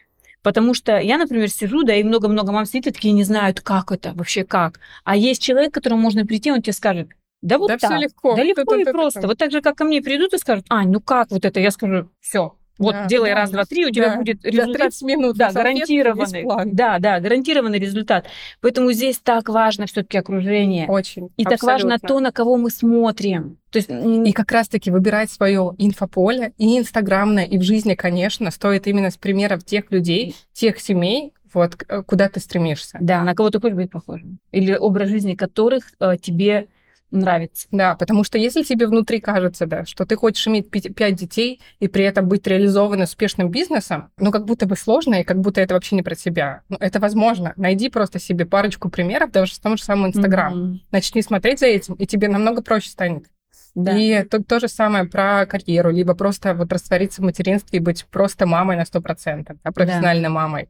Потому 0.42 0.72
что 0.74 0.98
я, 0.98 1.18
например, 1.18 1.50
сижу, 1.50 1.82
да, 1.82 1.94
и 1.94 2.02
много-много 2.02 2.52
мам 2.52 2.64
сидит, 2.64 2.86
и 2.86 2.90
такие 2.92 3.12
не 3.12 3.24
знают, 3.24 3.60
как 3.60 3.92
это, 3.92 4.12
вообще 4.14 4.44
как. 4.44 4.80
А 5.04 5.16
есть 5.16 5.42
человек, 5.42 5.72
к 5.72 5.74
которому 5.74 6.00
можно 6.00 6.24
прийти, 6.24 6.50
он 6.50 6.62
тебе 6.62 6.72
скажет, 6.72 7.08
да 7.42 7.58
вот 7.58 7.68
да 7.68 7.78
так. 7.78 7.90
все 7.90 8.00
легко. 8.00 8.36
Да 8.36 8.42
легко 8.42 8.74
и 8.74 8.84
просто. 8.84 9.26
Вот 9.26 9.38
так 9.38 9.50
же, 9.50 9.60
как 9.60 9.76
ко 9.76 9.84
мне 9.84 10.02
придут 10.02 10.34
и 10.34 10.38
скажут, 10.38 10.66
Ань, 10.68 10.90
ну 10.90 11.00
как 11.00 11.30
вот 11.30 11.44
это? 11.44 11.60
Я 11.60 11.70
скажу, 11.70 12.08
все, 12.20 12.54
вот 12.80 12.94
Да, 12.94 13.06
делай 13.06 13.30
да, 13.30 13.36
раз, 13.36 13.50
два, 13.50 13.64
три, 13.66 13.84
у 13.84 13.90
тебя 13.90 14.08
да. 14.08 14.16
будет 14.16 14.42
результат 14.42 14.88
30 14.88 15.02
минут. 15.02 15.36
да, 15.36 15.52
гарантированный. 15.52 16.72
Да, 16.72 16.98
да, 16.98 17.20
гарантированный 17.20 17.78
результат. 17.78 18.26
Поэтому 18.62 18.90
здесь 18.92 19.18
так 19.18 19.50
важно 19.50 19.84
все-таки 19.86 20.16
окружение. 20.16 20.86
Очень. 20.88 21.28
и 21.36 21.44
так 21.44 21.62
важно 21.62 21.96
абсолютно. 21.96 22.08
то, 22.08 22.20
на 22.20 22.32
кого 22.32 22.56
мы 22.56 22.70
смотрим. 22.70 23.58
То 23.70 23.78
есть 23.78 23.90
И 23.90 24.32
как 24.32 24.50
раз-таки 24.50 24.90
выбирать 24.90 25.30
свое 25.30 25.74
инфополе, 25.76 26.54
и 26.56 26.78
инстаграмное, 26.78 27.44
и 27.44 27.58
в 27.58 27.62
жизни, 27.62 27.94
конечно, 27.94 28.50
стоит 28.50 28.86
именно 28.86 29.10
с 29.10 29.18
примеров 29.18 29.62
тех 29.62 29.90
людей, 29.90 30.34
тех 30.54 30.80
семей, 30.80 31.34
вот, 31.52 31.84
э, 31.86 32.02
куда 32.02 32.30
ты 32.30 32.40
стремишься. 32.40 32.96
да, 33.00 33.22
на 33.24 33.34
кого 33.34 33.50
ты 33.50 33.60
хочешь 33.60 33.76
быть 33.76 33.90
похожим. 33.90 34.38
Или 34.52 34.74
образ 34.74 35.10
жизни 35.10 35.34
которых 35.34 35.84
э, 36.00 36.16
тебе 36.20 36.68
нравится. 37.10 37.66
Да, 37.70 37.94
потому 37.96 38.24
что 38.24 38.38
если 38.38 38.62
тебе 38.62 38.86
внутри 38.86 39.20
кажется, 39.20 39.66
да, 39.66 39.84
что 39.84 40.06
ты 40.06 40.16
хочешь 40.16 40.46
иметь 40.46 40.70
пять 40.70 41.14
детей 41.14 41.60
и 41.78 41.88
при 41.88 42.04
этом 42.04 42.28
быть 42.28 42.46
реализован 42.46 43.02
успешным 43.02 43.50
бизнесом, 43.50 44.10
ну, 44.18 44.30
как 44.30 44.44
будто 44.44 44.66
бы 44.66 44.76
сложно, 44.76 45.16
и 45.16 45.24
как 45.24 45.40
будто 45.40 45.60
это 45.60 45.74
вообще 45.74 45.96
не 45.96 46.02
про 46.02 46.14
тебя. 46.14 46.62
Ну, 46.68 46.76
это 46.78 47.00
возможно. 47.00 47.52
Найди 47.56 47.88
просто 47.88 48.18
себе 48.18 48.46
парочку 48.46 48.88
примеров, 48.88 49.30
даже 49.30 49.54
в 49.54 49.58
том 49.60 49.76
же 49.76 49.82
самом 49.82 50.08
Инстаграм. 50.08 50.52
Мгм. 50.52 50.80
Начни 50.90 51.22
смотреть 51.22 51.60
за 51.60 51.66
этим, 51.66 51.94
и 51.94 52.06
тебе 52.06 52.28
намного 52.28 52.62
проще 52.62 52.90
станет. 52.90 53.26
Да. 53.74 53.96
И 53.96 54.24
то, 54.24 54.42
то 54.42 54.58
же 54.58 54.68
самое 54.68 55.04
про 55.04 55.46
карьеру, 55.46 55.90
либо 55.90 56.14
просто 56.14 56.54
вот 56.54 56.72
раствориться 56.72 57.22
в 57.22 57.24
материнстве 57.24 57.78
и 57.78 57.82
быть 57.82 58.04
просто 58.10 58.46
мамой 58.46 58.76
на 58.76 58.82
100%, 58.82 59.56
а 59.62 59.72
профессиональной 59.72 60.28
мамой. 60.28 60.68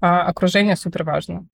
А 0.00 0.22
окружение 0.22 0.76
супер 0.76 1.04
важно. 1.04 1.46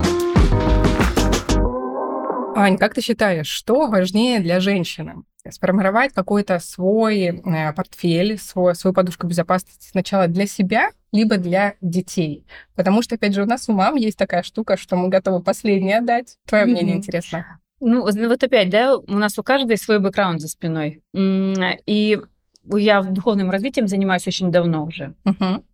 Ань, 2.55 2.77
как 2.77 2.95
ты 2.95 3.01
считаешь, 3.01 3.47
что 3.47 3.87
важнее 3.87 4.41
для 4.41 4.61
женщины? 4.61 5.25
Сформировать 5.49 6.13
какой-то 6.13 6.59
свой 6.61 7.25
э, 7.25 7.73
портфель, 7.73 8.39
свой, 8.39 8.75
свою 8.75 8.95
подушку 8.95 9.27
безопасности 9.27 9.89
сначала 9.89 10.29
для 10.29 10.47
себя, 10.47 10.91
либо 11.13 11.37
для 11.37 11.75
детей. 11.81 12.47
Потому 12.77 13.03
что, 13.03 13.17
опять 13.17 13.35
же, 13.35 13.43
у 13.43 13.47
нас 13.47 13.69
у 13.69 13.73
мам 13.73 13.97
есть 13.97 14.19
такая 14.19 14.43
штука, 14.43 14.77
что 14.77 14.97
мы 14.97 15.09
готовы 15.09 15.43
последнее 15.43 15.99
отдать. 15.99 16.37
Твое 16.47 16.67
мнение 16.67 16.95
Мгм. 16.95 16.99
интересно. 16.99 17.61
Ну, 17.81 18.03
вот 18.03 18.15
вот 18.15 18.45
опять, 18.45 18.71
да, 18.71 18.97
у 18.97 19.15
нас 19.15 19.37
у 19.39 19.43
каждой 19.43 19.77
свой 19.77 19.99
бэкграунд 19.99 20.41
за 20.41 20.47
спиной. 20.49 21.03
И 21.15 22.21
я 22.65 23.03
духовным 23.03 23.51
развитием 23.51 23.89
занимаюсь 23.89 24.29
очень 24.29 24.53
давно 24.53 24.85
уже. 24.85 25.15
Мгм. 25.25 25.65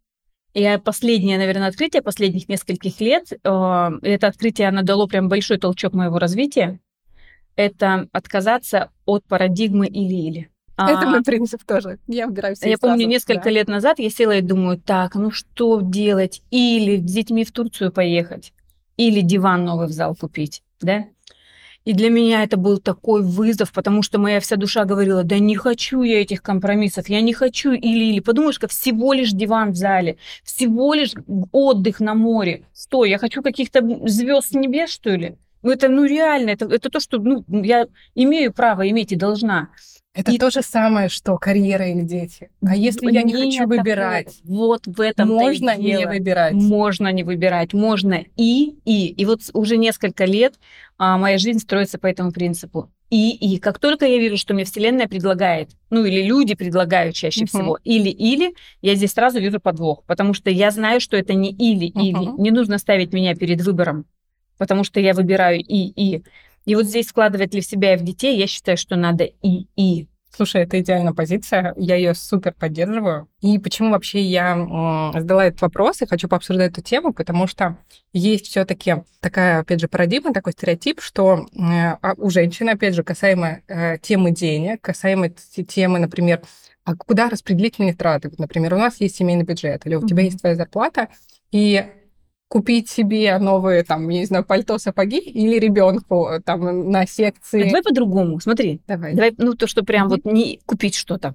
И 0.58 0.78
последнее, 0.82 1.38
наверное, 1.38 1.68
открытие 1.68 2.02
последних 2.02 2.48
нескольких 2.48 3.00
лет, 3.00 3.32
э, 3.32 3.90
это 4.02 4.26
открытие, 4.26 4.66
оно 4.66 4.82
дало 4.82 5.06
прям 5.06 5.28
большой 5.28 5.56
толчок 5.58 5.92
моего 5.92 6.18
развития, 6.18 6.80
это 7.54 8.08
отказаться 8.10 8.90
от 9.06 9.24
парадигмы 9.24 9.86
или-или. 9.86 10.50
Это 10.76 11.02
А, 11.02 11.06
мой 11.06 11.22
принцип 11.22 11.62
тоже. 11.64 12.00
Я 12.08 12.26
выбираю 12.26 12.56
все 12.56 12.70
я 12.70 12.76
помню, 12.76 12.98
сразу, 12.98 13.08
несколько 13.10 13.44
да. 13.44 13.50
лет 13.50 13.68
назад 13.68 14.00
я 14.00 14.10
села 14.10 14.38
и 14.38 14.40
думаю, 14.40 14.80
так, 14.80 15.14
ну 15.14 15.30
что 15.30 15.80
делать? 15.80 16.42
Или 16.50 16.96
с 16.96 17.02
детьми 17.02 17.44
в 17.44 17.52
Турцию 17.52 17.92
поехать, 17.92 18.52
или 18.96 19.20
диван 19.20 19.64
новый 19.64 19.86
в 19.86 19.92
зал 19.92 20.16
купить, 20.16 20.64
да? 20.80 21.04
И 21.88 21.94
для 21.94 22.10
меня 22.10 22.42
это 22.42 22.58
был 22.58 22.76
такой 22.76 23.22
вызов, 23.22 23.72
потому 23.72 24.02
что 24.02 24.18
моя 24.18 24.40
вся 24.40 24.56
душа 24.56 24.84
говорила, 24.84 25.24
да 25.24 25.38
не 25.38 25.56
хочу 25.56 26.02
я 26.02 26.20
этих 26.20 26.42
компромиссов, 26.42 27.08
я 27.08 27.22
не 27.22 27.32
хочу 27.32 27.72
или-или. 27.72 28.20
Подумаешь-ка, 28.20 28.68
всего 28.68 29.14
лишь 29.14 29.30
диван 29.30 29.70
в 29.70 29.74
зале, 29.74 30.18
всего 30.44 30.92
лишь 30.92 31.14
отдых 31.50 32.00
на 32.00 32.14
море. 32.14 32.66
Что, 32.78 33.06
я 33.06 33.16
хочу 33.16 33.40
каких-то 33.42 33.80
звезд 34.06 34.50
с 34.50 34.52
небес, 34.52 34.90
что 34.90 35.16
ли? 35.16 35.38
Ну 35.62 35.70
это, 35.70 35.88
ну 35.88 36.04
реально, 36.04 36.50
это, 36.50 36.66
это 36.66 36.88
то, 36.88 37.00
что 37.00 37.18
ну, 37.18 37.44
я 37.48 37.86
имею 38.14 38.52
право 38.52 38.88
иметь 38.88 39.12
и 39.12 39.16
должна. 39.16 39.70
Это 40.14 40.32
И- 40.32 40.38
то 40.38 40.50
же 40.50 40.62
самое, 40.62 41.08
что 41.08 41.36
карьера 41.36 41.86
или 41.88 42.02
дети. 42.02 42.50
А 42.66 42.74
если 42.74 43.10
я 43.12 43.22
не 43.22 43.32
Нет 43.32 43.54
хочу 43.54 43.68
выбирать, 43.68 44.40
Вот 44.44 44.86
в 44.86 45.00
этом 45.00 45.28
можно 45.28 45.76
не 45.76 46.06
выбирать. 46.06 46.54
Можно 46.54 47.12
не 47.12 47.22
выбирать, 47.22 47.72
можно 47.72 48.24
и, 48.36 48.76
и. 48.84 49.08
И 49.08 49.24
вот 49.24 49.40
уже 49.52 49.76
несколько 49.76 50.24
лет 50.24 50.54
а, 50.96 51.18
моя 51.18 51.38
жизнь 51.38 51.60
строится 51.60 51.98
по 51.98 52.06
этому 52.06 52.32
принципу. 52.32 52.90
И, 53.10 53.30
и. 53.30 53.58
Как 53.58 53.78
только 53.78 54.06
я 54.06 54.18
вижу, 54.18 54.36
что 54.36 54.54
мне 54.54 54.64
Вселенная 54.64 55.06
предлагает, 55.08 55.70
ну 55.88 56.04
или 56.04 56.22
люди 56.22 56.54
предлагают 56.54 57.14
чаще 57.14 57.42
Мгм. 57.42 57.46
всего, 57.48 57.78
или-или, 57.84 58.54
я 58.82 58.94
здесь 58.96 59.12
сразу 59.12 59.38
вижу 59.40 59.60
подвох, 59.60 60.04
потому 60.06 60.34
что 60.34 60.50
я 60.50 60.70
знаю, 60.70 61.00
что 61.00 61.16
это 61.16 61.32
не 61.34 61.50
или-или. 61.52 62.30
Мгм. 62.30 62.42
Не 62.42 62.50
нужно 62.50 62.78
ставить 62.78 63.12
меня 63.12 63.34
перед 63.34 63.60
выбором, 63.62 64.04
потому 64.58 64.84
что 64.84 65.00
я 65.00 65.14
выбираю 65.14 65.60
и-и. 65.60 66.22
И 66.64 66.74
вот 66.74 66.84
здесь 66.84 67.06
вкладывать 67.06 67.54
ли 67.54 67.60
в 67.60 67.66
себя 67.66 67.94
и 67.94 67.96
в 67.96 68.02
детей, 68.02 68.36
я 68.36 68.46
считаю, 68.46 68.76
что 68.76 68.96
надо 68.96 69.24
и-и. 69.24 70.08
Слушай, 70.30 70.62
это 70.62 70.78
идеальная 70.78 71.14
позиция, 71.14 71.72
я 71.76 71.96
ее 71.96 72.14
супер 72.14 72.52
поддерживаю. 72.52 73.28
И 73.40 73.58
почему 73.58 73.90
вообще 73.90 74.20
я 74.20 74.54
задала 75.14 75.46
этот 75.46 75.62
вопрос 75.62 76.02
и 76.02 76.06
хочу 76.06 76.28
пообсуждать 76.28 76.72
эту 76.72 76.82
тему, 76.82 77.12
потому 77.12 77.46
что 77.46 77.78
есть 78.12 78.46
все-таки 78.46 79.02
такая, 79.20 79.60
опять 79.60 79.80
же, 79.80 79.88
парадигма, 79.88 80.32
такой 80.34 80.52
стереотип, 80.52 81.00
что 81.00 81.46
э, 81.54 81.96
а 82.02 82.14
у 82.18 82.30
женщины, 82.30 82.70
опять 82.70 82.94
же, 82.94 83.02
касаемо 83.02 83.62
э, 83.66 83.98
темы 83.98 84.30
денег, 84.30 84.80
касаемо 84.82 85.30
темы, 85.30 85.98
например, 85.98 86.42
а 86.84 86.94
куда 86.94 87.28
распределить 87.28 87.78
мои 87.78 87.92
траты? 87.92 88.28
Вот, 88.28 88.38
например, 88.38 88.74
у 88.74 88.78
нас 88.78 89.00
есть 89.00 89.16
семейный 89.16 89.44
бюджет, 89.44 89.86
или 89.86 89.94
у 89.94 90.06
тебя 90.06 90.22
Мгм. 90.22 90.24
есть 90.26 90.40
твоя 90.40 90.54
зарплата, 90.54 91.08
и 91.50 91.84
купить 92.48 92.88
себе 92.88 93.38
новые, 93.38 93.84
там, 93.84 94.08
я 94.08 94.20
не 94.20 94.24
знаю, 94.24 94.44
пальто, 94.44 94.78
сапоги 94.78 95.18
или 95.18 95.58
ребенку 95.58 96.28
там 96.44 96.90
на 96.90 97.06
секции. 97.06 97.64
Давай 97.64 97.82
по-другому, 97.82 98.40
смотри. 98.40 98.80
Давай. 98.86 99.14
Давай, 99.14 99.34
ну, 99.36 99.54
то, 99.54 99.66
что 99.66 99.84
прям 99.84 100.08
вот 100.08 100.24
не 100.24 100.60
купить 100.64 100.94
что-то. 100.94 101.34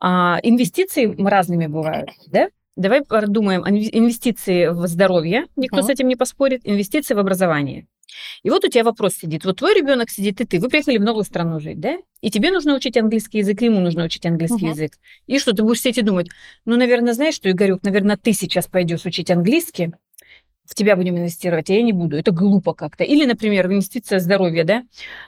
А, 0.00 0.40
инвестиции 0.42 1.14
разными 1.22 1.66
бывают, 1.66 2.10
да? 2.26 2.48
Давай 2.76 3.02
подумаем 3.02 3.62
инвестиции 3.68 4.68
в 4.68 4.86
здоровье, 4.86 5.46
никто 5.56 5.80
uh-huh. 5.80 5.82
с 5.82 5.90
этим 5.90 6.08
не 6.08 6.16
поспорит, 6.16 6.62
инвестиции 6.64 7.12
в 7.12 7.18
образование. 7.18 7.86
И 8.42 8.50
вот 8.50 8.64
у 8.64 8.68
тебя 8.68 8.84
вопрос 8.84 9.14
сидит. 9.14 9.44
Вот 9.44 9.58
твой 9.58 9.74
ребенок 9.74 10.08
сидит, 10.10 10.40
и 10.40 10.44
ты. 10.46 10.58
Вы 10.58 10.68
приехали 10.68 10.96
в 10.98 11.02
новую 11.02 11.24
страну 11.24 11.60
жить, 11.60 11.78
да? 11.78 11.98
И 12.20 12.30
тебе 12.30 12.50
нужно 12.50 12.74
учить 12.74 12.96
английский 12.96 13.38
язык, 13.38 13.60
и 13.60 13.66
ему 13.66 13.80
нужно 13.80 14.04
учить 14.04 14.24
английский 14.24 14.66
uh-huh. 14.66 14.70
язык. 14.70 14.92
И 15.26 15.38
что, 15.38 15.52
ты 15.52 15.62
будешь 15.62 15.80
сидеть 15.80 15.98
и 15.98 16.02
думать, 16.02 16.28
ну, 16.64 16.76
наверное, 16.76 17.12
знаешь 17.12 17.34
что, 17.34 17.50
Игорек, 17.50 17.82
наверное, 17.82 18.16
ты 18.16 18.32
сейчас 18.32 18.66
пойдешь 18.66 19.04
учить 19.04 19.30
английский, 19.30 19.92
в 20.70 20.74
тебя 20.76 20.94
будем 20.94 21.18
инвестировать, 21.18 21.68
а 21.68 21.72
я 21.72 21.82
не 21.82 21.92
буду. 21.92 22.16
Это 22.16 22.30
глупо 22.30 22.74
как-то. 22.74 23.02
Или, 23.02 23.26
например, 23.26 23.66
инвестиция 23.66 24.20
в 24.20 24.22
здоровье, 24.22 24.62
да? 24.62 24.84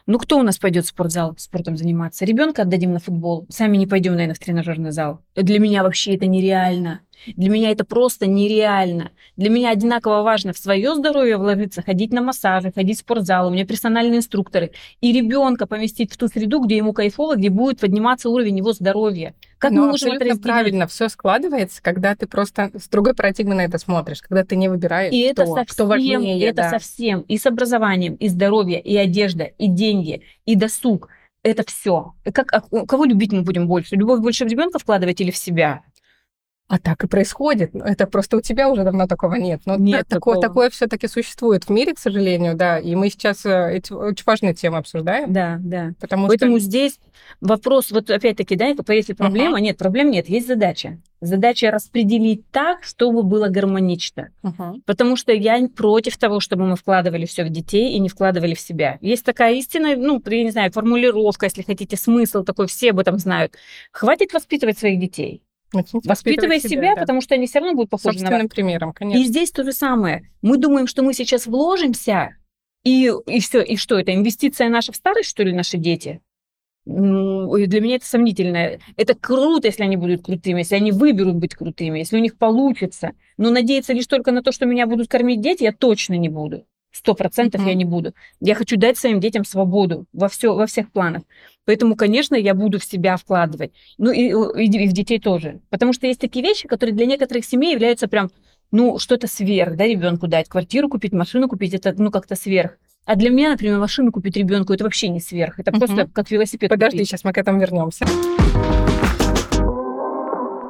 Ну, 0.07 0.20
кто 0.20 0.38
у 0.38 0.42
нас 0.42 0.57
пойдет 0.57 0.85
в 0.85 0.88
спортзал 0.88 1.35
спортом 1.37 1.76
заниматься? 1.76 2.24
Ребенка 2.24 2.62
отдадим 2.62 2.92
на 2.92 3.00
футбол. 3.00 3.46
Сами 3.48 3.76
не 3.76 3.88
пойдем, 3.88 4.12
наверное, 4.12 4.37
в 4.37 4.38
тренажерный 4.38 4.92
зал. 4.92 5.20
Для 5.35 5.59
меня 5.59 5.83
вообще 5.83 6.14
это 6.14 6.26
нереально. 6.26 7.00
Для 7.26 7.50
меня 7.50 7.70
это 7.70 7.85
просто 7.85 8.26
нереально. 8.26 9.11
Для 9.37 9.50
меня 9.50 9.70
одинаково 9.70 10.22
важно 10.22 10.52
в 10.52 10.58
свое 10.58 10.94
здоровье 10.94 11.37
вложиться, 11.37 11.82
ходить 11.82 12.12
на 12.12 12.22
массажи, 12.22 12.72
ходить 12.72 12.98
в 12.98 13.00
спортзал, 13.00 13.48
у 13.48 13.50
меня 13.50 13.66
персональные 13.66 14.18
инструкторы. 14.18 14.72
И 15.00 15.12
ребенка 15.12 15.66
поместить 15.66 16.12
в 16.12 16.16
ту 16.16 16.28
среду, 16.28 16.61
где 16.61 16.76
ему 16.76 16.92
кайфово, 16.92 17.37
где 17.37 17.50
будет 17.50 17.80
подниматься 17.80 18.28
уровень 18.28 18.58
его 18.58 18.72
здоровья. 18.72 19.35
Как 19.58 19.70
Но 19.70 19.82
мы 19.82 19.90
можем 19.92 20.12
это 20.12 20.37
правильно 20.38 20.88
все 20.88 21.08
складывается, 21.08 21.80
когда 21.80 22.16
ты 22.16 22.26
просто 22.26 22.72
с 22.74 22.88
другой 22.88 23.14
парадигмы 23.14 23.54
на 23.54 23.61
это 23.61 23.78
смотришь, 23.78 24.20
когда 24.20 24.44
ты 24.44 24.56
не 24.56 24.68
выбираешь, 24.68 25.12
и 25.12 25.30
кто, 25.32 25.42
это 25.42 25.46
совсем, 25.52 25.66
кто 25.74 25.87
важнее. 25.87 26.44
Это 26.44 26.62
да. 26.62 26.70
совсем 26.70 27.20
и 27.20 27.38
с 27.38 27.46
образованием, 27.46 28.14
и 28.16 28.26
здоровье, 28.26 28.80
и 28.80 28.96
одежда, 28.96 29.44
и 29.44 29.68
деньги, 29.68 30.22
и 30.46 30.56
досуг. 30.56 31.08
Это 31.44 31.64
все. 31.64 32.14
Как, 32.32 32.52
а, 32.52 32.62
кого 32.87 33.04
любить 33.04 33.32
мы 33.32 33.42
будем 33.42 33.68
больше? 33.68 33.94
Любовь 33.96 34.20
больше 34.20 34.44
в 34.44 34.48
ребенка 34.48 34.78
вкладывать 34.78 35.20
или 35.20 35.30
в 35.30 35.37
себя? 35.37 35.82
А 36.68 36.79
так 36.79 37.05
и 37.05 37.07
происходит. 37.07 37.75
Это 37.75 38.07
просто 38.07 38.38
у 38.38 38.40
тебя 38.40 38.70
уже 38.70 38.83
давно 38.85 39.07
такого 39.07 39.35
нет. 39.35 39.61
Но 39.66 39.77
нет 39.77 40.09
такое, 40.09 40.40
такое 40.40 40.70
все-таки 40.70 41.07
существует 41.07 41.64
в 41.64 41.70
мире, 41.70 41.92
к 41.94 41.98
сожалению, 41.98 42.55
да. 42.55 42.79
И 42.79 42.94
мы 42.94 43.11
сейчас 43.11 43.44
э, 43.44 43.77
эти 43.77 43.92
очень 43.92 44.25
важные 44.25 44.55
темы 44.55 44.79
обсуждаем. 44.79 45.33
Да, 45.33 45.59
да. 45.61 45.92
Потому 46.01 46.29
Поэтому 46.29 46.57
что... 46.57 46.64
здесь 46.64 46.98
вопрос, 47.42 47.90
вот 47.90 48.11
опять-таки, 48.11 48.57
да, 48.57 48.75
если 48.88 49.12
проблема, 49.12 49.59
uh-huh. 49.59 49.62
нет, 49.62 49.77
проблем 49.77 50.11
нет, 50.11 50.31
есть 50.31 50.46
задача. 50.46 50.98
Задача 51.20 51.70
распределить 51.70 52.51
так, 52.51 52.83
чтобы 52.85 53.22
было 53.22 53.48
гармонично. 53.48 54.31
Uh-huh. 54.42 54.81
Потому 54.87 55.16
что 55.16 55.33
я 55.33 55.68
против 55.68 56.16
того, 56.16 56.40
чтобы 56.40 56.66
мы 56.66 56.77
вкладывали 56.77 57.27
все 57.27 57.44
в 57.44 57.51
детей 57.51 57.92
и 57.92 57.98
не 57.98 58.09
вкладывали 58.09 58.55
в 58.55 58.61
себя. 58.61 58.98
Есть 59.03 59.25
такая 59.25 59.55
истина, 59.55 59.94
ну, 59.94 60.22
я 60.25 60.42
не 60.42 60.51
знаю, 60.51 60.72
формулировка, 60.72 61.46
если 61.46 61.62
хотите, 61.62 61.96
смысл 61.96 62.44
такой, 62.44 62.66
все 62.66 62.90
об 62.90 62.98
этом 62.98 63.18
знают. 63.18 63.57
Хватит 63.92 64.33
воспитывать 64.33 64.79
своих 64.79 64.98
детей. 64.98 65.42
Воспитывая 65.72 66.58
себя, 66.58 66.68
себя 66.68 66.94
да. 66.94 67.00
потому 67.02 67.20
что 67.20 67.35
они 67.35 67.46
все 67.46 67.61
равно 67.61 67.74
будут 67.74 67.90
похожи 67.90 68.18
Собственным 68.18 68.38
на 68.38 68.44
вас. 68.44 68.52
примером, 68.52 68.92
конечно. 68.92 69.20
И 69.20 69.24
здесь 69.24 69.50
то 69.50 69.64
же 69.64 69.72
самое. 69.72 70.30
Мы 70.42 70.56
думаем, 70.56 70.87
что 70.87 71.02
мы 71.02 71.14
сейчас 71.14 71.46
вложимся, 71.46 72.37
и, 72.85 73.12
и 73.26 73.40
все, 73.40 73.62
и 73.62 73.76
что 73.76 73.98
это, 73.98 74.14
инвестиция 74.14 74.68
наша 74.68 74.92
в 74.92 74.96
старость, 74.96 75.28
что 75.28 75.42
ли, 75.42 75.52
наши 75.52 75.78
дети? 75.78 76.20
Ну, 76.85 77.54
для 77.66 77.80
меня 77.80 77.96
это 77.96 78.06
сомнительно. 78.06 78.78
Это 78.96 79.14
круто, 79.14 79.68
если 79.68 79.85
они 79.85 79.96
будут 79.96 80.24
крутыми, 80.24 80.61
если 80.61 80.74
они 80.74 80.90
выберут 80.90 81.37
быть 81.37 81.54
крутыми, 81.54 82.00
если 82.00 82.16
у 82.16 82.20
них 82.20 82.37
получится. 82.37 83.12
Но 83.37 83.50
надеяться 83.50 83.92
лишь 83.92 84.08
только 84.08 84.32
на 84.32 84.42
то, 84.42 84.50
что 84.50 84.66
меня 84.66 84.87
будут 84.87 85.08
кормить 85.08 85.40
дети, 85.40 85.62
я 85.62 85.72
точно 85.72 86.14
не 86.14 86.28
буду. 86.28 86.66
Сто 86.92 87.14
процентов 87.14 87.62
mm-hmm. 87.62 87.68
я 87.68 87.74
не 87.74 87.85
буду. 87.85 88.14
Я 88.40 88.55
хочу 88.55 88.76
дать 88.76 88.98
своим 88.98 89.18
детям 89.18 89.44
свободу 89.44 90.07
во, 90.12 90.28
все, 90.28 90.55
во 90.55 90.66
всех 90.66 90.92
планах. 90.92 91.22
Поэтому, 91.64 91.96
конечно, 91.96 92.35
я 92.35 92.55
буду 92.55 92.78
в 92.78 92.85
себя 92.85 93.16
вкладывать. 93.16 93.72
Ну 93.96 94.11
и, 94.12 94.28
и, 94.28 94.85
и 94.85 94.88
в 94.88 94.92
детей 94.92 95.18
тоже. 95.18 95.61
Потому 95.70 95.92
что 95.92 96.07
есть 96.07 96.20
такие 96.20 96.44
вещи, 96.44 96.68
которые 96.68 96.94
для 96.94 97.07
некоторых 97.07 97.44
семей 97.44 97.72
являются 97.72 98.09
прям, 98.09 98.31
ну, 98.70 98.98
что-то 98.98 99.26
сверх, 99.26 99.76
да, 99.76 99.87
ребенку 99.87 100.26
дать. 100.26 100.48
Квартиру 100.48 100.88
купить, 100.88 101.12
машину 101.12 101.48
купить, 101.48 101.72
это, 101.72 101.94
ну, 101.96 102.11
как-то 102.11 102.37
сверх. 102.37 102.72
А 103.05 103.16
для 103.16 103.31
меня, 103.31 103.50
например, 103.50 103.78
машину 103.78 104.12
купить 104.12 104.37
ребенку, 104.37 104.72
это 104.72 104.85
вообще 104.85 105.09
не 105.09 105.20
сверх. 105.20 105.59
Это 105.59 105.70
mm-hmm. 105.70 105.78
просто 105.78 106.09
как 106.12 106.31
велосипед. 106.31 106.70
Подожди, 106.70 106.98
купить. 106.98 107.09
сейчас 107.09 107.24
мы 107.24 107.33
к 107.33 107.38
этому 107.38 107.59
вернемся. 107.59 108.05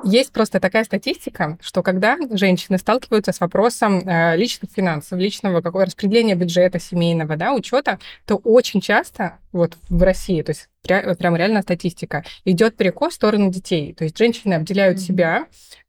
Есть 0.04 0.32
просто 0.32 0.60
такая 0.60 0.84
статистика, 0.84 1.58
что 1.60 1.82
когда 1.82 2.16
женщины 2.30 2.78
сталкиваются 2.78 3.32
с 3.32 3.40
вопросом 3.40 4.06
э, 4.06 4.36
личных 4.36 4.70
финансов, 4.70 5.18
личного 5.18 5.60
какого 5.60 5.86
распределения 5.86 6.34
бюджета 6.34 6.78
семейного, 6.78 7.36
да, 7.36 7.54
учета, 7.54 7.98
то 8.26 8.36
очень 8.36 8.80
часто 8.80 9.38
вот 9.52 9.76
в 9.88 10.02
России, 10.02 10.42
то 10.42 10.50
есть 10.50 10.68
пря- 10.86 11.14
прям 11.16 11.36
реально 11.36 11.62
статистика, 11.62 12.24
идет 12.44 12.76
перекос 12.76 13.12
в 13.12 13.16
сторону 13.16 13.50
детей. 13.50 13.94
То 13.94 14.04
есть 14.04 14.18
женщины 14.18 14.54
обделяют 14.54 14.98
mm-hmm. 14.98 15.02
себя 15.02 15.46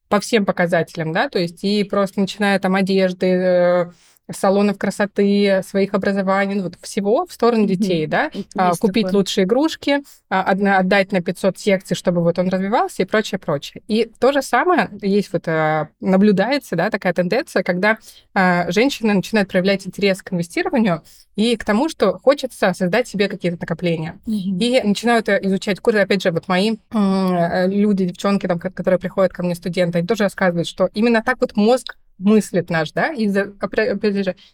по 0.09 0.19
всем 0.19 0.45
показателям, 0.45 1.11
да, 1.11 1.27
то 1.29 1.39
есть 1.39 1.63
и 1.63 1.83
просто 1.83 2.19
начиная 2.19 2.59
там 2.59 2.75
одежды, 2.75 3.27
э, 3.27 3.91
салонов 4.31 4.77
красоты, 4.77 5.61
своих 5.67 5.93
образований, 5.93 6.55
ну, 6.55 6.63
вот 6.63 6.75
всего 6.81 7.25
в 7.25 7.33
сторону 7.33 7.65
детей, 7.65 8.05
mm-hmm. 8.05 8.09
да, 8.09 8.31
а, 8.55 8.75
купить 8.75 9.07
такое. 9.07 9.19
лучшие 9.19 9.45
игрушки, 9.45 10.03
а, 10.29 10.43
отдать 10.43 11.11
на 11.11 11.21
500 11.21 11.57
секций, 11.59 11.95
чтобы 11.95 12.21
вот 12.21 12.39
он 12.39 12.49
развивался 12.49 13.03
и 13.03 13.05
прочее, 13.05 13.39
прочее. 13.39 13.83
И 13.87 14.09
то 14.19 14.31
же 14.31 14.41
самое 14.41 14.89
есть 15.01 15.31
вот, 15.33 15.47
а, 15.47 15.89
наблюдается, 15.99 16.75
да, 16.75 16.89
такая 16.89 17.13
тенденция, 17.13 17.63
когда 17.63 17.97
а, 18.33 18.71
женщины 18.71 19.13
начинают 19.13 19.49
проявлять 19.49 19.85
интерес 19.85 20.21
к 20.21 20.31
инвестированию 20.31 21.03
и 21.35 21.57
к 21.57 21.65
тому, 21.65 21.89
что 21.89 22.19
хочется 22.19 22.73
создать 22.73 23.07
себе 23.07 23.27
какие-то 23.27 23.57
накопления. 23.59 24.19
Mm-hmm. 24.25 24.59
И 24.59 24.81
начинают 24.83 25.29
э, 25.29 25.39
изучать 25.43 25.79
курсы, 25.79 25.97
опять 25.97 26.21
же, 26.21 26.31
вот 26.31 26.47
мои 26.47 26.75
э, 26.91 27.67
люди, 27.67 28.05
девчонки, 28.05 28.47
там, 28.47 28.59
которые 28.59 28.99
приходят 28.99 29.33
ко 29.33 29.43
мне, 29.43 29.55
студенты, 29.55 29.97
они 29.97 30.07
тоже 30.07 30.23
рассказывают, 30.23 30.67
что 30.67 30.89
именно 30.93 31.23
так 31.23 31.41
вот 31.41 31.55
мозг 31.55 31.97
мыслит 32.23 32.69
наш, 32.69 32.91
да, 32.91 33.09
из-за, 33.13 33.53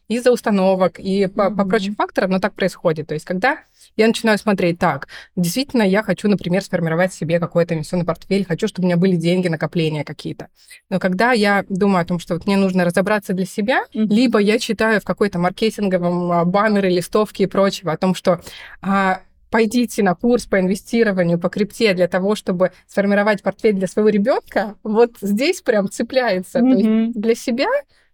из-за 0.07 0.31
установок 0.31 0.99
и 0.99 1.27
по, 1.27 1.41
mm-hmm. 1.41 1.55
по 1.55 1.65
прочим 1.65 1.95
факторам, 1.95 2.31
но 2.31 2.39
так 2.39 2.53
происходит. 2.53 3.07
То 3.07 3.13
есть, 3.13 3.25
когда 3.25 3.59
я 3.95 4.07
начинаю 4.07 4.37
смотреть 4.37 4.79
так, 4.79 5.07
действительно, 5.35 5.83
я 5.83 6.03
хочу, 6.03 6.27
например, 6.27 6.61
сформировать 6.63 7.13
себе 7.13 7.39
какой-то 7.39 7.73
инвестиционный 7.73 8.05
портфель, 8.05 8.45
хочу, 8.45 8.67
чтобы 8.67 8.85
у 8.85 8.87
меня 8.87 8.97
были 8.97 9.15
деньги, 9.15 9.47
накопления 9.47 10.03
какие-то. 10.03 10.47
Но 10.89 10.99
когда 10.99 11.31
я 11.31 11.65
думаю 11.69 12.01
о 12.01 12.05
том, 12.05 12.19
что 12.19 12.35
вот 12.35 12.45
мне 12.45 12.57
нужно 12.57 12.85
разобраться 12.85 13.33
для 13.33 13.45
себя, 13.45 13.83
mm-hmm. 13.93 14.07
либо 14.07 14.39
я 14.39 14.59
читаю 14.59 15.01
в 15.01 15.05
какой-то 15.05 15.39
маркетинговом 15.39 16.31
а, 16.31 16.45
баннере, 16.45 16.89
листовке 16.89 17.43
и 17.43 17.47
прочего 17.47 17.91
о 17.91 17.97
том, 17.97 18.15
что 18.15 18.41
а, 18.81 19.21
пойдите 19.49 20.03
на 20.03 20.15
курс 20.15 20.45
по 20.45 20.59
инвестированию 20.59 21.39
по 21.39 21.49
крипте 21.49 21.93
для 21.93 22.07
того, 22.07 22.35
чтобы 22.35 22.71
сформировать 22.87 23.41
портфель 23.41 23.73
для 23.73 23.87
своего 23.87 24.09
ребенка, 24.09 24.75
вот 24.83 25.11
здесь 25.21 25.61
прям 25.61 25.89
цепляется. 25.89 26.59
Mm-hmm. 26.59 26.71
То 26.71 26.79
есть 26.79 27.19
для 27.19 27.35
себя 27.35 27.67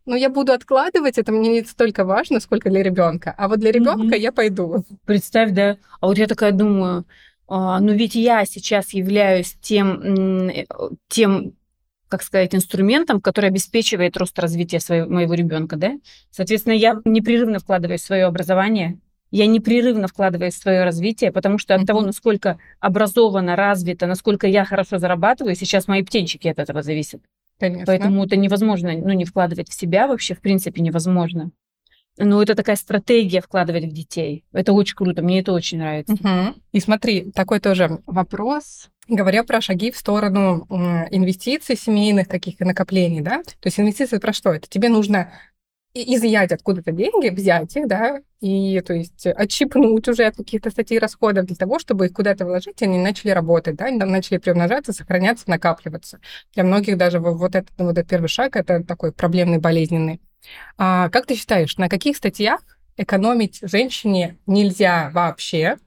ну, 0.05 0.15
я 0.15 0.29
буду 0.29 0.53
откладывать, 0.53 1.17
это 1.17 1.31
мне 1.31 1.49
не 1.49 1.63
столько 1.63 2.05
важно, 2.05 2.39
сколько 2.39 2.69
для 2.69 2.83
ребенка. 2.83 3.33
А 3.37 3.47
вот 3.47 3.59
для 3.59 3.71
ребенка 3.71 4.15
mm-hmm. 4.15 4.19
я 4.19 4.31
пойду. 4.31 4.85
Представь, 5.05 5.51
да. 5.51 5.77
А 5.99 6.07
вот 6.07 6.17
я 6.17 6.27
такая 6.27 6.51
думаю, 6.51 7.05
а, 7.47 7.79
ну 7.79 7.93
ведь 7.93 8.15
я 8.15 8.45
сейчас 8.45 8.93
являюсь 8.93 9.57
тем, 9.61 10.51
тем 11.07 11.53
как 12.07 12.21
сказать, 12.21 12.53
инструментом, 12.53 13.19
который 13.19 13.49
обеспечивает 13.49 14.15
рост 14.15 14.37
развития 14.37 14.79
своего, 14.79 15.11
моего 15.11 15.33
ребенка, 15.33 15.75
да? 15.75 15.93
Соответственно, 16.29 16.73
я 16.73 17.01
непрерывно 17.03 17.59
вкладываю 17.59 17.97
в 17.97 18.01
свое 18.01 18.25
образование, 18.25 18.99
я 19.31 19.47
непрерывно 19.47 20.07
вкладываюсь 20.07 20.53
в 20.53 20.61
свое 20.61 20.83
развитие, 20.83 21.31
потому 21.31 21.57
что 21.57 21.75
от 21.75 21.81
mm-hmm. 21.81 21.85
того, 21.85 22.01
насколько 22.01 22.57
образована, 22.79 23.55
развита, 23.55 24.07
насколько 24.07 24.47
я 24.47 24.65
хорошо 24.65 24.97
зарабатываю, 24.97 25.55
сейчас 25.55 25.87
мои 25.87 26.03
птенчики 26.03 26.47
от 26.47 26.59
этого 26.59 26.81
зависят. 26.81 27.21
Конечно. 27.59 27.85
Поэтому 27.85 28.25
это 28.25 28.35
невозможно, 28.35 28.91
ну, 28.93 29.13
не 29.13 29.25
вкладывать 29.25 29.69
в 29.69 29.73
себя 29.73 30.07
вообще, 30.07 30.35
в 30.35 30.41
принципе, 30.41 30.81
невозможно. 30.81 31.51
Но 32.17 32.41
это 32.41 32.55
такая 32.55 32.77
стратегия 32.77 33.41
вкладывать 33.41 33.85
в 33.85 33.91
детей. 33.91 34.45
Это 34.53 34.71
очень 34.71 34.95
круто, 34.95 35.21
мне 35.21 35.41
это 35.41 35.51
очень 35.51 35.79
нравится. 35.79 36.13
Угу. 36.13 36.61
И 36.71 36.79
смотри, 36.79 37.31
такой 37.31 37.59
тоже 37.59 37.99
вопрос. 38.05 38.89
Говоря 39.07 39.43
про 39.43 39.61
шаги 39.61 39.91
в 39.91 39.97
сторону 39.97 40.65
инвестиций 41.11 41.75
семейных 41.75 42.27
каких-то 42.27 42.65
накоплений, 42.65 43.21
да? 43.21 43.43
То 43.43 43.65
есть 43.65 43.79
инвестиции 43.79 44.17
про 44.17 44.33
что? 44.33 44.53
Это 44.53 44.67
тебе 44.69 44.89
нужно 44.89 45.31
изъять 45.95 46.51
откуда-то 46.51 46.91
деньги, 46.91 47.29
взять 47.29 47.75
их, 47.75 47.87
да, 47.87 48.19
и, 48.41 48.81
то 48.81 48.93
есть, 48.93 49.25
отщипнуть 49.25 50.07
уже 50.07 50.25
от 50.25 50.35
каких-то 50.35 50.69
статей 50.69 50.99
расходов 50.99 51.45
для 51.45 51.55
того, 51.55 51.79
чтобы 51.79 52.07
их 52.07 52.13
куда-то 52.13 52.45
вложить, 52.45 52.81
и 52.81 52.85
они 52.85 52.97
начали 52.97 53.31
работать, 53.31 53.75
да, 53.77 53.85
они 53.85 53.97
начали 53.97 54.37
приумножаться, 54.37 54.91
сохраняться, 54.91 55.49
накапливаться. 55.49 56.19
Для 56.53 56.65
многих 56.65 56.97
даже 56.97 57.19
вот 57.19 57.55
этот, 57.55 57.71
вот 57.77 57.97
этот 57.97 58.09
первый 58.09 58.27
шаг, 58.27 58.57
это 58.57 58.83
такой 58.83 59.13
проблемный, 59.13 59.59
болезненный. 59.59 60.21
А 60.77 61.09
как 61.09 61.25
ты 61.25 61.35
считаешь, 61.35 61.77
на 61.77 61.87
каких 61.87 62.17
статьях 62.17 62.61
экономить 62.97 63.59
женщине 63.61 64.37
нельзя 64.45 65.09
вообще, 65.13 65.77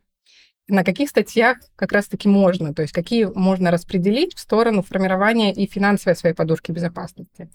на 0.69 0.85
каких 0.85 1.09
статьях 1.11 1.59
как 1.77 1.93
раз-таки 1.93 2.29
можно, 2.29 2.75
то 2.75 2.83
есть 2.83 2.93
какие 2.93 3.27
можно 3.27 3.71
распределить 3.71 4.35
в 4.35 4.39
сторону 4.39 4.83
формирования 4.83 5.53
и 5.53 5.67
финансовой 5.67 6.17
своей 6.17 6.35
подушки 6.35 6.73
безопасности? 6.73 7.51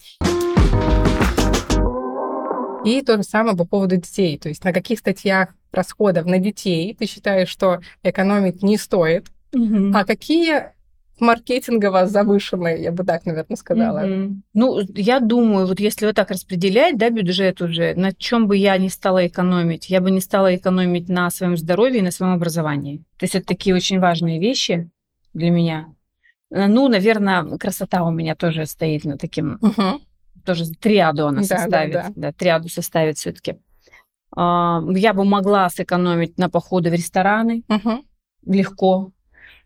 И 2.86 3.02
то 3.02 3.18
же 3.18 3.24
самое 3.24 3.56
по 3.56 3.66
поводу 3.66 3.98
детей. 3.98 4.38
То 4.38 4.50
есть 4.50 4.64
на 4.64 4.74
каких 4.74 5.00
статьях 5.00 5.50
расходов 5.72 6.26
на 6.26 6.40
детей 6.40 6.96
ты 6.98 7.06
считаешь, 7.06 7.50
что 7.50 7.80
экономить 8.04 8.64
не 8.64 8.78
стоит, 8.78 9.28
mm-hmm. 9.54 9.92
а 9.94 10.06
какие 10.06 10.74
маркетингово 11.20 12.08
завышенный, 12.08 12.82
я 12.82 12.92
бы 12.92 13.04
так, 13.04 13.26
наверное, 13.26 13.56
сказала. 13.56 14.06
Mm-hmm. 14.06 14.36
Ну, 14.54 14.80
я 14.96 15.20
думаю, 15.20 15.68
вот 15.68 15.80
если 15.80 16.06
вот 16.06 16.16
так 16.16 16.32
распределять, 16.32 16.98
да, 16.98 17.10
бюджет 17.10 17.62
уже, 17.62 17.94
на 17.96 18.14
чем 18.14 18.48
бы 18.48 18.58
я 18.58 18.78
не 18.78 18.90
стала 18.90 19.26
экономить? 19.28 19.90
Я 19.90 20.02
бы 20.02 20.12
не 20.12 20.22
стала 20.22 20.56
экономить 20.56 21.10
на 21.10 21.30
своем 21.30 21.58
здоровье 21.58 22.00
и 22.00 22.04
на 22.04 22.12
своем 22.12 22.34
образовании. 22.34 22.98
То 23.18 23.26
есть 23.26 23.36
это 23.36 23.46
такие 23.46 23.76
очень 23.76 24.00
важные 24.00 24.40
вещи 24.40 24.90
для 25.34 25.50
меня. 25.50 25.88
Э, 26.52 26.68
ну, 26.68 26.88
наверное, 26.88 27.58
красота 27.58 28.04
у 28.04 28.12
меня 28.12 28.36
тоже 28.36 28.66
стоит 28.66 29.06
на 29.06 29.18
таким, 29.18 29.56
uh-huh. 29.56 30.00
Тоже 30.46 30.66
триаду 30.72 31.28
она 31.28 31.42
да, 31.42 31.48
составит, 31.48 31.94
да, 31.94 32.04
да. 32.04 32.14
да, 32.16 32.32
триаду 32.32 32.70
составит 32.70 33.18
все-таки. 33.18 33.56
А, 34.36 34.82
я 34.90 35.14
бы 35.14 35.26
могла 35.26 35.70
сэкономить 35.70 36.38
на 36.38 36.50
походы 36.50 36.90
в 36.90 36.94
рестораны 36.94 37.64
uh-huh. 37.70 38.04
легко. 38.46 39.12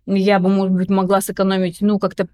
Я 0.05 0.39
бы, 0.39 0.47
может 0.47 0.73
быть, 0.73 0.89
могла 0.89 1.19
сэкономить, 1.19 1.81
ну, 1.81 1.99
как-то 1.99 2.29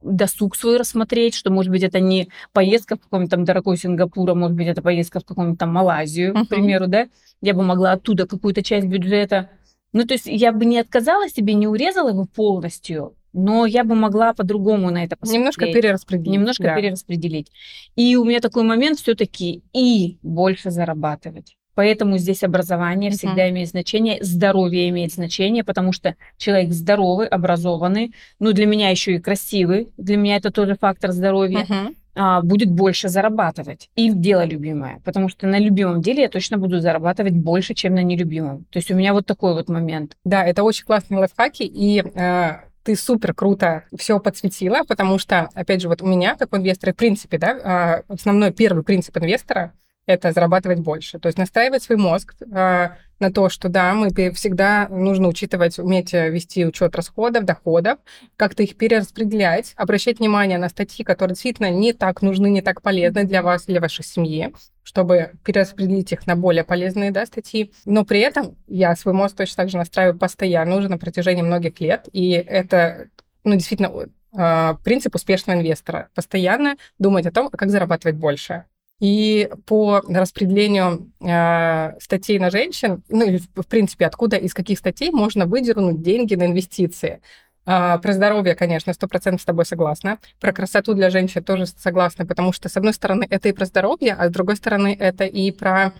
досуг 0.00 0.54
свой 0.54 0.76
рассмотреть, 0.76 1.34
что, 1.34 1.50
может 1.50 1.72
быть, 1.72 1.82
это 1.82 1.98
не 1.98 2.28
поездка 2.52 2.96
в 2.96 3.00
каком-то 3.00 3.30
там 3.30 3.44
дорогой 3.44 3.76
Сингапур, 3.76 4.30
а 4.30 4.34
может 4.34 4.56
быть, 4.56 4.68
это 4.68 4.80
поездка 4.80 5.18
в 5.18 5.24
каком-то 5.24 5.58
там 5.58 5.72
Малайзию, 5.72 6.34
uh-huh. 6.34 6.44
к 6.44 6.48
примеру, 6.48 6.86
да? 6.86 7.08
Я 7.40 7.54
бы 7.54 7.62
могла 7.62 7.92
оттуда 7.92 8.26
какую-то 8.26 8.62
часть 8.62 8.86
бюджета 8.86 9.50
ну, 9.96 10.04
то 10.04 10.12
есть 10.12 10.26
я 10.26 10.52
бы 10.52 10.66
не 10.66 10.78
отказала 10.78 11.26
себе, 11.30 11.54
не 11.54 11.66
урезала 11.66 12.10
его 12.10 12.26
полностью, 12.26 13.14
но 13.36 13.66
я 13.66 13.84
бы 13.84 13.94
могла 13.94 14.32
по-другому 14.32 14.90
на 14.90 15.04
это 15.04 15.16
посмотреть. 15.16 15.38
Немножко 15.38 15.66
перераспределить. 15.66 16.32
Немножко 16.32 16.62
да. 16.64 16.76
перераспределить. 16.76 17.52
И 17.94 18.16
у 18.16 18.24
меня 18.24 18.40
такой 18.40 18.62
момент 18.62 18.98
все-таки 18.98 19.62
и 19.72 20.18
больше 20.22 20.70
зарабатывать. 20.70 21.56
Поэтому 21.74 22.16
здесь 22.16 22.42
образование 22.42 23.10
uh-huh. 23.10 23.14
всегда 23.14 23.50
имеет 23.50 23.68
значение, 23.68 24.24
здоровье 24.24 24.88
имеет 24.88 25.12
значение, 25.12 25.62
потому 25.62 25.92
что 25.92 26.16
человек 26.38 26.72
здоровый, 26.72 27.28
образованный, 27.28 28.14
ну 28.40 28.52
для 28.52 28.64
меня 28.64 28.88
еще 28.88 29.16
и 29.16 29.20
красивый, 29.20 29.92
для 29.98 30.16
меня 30.16 30.36
это 30.36 30.50
тоже 30.50 30.74
фактор 30.80 31.12
здоровья. 31.12 31.66
Uh-huh 31.68 31.94
а, 32.18 32.40
будет 32.40 32.70
больше 32.70 33.10
зарабатывать. 33.10 33.90
И 33.94 34.10
дело 34.10 34.44
любимое. 34.44 35.00
Потому 35.04 35.28
что 35.28 35.46
на 35.46 35.58
любимом 35.58 36.00
деле 36.00 36.22
я 36.22 36.28
точно 36.30 36.56
буду 36.56 36.80
зарабатывать 36.80 37.34
больше, 37.34 37.74
чем 37.74 37.94
на 37.94 38.02
нелюбимом. 38.02 38.64
То 38.70 38.78
есть 38.78 38.90
у 38.90 38.94
меня 38.94 39.12
вот 39.12 39.26
такой 39.26 39.52
вот 39.52 39.68
момент. 39.68 40.16
Да, 40.24 40.42
это 40.42 40.62
очень 40.62 40.86
классные 40.86 41.18
лайфхаки. 41.18 41.64
И 41.64 42.00
э, 42.02 42.52
ты 42.86 42.94
супер 42.94 43.34
круто 43.34 43.82
все 43.98 44.20
подсветила, 44.20 44.84
потому 44.86 45.18
что, 45.18 45.48
опять 45.54 45.82
же, 45.82 45.88
вот 45.88 46.02
у 46.02 46.06
меня, 46.06 46.36
как 46.36 46.52
у 46.52 46.56
инвестора, 46.56 46.92
в 46.92 46.96
принципе, 46.96 47.36
да, 47.36 48.04
э, 48.08 48.12
основной 48.12 48.52
первый 48.52 48.84
принцип 48.84 49.16
инвестора— 49.16 49.72
это 50.06 50.30
зарабатывать 50.30 50.78
больше. 50.78 51.18
То 51.18 51.26
есть 51.26 51.36
настраивать 51.36 51.82
свой 51.82 51.98
мозг 51.98 52.34
э, 52.40 52.90
на 53.18 53.32
то, 53.32 53.48
что 53.48 53.68
да, 53.68 53.94
мы 53.94 54.10
всегда 54.32 54.88
нужно 54.88 55.28
учитывать, 55.28 55.78
уметь 55.78 56.12
э, 56.12 56.30
вести 56.30 56.66
учет 56.66 56.94
расходов, 56.94 57.44
доходов, 57.44 57.98
как-то 58.36 58.62
их 58.62 58.76
перераспределять, 58.76 59.72
обращать 59.76 60.18
внимание 60.18 60.58
на 60.58 60.68
статьи, 60.68 61.04
которые 61.04 61.34
действительно 61.34 61.70
не 61.70 61.92
так 61.92 62.22
нужны, 62.22 62.48
не 62.50 62.62
так 62.62 62.82
полезны 62.82 63.24
для 63.24 63.42
вас, 63.42 63.64
для 63.64 63.80
вашей 63.80 64.04
семьи, 64.04 64.52
чтобы 64.82 65.32
перераспределить 65.44 66.12
их 66.12 66.26
на 66.26 66.36
более 66.36 66.64
полезные 66.64 67.10
да, 67.10 67.24
статьи. 67.26 67.72
Но 67.84 68.04
при 68.04 68.20
этом 68.20 68.56
я 68.66 68.94
свой 68.96 69.14
мозг 69.14 69.36
точно 69.36 69.62
так 69.62 69.70
же 69.70 69.78
настраиваю 69.78 70.18
постоянно, 70.18 70.76
уже 70.76 70.88
на 70.88 70.98
протяжении 70.98 71.42
многих 71.42 71.80
лет, 71.80 72.08
и 72.12 72.30
это 72.30 73.08
ну, 73.44 73.54
действительно 73.54 73.92
э, 74.36 74.74
принцип 74.84 75.14
успешного 75.14 75.58
инвестора. 75.58 76.10
Постоянно 76.14 76.76
думать 76.98 77.26
о 77.26 77.32
том, 77.32 77.48
как 77.48 77.70
зарабатывать 77.70 78.16
больше 78.16 78.64
и 78.98 79.50
по 79.66 80.00
распределению 80.08 81.12
э, 81.20 81.98
статей 82.00 82.38
на 82.38 82.50
женщин, 82.50 83.02
ну 83.08 83.26
или 83.26 83.38
в 83.54 83.66
принципе 83.66 84.06
откуда, 84.06 84.36
из 84.36 84.54
каких 84.54 84.78
статей 84.78 85.10
можно 85.10 85.46
выдернуть 85.46 86.00
деньги 86.00 86.34
на 86.34 86.46
инвестиции. 86.46 87.20
Э, 87.66 87.98
про 88.00 88.12
здоровье, 88.14 88.54
конечно, 88.54 88.94
сто 88.94 89.06
процентов 89.06 89.42
с 89.42 89.44
тобой 89.44 89.66
согласна. 89.66 90.18
Про 90.40 90.52
красоту 90.52 90.94
для 90.94 91.10
женщин 91.10 91.44
тоже 91.44 91.66
согласна, 91.66 92.24
потому 92.24 92.52
что, 92.52 92.68
с 92.70 92.76
одной 92.76 92.94
стороны, 92.94 93.26
это 93.28 93.50
и 93.50 93.52
про 93.52 93.66
здоровье, 93.66 94.14
а 94.14 94.28
с 94.28 94.32
другой 94.32 94.56
стороны, 94.56 94.96
это 94.98 95.24
и 95.24 95.50
про 95.50 95.92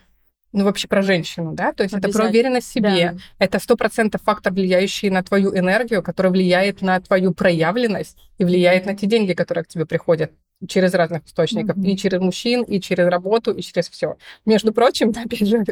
ну, 0.52 0.64
вообще 0.64 0.88
про 0.88 1.02
женщину, 1.02 1.52
да, 1.52 1.74
то 1.74 1.82
есть 1.82 1.94
это 1.94 2.08
про 2.08 2.28
уверенность 2.28 2.68
в 2.68 2.72
себе, 2.72 3.12
да. 3.12 3.18
это 3.38 3.58
сто 3.58 3.76
процентов 3.76 4.22
фактор, 4.22 4.54
влияющий 4.54 5.10
на 5.10 5.22
твою 5.22 5.54
энергию, 5.54 6.02
который 6.02 6.30
влияет 6.30 6.80
на 6.80 6.98
твою 6.98 7.34
проявленность 7.34 8.16
и 8.38 8.44
влияет 8.44 8.86
на 8.86 8.96
те 8.96 9.06
деньги, 9.06 9.34
которые 9.34 9.64
к 9.64 9.68
тебе 9.68 9.84
приходят 9.84 10.32
через 10.68 10.94
разных 10.94 11.26
источников, 11.26 11.76
mm-hmm. 11.76 11.90
и 11.90 11.96
через 11.96 12.20
мужчин, 12.20 12.62
и 12.62 12.80
через 12.80 13.06
работу, 13.08 13.52
и 13.52 13.62
через 13.62 13.88
все. 13.88 14.16
Между 14.44 14.72
прочим, 14.72 15.10
опять 15.16 15.46
же, 15.46 15.64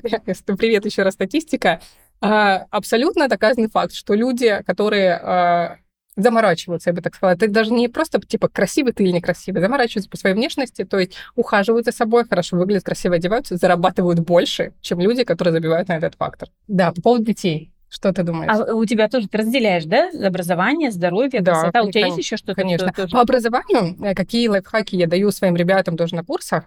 привет 0.57 0.85
еще 0.85 1.03
раз 1.03 1.15
статистика, 1.15 1.81
а, 2.21 2.67
абсолютно 2.71 3.29
доказанный 3.29 3.69
факт, 3.69 3.95
что 3.95 4.15
люди, 4.15 4.63
которые 4.67 5.15
а, 5.15 5.77
заморачиваются, 6.17 6.91
я 6.91 6.95
бы 6.95 7.03
так 7.03 7.15
сказала. 7.15 7.35
Это 7.35 7.49
даже 7.49 7.73
не 7.73 7.89
просто, 7.89 8.21
типа, 8.21 8.49
красивый 8.49 8.93
ты 8.93 9.05
или 9.05 9.13
некрасивый, 9.13 9.61
заморачиваются 9.61 10.11
по 10.11 10.17
своей 10.17 10.35
внешности, 10.35 10.85
то 10.85 10.99
есть 10.99 11.15
ухаживают 11.35 11.87
за 11.87 11.93
собой, 11.93 12.25
хорошо 12.25 12.57
выглядят, 12.57 12.85
красиво 12.85 13.17
одеваются, 13.17 13.57
зарабатывают 13.57 14.21
больше, 14.21 14.73
чем 14.81 15.01
люди, 15.01 15.25
которые 15.25 15.53
забивают 15.53 15.89
на 15.89 15.97
этот 15.97 16.15
фактор. 16.15 16.49
Да, 16.69 16.93
по 16.93 17.03
поводу 17.03 17.25
детей. 17.25 17.74
Что 17.95 18.13
ты 18.13 18.25
думаешь? 18.25 18.51
А 18.53 18.75
у 18.75 18.85
тебя 18.87 19.09
тоже 19.09 19.29
ты 19.29 19.39
разделяешь, 19.39 19.85
да? 19.85 20.11
Образование, 20.27 20.91
здоровье, 20.91 21.41
да, 21.41 21.53
красота. 21.53 21.83
У 21.85 21.93
тебя 21.93 22.07
есть 22.07 22.19
еще 22.19 22.37
что-то? 22.37 22.61
Конечно. 22.61 22.93
Что 22.93 23.07
По 23.07 23.21
образованию, 23.21 23.97
э, 24.05 24.15
какие 24.17 24.49
лайфхаки 24.49 24.97
я 24.97 25.07
даю 25.07 25.31
своим 25.31 25.55
ребятам 25.55 25.97
тоже 25.97 26.17
на 26.17 26.25
курсах. 26.25 26.65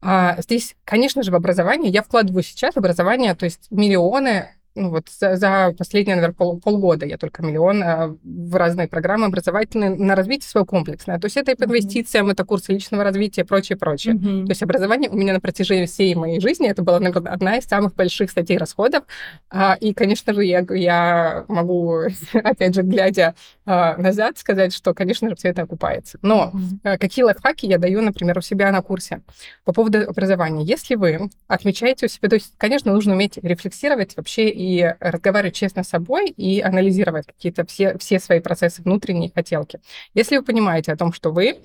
А, 0.00 0.40
здесь, 0.40 0.76
конечно 0.84 1.24
же, 1.24 1.32
в 1.32 1.34
образование 1.34 1.90
я 1.90 2.04
вкладываю 2.04 2.44
сейчас 2.44 2.76
образование, 2.76 3.34
то 3.34 3.44
есть 3.44 3.66
миллионы 3.72 4.50
ну 4.78 4.90
вот 4.90 5.08
за, 5.08 5.36
за 5.36 5.74
последние, 5.76 6.16
наверное, 6.16 6.34
пол, 6.34 6.60
полгода 6.60 7.06
я 7.06 7.18
только 7.18 7.42
миллион 7.42 7.82
а, 7.82 8.16
в 8.22 8.54
разные 8.56 8.88
программы 8.88 9.26
образовательные 9.26 9.90
на 9.90 10.14
развитие 10.14 10.48
своего 10.48 10.66
комплексное. 10.66 11.18
То 11.18 11.26
есть 11.26 11.36
это 11.36 11.52
и 11.52 11.54
по 11.54 11.64
инвестициям, 11.64 12.28
mm-hmm. 12.28 12.32
это 12.32 12.44
курсы 12.44 12.72
личного 12.72 13.04
развития 13.04 13.44
прочее, 13.44 13.76
прочее. 13.76 14.14
Mm-hmm. 14.14 14.46
То 14.46 14.50
есть 14.50 14.62
образование 14.62 15.10
у 15.10 15.16
меня 15.16 15.32
на 15.32 15.40
протяжении 15.40 15.86
всей 15.86 16.14
моей 16.14 16.40
жизни, 16.40 16.68
это 16.68 16.82
была, 16.82 17.00
наверное, 17.00 17.32
одна 17.32 17.58
из 17.58 17.64
самых 17.64 17.94
больших 17.94 18.30
статей 18.30 18.56
расходов. 18.56 19.04
А, 19.50 19.76
и, 19.80 19.92
конечно 19.92 20.32
же, 20.32 20.44
я, 20.44 20.64
я 20.70 21.44
могу, 21.48 22.02
опять 22.32 22.74
же, 22.74 22.82
глядя 22.82 23.34
назад, 23.68 24.38
сказать, 24.38 24.72
что, 24.72 24.94
конечно 24.94 25.28
же, 25.28 25.36
все 25.36 25.48
это 25.48 25.62
окупается. 25.62 26.18
Но 26.22 26.52
mm-hmm. 26.54 26.98
какие 26.98 27.24
лайфхаки 27.24 27.66
я 27.66 27.78
даю, 27.78 28.00
например, 28.00 28.38
у 28.38 28.40
себя 28.40 28.70
на 28.72 28.80
курсе 28.80 29.22
по 29.64 29.72
поводу 29.72 30.08
образования? 30.08 30.64
Если 30.64 30.94
вы 30.94 31.30
отмечаете 31.46 32.06
у 32.06 32.08
себя, 32.08 32.28
то 32.28 32.36
есть, 32.36 32.54
конечно, 32.56 32.92
нужно 32.92 33.14
уметь 33.14 33.38
рефлексировать 33.42 34.16
вообще 34.16 34.48
и 34.48 34.68
и 34.68 34.94
разговаривать 35.00 35.54
честно 35.54 35.82
с 35.82 35.88
собой 35.88 36.28
и 36.28 36.60
анализировать 36.60 37.26
какие-то 37.26 37.64
все, 37.66 37.96
все 37.98 38.20
свои 38.20 38.40
процессы 38.40 38.82
внутренние 38.82 39.30
хотелки. 39.34 39.80
Если 40.14 40.36
вы 40.36 40.42
понимаете 40.42 40.92
о 40.92 40.96
том, 40.96 41.12
что 41.12 41.30
вы 41.30 41.58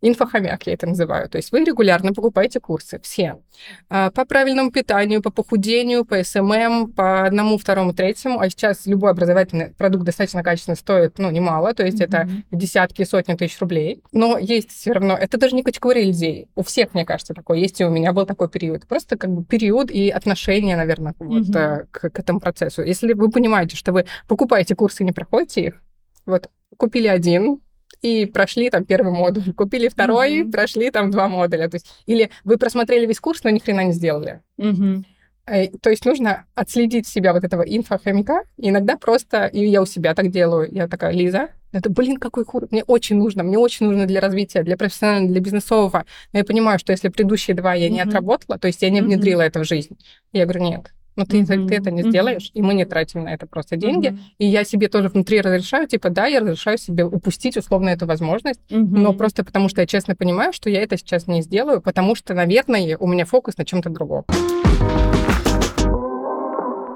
Инфохомяк 0.00 0.66
я 0.66 0.74
это 0.74 0.86
называю. 0.86 1.30
То 1.30 1.38
есть 1.38 1.50
вы 1.50 1.64
регулярно 1.64 2.12
покупаете 2.12 2.60
курсы, 2.60 3.00
все. 3.02 3.40
А, 3.88 4.10
по 4.10 4.26
правильному 4.26 4.70
питанию, 4.70 5.22
по 5.22 5.30
похудению, 5.30 6.04
по 6.04 6.22
SMM, 6.22 6.92
по 6.92 7.24
одному, 7.24 7.56
второму, 7.56 7.94
третьему. 7.94 8.38
А 8.38 8.50
сейчас 8.50 8.84
любой 8.86 9.12
образовательный 9.12 9.70
продукт 9.70 10.04
достаточно 10.04 10.42
качественно 10.42 10.76
стоит, 10.76 11.18
ну, 11.18 11.30
немало. 11.30 11.72
То 11.72 11.86
есть 11.86 12.02
mm-hmm. 12.02 12.06
это 12.06 12.28
десятки, 12.50 13.04
сотни 13.04 13.34
тысяч 13.34 13.58
рублей. 13.60 14.02
Но 14.12 14.36
есть 14.36 14.72
все 14.72 14.92
равно... 14.92 15.16
Это 15.16 15.38
даже 15.38 15.54
не 15.54 15.62
категория 15.62 16.04
людей. 16.04 16.48
У 16.54 16.62
всех, 16.62 16.92
мне 16.92 17.06
кажется, 17.06 17.32
такое 17.32 17.58
есть, 17.58 17.80
и 17.80 17.84
у 17.84 17.90
меня 17.90 18.12
был 18.12 18.26
такой 18.26 18.50
период. 18.50 18.86
Просто 18.86 19.16
как 19.16 19.30
бы 19.30 19.42
период 19.42 19.90
и 19.90 20.10
отношение, 20.10 20.76
наверное, 20.76 21.14
mm-hmm. 21.14 21.26
вот, 21.26 21.88
к, 21.90 22.10
к 22.10 22.18
этому 22.18 22.40
процессу. 22.40 22.82
Если 22.82 23.14
вы 23.14 23.30
понимаете, 23.30 23.76
что 23.76 23.92
вы 23.92 24.04
покупаете 24.28 24.74
курсы 24.74 25.02
и 25.02 25.06
не 25.06 25.12
проходите 25.12 25.62
их, 25.62 25.82
вот 26.26 26.50
купили 26.76 27.06
один, 27.06 27.60
и 28.04 28.26
прошли 28.26 28.68
там 28.68 28.84
первый 28.84 29.12
модуль, 29.12 29.54
купили 29.54 29.88
второй, 29.88 30.42
mm-hmm. 30.42 30.50
прошли 30.50 30.90
там 30.90 31.10
два 31.10 31.26
модуля. 31.26 31.70
То 31.70 31.76
есть, 31.76 31.86
или 32.04 32.28
вы 32.44 32.58
просмотрели 32.58 33.06
весь 33.06 33.18
курс, 33.18 33.42
но 33.44 33.50
ни 33.50 33.58
хрена 33.58 33.84
не 33.84 33.92
сделали. 33.92 34.42
Mm-hmm. 34.60 35.78
То 35.80 35.88
есть 35.88 36.04
нужно 36.04 36.44
отследить 36.54 37.08
себя 37.08 37.32
вот 37.32 37.44
этого 37.44 37.62
инфохомика. 37.62 38.42
иногда 38.58 38.98
просто, 38.98 39.46
и 39.46 39.64
я 39.66 39.80
у 39.80 39.86
себя 39.86 40.14
так 40.14 40.30
делаю, 40.30 40.68
я 40.70 40.86
такая, 40.86 41.12
Лиза, 41.12 41.48
это, 41.72 41.88
блин, 41.88 42.18
какой 42.18 42.44
курс, 42.44 42.70
мне 42.70 42.84
очень 42.84 43.16
нужно, 43.16 43.42
мне 43.42 43.58
очень 43.58 43.86
нужно 43.86 44.06
для 44.06 44.20
развития, 44.20 44.62
для 44.62 44.76
профессионального, 44.76 45.32
для 45.32 45.40
бизнесового. 45.40 46.04
Но 46.32 46.40
я 46.40 46.44
понимаю, 46.44 46.78
что 46.78 46.92
если 46.92 47.08
предыдущие 47.08 47.56
два 47.56 47.72
я 47.72 47.88
mm-hmm. 47.88 47.90
не 47.90 48.00
отработала, 48.02 48.58
то 48.58 48.66
есть 48.66 48.82
я 48.82 48.90
не 48.90 49.00
внедрила 49.00 49.40
mm-hmm. 49.40 49.46
это 49.46 49.60
в 49.60 49.64
жизнь, 49.64 49.96
я 50.32 50.44
говорю, 50.44 50.62
нет, 50.62 50.92
но 51.16 51.24
ты, 51.24 51.40
mm-hmm. 51.40 51.68
ты 51.68 51.74
это 51.76 51.90
не 51.90 52.02
сделаешь, 52.02 52.46
mm-hmm. 52.46 52.58
и 52.58 52.62
мы 52.62 52.74
не 52.74 52.84
тратим 52.84 53.24
на 53.24 53.34
это 53.34 53.46
просто 53.46 53.76
деньги. 53.76 54.08
Mm-hmm. 54.08 54.18
И 54.38 54.46
я 54.46 54.64
себе 54.64 54.88
тоже 54.88 55.08
внутри 55.08 55.40
разрешаю, 55.40 55.86
типа, 55.86 56.10
да, 56.10 56.26
я 56.26 56.40
разрешаю 56.40 56.78
себе 56.78 57.04
упустить 57.04 57.56
условно 57.56 57.90
эту 57.90 58.06
возможность, 58.06 58.60
mm-hmm. 58.70 58.98
но 58.98 59.12
просто 59.12 59.44
потому 59.44 59.68
что 59.68 59.80
я 59.80 59.86
честно 59.86 60.16
понимаю, 60.16 60.52
что 60.52 60.70
я 60.70 60.82
это 60.82 60.96
сейчас 60.96 61.26
не 61.26 61.42
сделаю, 61.42 61.80
потому 61.80 62.14
что, 62.14 62.34
наверное, 62.34 62.96
у 62.98 63.06
меня 63.06 63.24
фокус 63.24 63.56
на 63.56 63.64
чем-то 63.64 63.90
другом. 63.90 64.24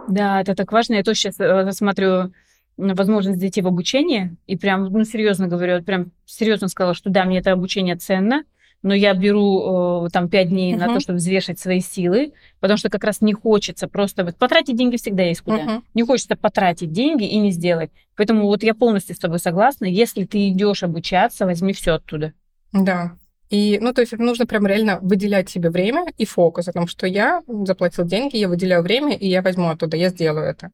Да, 0.09 0.40
это 0.40 0.54
так 0.54 0.72
важно. 0.72 0.94
Я 0.94 1.02
тоже 1.02 1.20
сейчас 1.20 1.38
э, 1.38 1.46
рассматриваю 1.64 2.33
возможность 2.76 3.40
зайти 3.40 3.61
в 3.61 3.66
обучение, 3.66 4.37
и 4.46 4.57
прям, 4.57 4.85
ну, 4.85 5.04
серьезно 5.04 5.48
говорю, 5.48 5.83
прям 5.83 6.12
серьезно 6.24 6.68
сказала, 6.68 6.94
что 6.94 7.11
да, 7.11 7.24
мне 7.24 7.38
это 7.38 7.52
обучение 7.52 7.96
ценно, 7.96 8.44
но 8.82 8.94
я 8.94 9.14
беру 9.14 10.06
э, 10.06 10.10
там 10.10 10.28
5 10.28 10.48
дней 10.48 10.74
uh-huh. 10.74 10.78
на 10.78 10.94
то, 10.94 11.00
чтобы 11.00 11.18
взвешивать 11.18 11.58
свои 11.58 11.80
силы, 11.80 12.32
потому 12.60 12.78
что 12.78 12.90
как 12.90 13.04
раз 13.04 13.20
не 13.20 13.32
хочется 13.32 13.88
просто... 13.88 14.24
Вот, 14.24 14.36
потратить 14.36 14.76
деньги 14.76 14.96
всегда 14.96 15.24
есть 15.24 15.40
куда. 15.40 15.58
Uh-huh. 15.58 15.82
Не 15.94 16.04
хочется 16.04 16.36
потратить 16.36 16.92
деньги 16.92 17.24
и 17.24 17.36
не 17.38 17.50
сделать. 17.50 17.90
Поэтому 18.16 18.46
вот 18.46 18.62
я 18.62 18.74
полностью 18.74 19.16
с 19.16 19.18
тобой 19.18 19.40
согласна. 19.40 19.84
Если 19.84 20.24
ты 20.24 20.48
идешь 20.48 20.82
обучаться, 20.82 21.44
возьми 21.44 21.72
все 21.72 21.94
оттуда. 21.94 22.32
Да. 22.72 23.16
И, 23.50 23.78
ну, 23.80 23.94
то 23.94 24.02
есть 24.02 24.12
нужно 24.12 24.46
прям 24.46 24.66
реально 24.66 24.98
выделять 25.00 25.48
себе 25.48 25.70
время 25.70 26.04
и 26.18 26.24
фокус 26.24 26.68
о 26.68 26.72
том, 26.72 26.86
что 26.86 27.06
я 27.06 27.42
заплатил 27.64 28.04
деньги, 28.04 28.36
я 28.36 28.48
выделяю 28.48 28.82
время, 28.82 29.16
и 29.16 29.26
я 29.26 29.40
возьму 29.40 29.68
оттуда, 29.68 29.96
я 29.96 30.10
сделаю 30.10 30.46
это. 30.46 30.70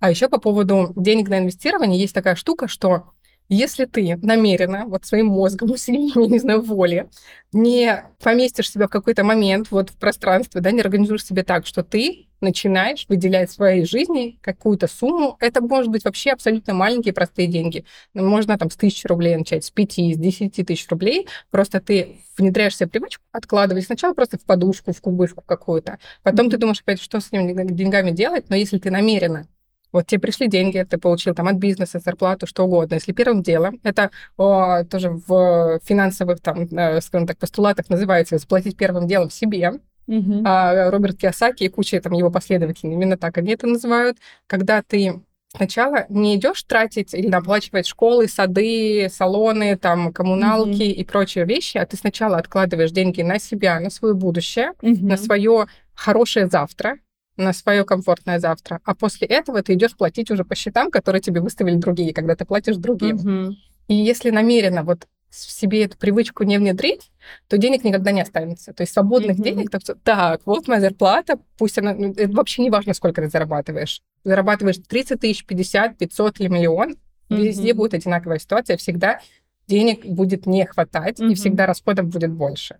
А 0.00 0.10
еще 0.10 0.28
по 0.28 0.38
поводу 0.38 0.92
денег 0.96 1.28
на 1.28 1.38
инвестирование 1.38 2.00
есть 2.00 2.14
такая 2.14 2.34
штука, 2.34 2.68
что 2.68 3.04
если 3.48 3.86
ты 3.86 4.16
намеренно, 4.22 4.84
вот 4.86 5.04
своим 5.04 5.26
мозгом, 5.26 5.70
усилением, 5.72 6.30
не 6.30 6.38
знаю, 6.38 6.62
воли, 6.62 7.08
не 7.52 8.04
поместишь 8.22 8.70
себя 8.70 8.86
в 8.86 8.90
какой-то 8.90 9.24
момент 9.24 9.70
вот 9.70 9.90
в 9.90 9.96
пространстве, 9.96 10.60
да, 10.60 10.70
не 10.70 10.80
организуешь 10.80 11.24
себе 11.24 11.42
так, 11.42 11.66
что 11.66 11.82
ты 11.82 12.28
начинаешь 12.40 13.06
выделять 13.08 13.50
в 13.50 13.54
своей 13.54 13.84
жизни 13.84 14.38
какую-то 14.42 14.86
сумму, 14.86 15.36
это 15.40 15.60
может 15.60 15.90
быть 15.90 16.04
вообще 16.04 16.30
абсолютно 16.30 16.74
маленькие 16.74 17.12
простые 17.12 17.48
деньги. 17.48 17.84
Ну, 18.14 18.28
можно 18.28 18.56
там 18.58 18.70
с 18.70 18.76
тысячи 18.76 19.06
рублей 19.06 19.36
начать, 19.36 19.64
с 19.64 19.70
пяти, 19.70 20.14
с 20.14 20.18
десяти 20.18 20.62
тысяч 20.62 20.88
рублей. 20.88 21.26
Просто 21.50 21.80
ты 21.80 22.20
внедряешь 22.36 22.76
себе 22.76 22.88
привычку 22.88 23.24
откладывать 23.32 23.86
сначала 23.86 24.14
просто 24.14 24.38
в 24.38 24.44
подушку, 24.44 24.92
в 24.92 25.00
кубышку 25.00 25.42
какую-то. 25.44 25.98
Потом 26.22 26.50
ты 26.50 26.58
думаешь 26.58 26.80
опять, 26.80 27.00
что 27.00 27.20
с 27.20 27.28
этими 27.28 27.72
деньгами 27.72 28.10
делать. 28.12 28.50
Но 28.50 28.56
если 28.56 28.78
ты 28.78 28.90
намеренно 28.90 29.48
вот 29.92 30.06
тебе 30.06 30.20
пришли 30.20 30.48
деньги, 30.48 30.84
ты 30.88 30.98
получил 30.98 31.34
там 31.34 31.48
от 31.48 31.56
бизнеса, 31.56 31.98
зарплату, 31.98 32.46
что 32.46 32.64
угодно. 32.64 32.94
Если 32.94 33.12
первым 33.12 33.42
делом, 33.42 33.80
это 33.82 34.10
о, 34.36 34.84
тоже 34.84 35.10
в 35.10 35.80
финансовых, 35.84 36.40
там, 36.40 36.64
э, 36.64 37.00
скажем 37.00 37.26
так, 37.26 37.38
постулатах 37.38 37.88
называется 37.88 38.38
заплатить 38.38 38.76
первым 38.76 39.06
делом 39.06 39.30
себе, 39.30 39.80
Uh-huh. 40.08 40.40
А 40.46 40.90
Роберт 40.90 41.18
Киосаки 41.18 41.64
и 41.64 41.68
куча 41.68 42.00
там 42.00 42.14
его 42.14 42.30
последователей, 42.30 42.94
именно 42.94 43.18
так 43.18 43.36
они 43.36 43.52
это 43.52 43.66
называют, 43.66 44.16
когда 44.46 44.80
ты 44.80 45.20
сначала 45.54 46.06
не 46.08 46.36
идешь 46.36 46.62
тратить 46.62 47.12
или 47.12 47.30
оплачивать 47.30 47.86
школы, 47.86 48.26
сады, 48.26 49.10
салоны, 49.12 49.76
там, 49.76 50.14
коммуналки 50.14 50.80
uh-huh. 50.80 50.92
и 50.92 51.04
прочие 51.04 51.44
вещи, 51.44 51.76
а 51.76 51.84
ты 51.84 51.98
сначала 51.98 52.38
откладываешь 52.38 52.90
деньги 52.90 53.20
на 53.20 53.38
себя, 53.38 53.80
на 53.80 53.90
свое 53.90 54.14
будущее, 54.14 54.72
uh-huh. 54.80 55.04
на 55.04 55.18
свое 55.18 55.66
хорошее 55.94 56.46
завтра, 56.46 56.96
на 57.38 57.52
свое 57.52 57.84
комфортное 57.84 58.38
завтра. 58.40 58.80
А 58.84 58.94
после 58.94 59.26
этого 59.26 59.62
ты 59.62 59.74
идешь 59.74 59.96
платить 59.96 60.30
уже 60.30 60.44
по 60.44 60.54
счетам, 60.54 60.90
которые 60.90 61.22
тебе 61.22 61.40
выставили 61.40 61.76
другие, 61.76 62.12
когда 62.12 62.34
ты 62.34 62.44
платишь 62.44 62.76
другим. 62.76 63.16
Mm-hmm. 63.16 63.52
И 63.88 63.94
если 63.94 64.30
намеренно 64.30 64.82
вот 64.82 65.06
в 65.30 65.34
себе 65.34 65.84
эту 65.84 65.96
привычку 65.98 66.44
не 66.44 66.58
внедрить, 66.58 67.10
то 67.48 67.58
денег 67.58 67.84
никогда 67.84 68.12
не 68.12 68.22
останется. 68.22 68.72
То 68.72 68.82
есть 68.82 68.92
свободных 68.92 69.38
mm-hmm. 69.38 69.42
денег, 69.42 69.70
так, 69.70 69.82
так, 70.02 70.40
вот 70.46 70.68
моя 70.68 70.80
зарплата, 70.80 71.38
пусть 71.56 71.78
она, 71.78 71.94
ну, 71.94 72.12
это 72.12 72.32
вообще 72.32 72.62
не 72.62 72.70
важно, 72.70 72.94
сколько 72.94 73.22
ты 73.22 73.28
зарабатываешь. 73.28 74.02
Зарабатываешь 74.24 74.78
30 74.86 75.20
тысяч, 75.20 75.44
50, 75.44 75.98
500 75.98 76.40
или 76.40 76.48
миллион, 76.48 76.92
mm-hmm. 76.92 77.36
везде 77.36 77.74
будет 77.74 77.94
одинаковая 77.94 78.38
ситуация, 78.38 78.76
всегда 78.76 79.20
денег 79.66 80.04
будет 80.06 80.46
не 80.46 80.64
хватать, 80.66 81.20
mm-hmm. 81.20 81.32
и 81.32 81.34
всегда 81.34 81.66
расходов 81.66 82.06
будет 82.06 82.32
больше. 82.32 82.78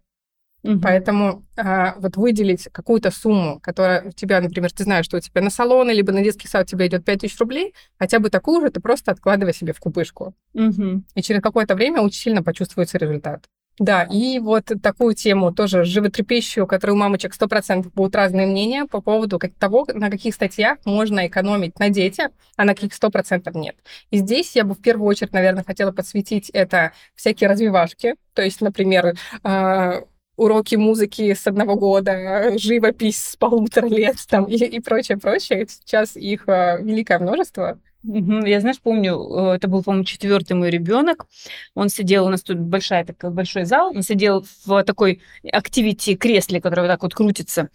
Угу. 0.65 0.81
Поэтому 0.81 1.45
а, 1.57 1.95
вот 1.99 2.17
выделить 2.17 2.69
какую-то 2.73 3.11
сумму, 3.11 3.61
которая 3.61 4.09
у 4.09 4.11
тебя, 4.11 4.41
например, 4.41 4.73
ты 4.73 4.85
знаешь, 4.85 5.05
что 5.05 5.19
у 5.19 5.21
тебя 5.21 5.41
на 5.41 5.51
салоны, 5.51 5.93
либо 5.93 6.13
на 6.13 6.23
детский 6.23 6.49
сад 6.49 6.65
у 6.65 6.71
тебя 6.71 6.87
идет 6.87 7.05
5000 7.05 7.39
рублей, 7.41 7.75
хотя 7.99 8.19
бы 8.19 8.31
такую 8.31 8.61
же 8.61 8.71
ты 8.71 8.81
просто 8.81 9.13
откладывай 9.13 9.55
себе 9.55 9.73
в 9.73 9.81
купышку. 9.81 10.35
Угу. 10.55 11.03
И 11.15 11.23
через 11.23 11.41
какое-то 11.43 11.75
время 11.75 12.03
очень 12.03 12.21
сильно 12.21 12.43
почувствуется 12.43 12.99
результат. 12.99 13.47
Да, 13.79 14.03
и 14.11 14.41
вот 14.41 14.73
такую 14.83 15.15
тему 15.15 15.53
тоже 15.53 15.85
животрепещущую, 15.85 16.65
у 16.65 16.67
которой 16.67 16.93
у 16.93 16.97
мамочек 16.97 17.33
100% 17.33 17.93
будут 17.95 18.17
разные 18.17 18.47
мнения 18.47 18.87
по 18.87 19.01
поводу 19.01 19.39
того, 19.59 19.87
на 19.93 20.11
каких 20.11 20.35
статьях 20.35 20.79
можно 20.85 21.27
экономить 21.29 21.79
на 21.79 21.89
детях, 21.89 22.31
а 22.57 22.65
на 22.65 22.75
каких 22.75 22.93
100% 22.93 23.57
нет. 23.57 23.77
И 24.11 24.19
здесь 24.19 24.57
я 24.57 24.65
бы 24.65 24.75
в 24.75 24.83
первую 24.83 25.07
очередь, 25.07 25.33
наверное, 25.33 25.63
хотела 25.63 25.93
подсветить 25.93 26.51
это 26.51 26.93
всякие 27.15 27.49
развивашки. 27.49 28.17
То 28.35 28.43
есть, 28.43 28.61
например, 28.61 29.17
а, 29.45 30.03
уроки 30.39 30.77
музыки 30.77 31.35
с 31.35 31.47
одного 31.47 31.75
года, 31.75 32.57
живопись 32.59 33.19
с 33.19 33.37
полутора 33.37 33.87
лет 33.87 34.17
там, 34.29 34.45
и, 34.45 34.55
и 34.55 34.81
прочее, 34.81 35.19
прочее. 35.19 35.67
Сейчас 35.69 36.17
их 36.17 36.49
э, 36.49 36.79
великое 36.81 37.19
множество. 37.19 37.79
Я, 38.05 38.61
знаешь, 38.61 38.81
помню, 38.81 39.19
э, 39.19 39.57
это 39.57 39.69
был, 39.69 39.83
по-моему, 39.83 40.05
четвертый 40.05 40.53
мой 40.53 40.71
ребенок. 40.71 41.27
Он 41.75 41.89
сидел, 41.89 42.27
у 42.27 42.29
нас 42.31 42.43
тут 42.43 42.59
большая, 42.59 43.05
такой 43.05 43.31
большой 43.31 43.65
зал, 43.65 43.91
он 43.95 44.03
сидел 44.03 44.47
в 44.65 44.85
такой 44.85 45.21
активити 45.53 46.17
кресле, 46.17 46.61
которое 46.61 46.83
вот 46.83 46.89
так 46.89 47.03
вот 47.03 47.15
крутится. 47.15 47.69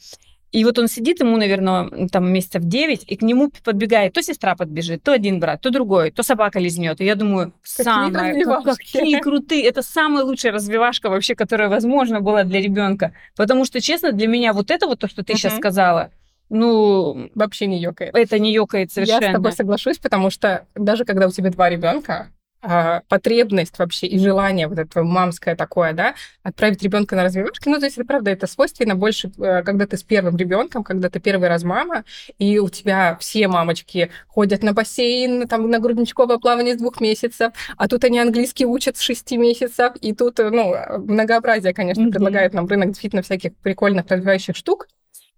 И 0.54 0.64
вот 0.66 0.78
он 0.78 0.88
сидит, 0.88 1.20
ему, 1.20 1.36
наверное, 1.38 2.08
там 2.10 2.32
месяцев 2.32 2.62
9, 2.64 3.06
и 3.08 3.16
к 3.16 3.24
нему 3.24 3.52
подбегает, 3.64 4.14
то 4.14 4.22
сестра 4.22 4.56
подбежит, 4.56 5.02
то 5.02 5.12
один 5.12 5.40
брат, 5.40 5.62
то 5.62 5.72
другой, 5.72 6.12
то 6.12 6.22
собака 6.22 6.60
лизнет. 6.60 7.02
И 7.02 7.06
я 7.06 7.16
думаю, 7.16 7.54
самое, 7.64 8.46
какие 8.64 9.20
крутые, 9.20 9.64
это 9.64 9.82
самая 9.82 10.24
лучшая 10.24 10.52
развивашка 10.52 11.10
вообще, 11.10 11.34
которая 11.34 11.70
возможно 11.70 12.22
была 12.22 12.44
для 12.44 12.62
ребенка. 12.62 13.14
Потому 13.36 13.66
что, 13.66 13.82
честно, 13.82 14.12
для 14.12 14.28
меня 14.28 14.54
вот 14.54 14.70
это 14.70 14.86
вот 14.86 15.00
то, 15.00 15.08
что 15.08 15.24
ты 15.24 15.34
uh-huh. 15.34 15.38
сейчас 15.38 15.58
сказала, 15.58 16.12
ну, 16.50 17.32
вообще 17.34 17.66
не 17.66 17.82
ёкает. 17.82 18.14
Это 18.16 18.38
не 18.38 18.54
ёкает 18.54 18.92
совершенно. 18.92 19.24
Я 19.24 19.30
с 19.32 19.34
тобой 19.34 19.52
соглашусь, 19.54 19.98
потому 19.98 20.30
что 20.30 20.68
даже 20.76 21.04
когда 21.04 21.28
у 21.28 21.32
тебя 21.32 21.50
два 21.50 21.68
ребенка, 21.68 22.28
а, 22.66 23.02
потребность 23.10 23.78
вообще 23.78 24.08
и 24.08 24.18
желание 24.18 24.70
вот 24.70 24.80
это 24.80 25.04
мамское 25.04 25.54
такое, 25.58 25.92
да, 25.92 26.16
отправить 26.44 26.82
ребенка 26.82 27.18
на 27.18 27.24
развивашки. 27.24 27.68
Ну, 27.68 27.78
здесь 27.78 27.94
это 27.98 28.06
правда, 28.06 28.32
это 28.32 28.48
свойственно 28.48 28.96
больше, 28.96 29.32
э, 29.38 29.64
когда 29.64 29.86
ты 29.86 29.98
с 29.98 30.04
первым 30.04 30.38
ребенком, 30.38 30.86
когда 30.86 31.10
ты 31.10 31.20
первый 31.20 31.50
раз 31.50 31.64
мама, 31.64 32.06
и 32.40 32.60
у 32.60 32.70
тебя 32.70 33.18
все 33.20 33.50
мамочки 33.50 34.12
ходят 34.28 34.64
на 34.64 34.72
бассейн, 34.72 35.46
там, 35.50 35.70
на 35.70 35.80
грудничковое 35.80 36.38
плавание 36.38 36.76
с 36.76 36.78
двух 36.78 37.02
месяцев, 37.02 37.52
а 37.76 37.90
тут 37.90 38.06
они 38.06 38.20
английский 38.20 38.66
учат 38.66 38.96
с 38.96 39.02
шести 39.02 39.36
месяцев, 39.36 39.94
и 40.00 40.14
тут, 40.14 40.40
э, 40.40 40.50
ну, 40.50 40.74
многообразие, 41.00 41.74
конечно, 41.74 42.04
mm-hmm. 42.04 42.12
предлагает 42.12 42.54
нам 42.54 42.66
рынок 42.68 42.90
действительно 42.90 43.24
всяких 43.24 43.58
прикольных 43.58 44.06
развивающих 44.08 44.56
штук, 44.56 44.88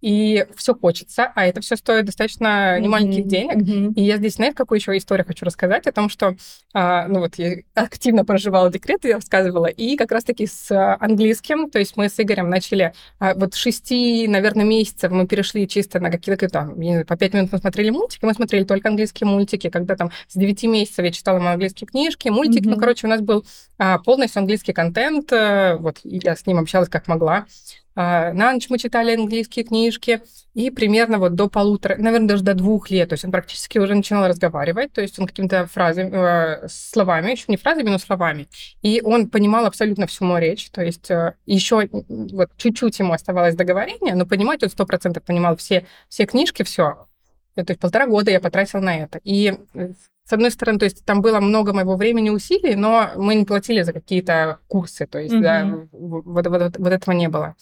и 0.05 0.45
все 0.55 0.75
хочется, 0.75 1.31
а 1.33 1.47
это 1.47 1.61
все 1.61 1.75
стоит 1.75 2.05
достаточно 2.05 2.79
немаленьких 2.79 3.25
mm-hmm. 3.25 3.27
денег. 3.27 3.55
Mm-hmm. 3.55 3.93
И 3.95 4.03
я 4.03 4.17
здесь, 4.17 4.35
знаешь, 4.35 4.53
какую 4.55 4.77
еще 4.77 4.95
историю 4.95 5.25
хочу 5.25 5.45
рассказать 5.45 5.87
о 5.87 5.91
том, 5.91 6.09
что, 6.09 6.35
а, 6.75 7.07
ну 7.07 7.21
вот, 7.21 7.39
я 7.39 7.55
активно 7.73 8.23
проживала 8.23 8.69
декрет, 8.69 9.03
я 9.03 9.15
рассказывала, 9.15 9.65
и 9.65 9.95
как 9.95 10.11
раз-таки 10.11 10.45
с 10.45 10.95
английским, 10.97 11.71
то 11.71 11.79
есть 11.79 11.97
мы 11.97 12.07
с 12.07 12.19
Игорем 12.19 12.51
начали, 12.51 12.93
а, 13.17 13.33
вот 13.33 13.55
шести, 13.55 14.27
наверное, 14.27 14.63
месяцев 14.63 15.11
мы 15.11 15.25
перешли 15.25 15.67
чисто 15.67 15.99
на 15.99 16.11
какие-то 16.11 16.49
там, 16.49 16.75
по 17.05 17.17
пять 17.17 17.33
минут 17.33 17.51
мы 17.51 17.57
смотрели 17.57 17.89
мультики, 17.89 18.23
мы 18.25 18.35
смотрели 18.35 18.63
только 18.63 18.89
английские 18.89 19.27
мультики, 19.27 19.71
когда 19.71 19.95
там 19.95 20.11
с 20.27 20.35
девяти 20.35 20.67
месяцев 20.67 21.03
я 21.03 21.11
читала 21.11 21.39
английские 21.49 21.87
книжки, 21.87 22.29
мультики, 22.29 22.67
mm-hmm. 22.67 22.75
ну, 22.75 22.77
короче, 22.77 23.07
у 23.07 23.09
нас 23.09 23.21
был 23.21 23.43
а, 23.79 23.97
полностью 23.97 24.41
английский 24.41 24.73
контент, 24.73 25.33
а, 25.33 25.77
вот, 25.77 25.97
я 26.03 26.35
с 26.35 26.45
ним 26.45 26.59
общалась 26.59 26.89
как 26.89 27.07
могла. 27.07 27.47
А, 27.95 28.33
на 28.33 28.51
ночь 28.51 28.69
мы 28.69 28.77
читали 28.77 29.15
английские 29.15 29.63
книжки, 29.63 30.21
и 30.53 30.69
примерно 30.69 31.17
вот 31.17 31.35
до 31.35 31.47
полутора, 31.47 31.95
наверное, 31.97 32.27
даже 32.27 32.43
до 32.43 32.53
двух 32.53 32.89
лет, 32.89 33.09
то 33.09 33.13
есть 33.13 33.23
он 33.23 33.31
практически 33.31 33.77
уже 33.77 33.95
начинал 33.95 34.27
разговаривать, 34.27 34.91
то 34.91 35.01
есть 35.01 35.17
он 35.17 35.27
какими-то 35.27 35.65
фразами, 35.67 36.11
э, 36.11 36.67
словами, 36.67 37.31
еще 37.31 37.45
не 37.47 37.57
фразами, 37.57 37.89
но 37.89 37.97
словами, 37.97 38.47
и 38.81 39.01
он 39.03 39.29
понимал 39.29 39.65
абсолютно 39.65 40.07
всю 40.07 40.25
мою 40.25 40.41
речь, 40.41 40.69
то 40.71 40.81
есть 40.81 41.09
э, 41.09 41.35
еще 41.45 41.89
вот 41.91 42.49
чуть-чуть 42.57 42.99
ему 42.99 43.13
оставалось 43.13 43.55
договорение, 43.55 44.15
но 44.15 44.25
понимать 44.25 44.61
он 44.63 44.69
сто 44.69 44.85
процентов 44.85 45.23
понимал 45.23 45.55
все, 45.55 45.85
все 46.09 46.25
книжки, 46.25 46.63
все. 46.63 47.07
То 47.55 47.71
есть 47.71 47.79
полтора 47.79 48.07
года 48.07 48.31
я 48.31 48.39
потратила 48.39 48.81
на 48.81 48.97
это. 48.97 49.19
И 49.23 49.57
э, 49.73 49.89
с 50.25 50.33
одной 50.33 50.51
стороны, 50.51 50.79
то 50.79 50.85
есть 50.85 51.05
там 51.05 51.21
было 51.21 51.39
много 51.39 51.71
моего 51.71 51.95
времени, 51.95 52.29
усилий, 52.29 52.75
но 52.75 53.11
мы 53.15 53.35
не 53.35 53.45
платили 53.45 53.83
за 53.83 53.93
какие-то 53.93 54.59
курсы, 54.67 55.05
то 55.05 55.19
есть 55.19 55.33
mm-hmm. 55.33 55.41
да, 55.41 55.87
вот, 55.91 56.47
вот, 56.47 56.77
вот 56.77 56.91
этого 56.91 57.13
не 57.13 57.29
было. 57.29 57.55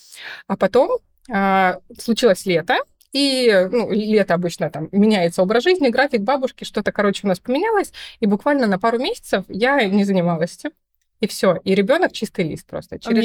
А 0.47 0.55
потом 0.55 0.99
а, 1.29 1.79
случилось 1.99 2.45
лето, 2.45 2.77
и 3.11 3.67
ну, 3.71 3.91
лето 3.91 4.33
обычно 4.33 4.69
там 4.69 4.89
меняется 4.91 5.41
образ 5.43 5.63
жизни, 5.63 5.89
график 5.89 6.21
бабушки, 6.21 6.63
что-то, 6.63 6.91
короче, 6.91 7.21
у 7.25 7.27
нас 7.27 7.39
поменялось, 7.39 7.93
и 8.19 8.25
буквально 8.25 8.65
на 8.65 8.79
пару 8.79 8.97
месяцев 8.97 9.45
я 9.49 9.85
не 9.85 10.03
занималась 10.03 10.57
этим. 10.57 10.71
И 11.19 11.27
все. 11.27 11.55
И 11.63 11.73
ребенок 11.73 12.11
чистый 12.11 12.43
лист 12.49 12.67
просто. 12.67 12.99
Через. 12.99 13.23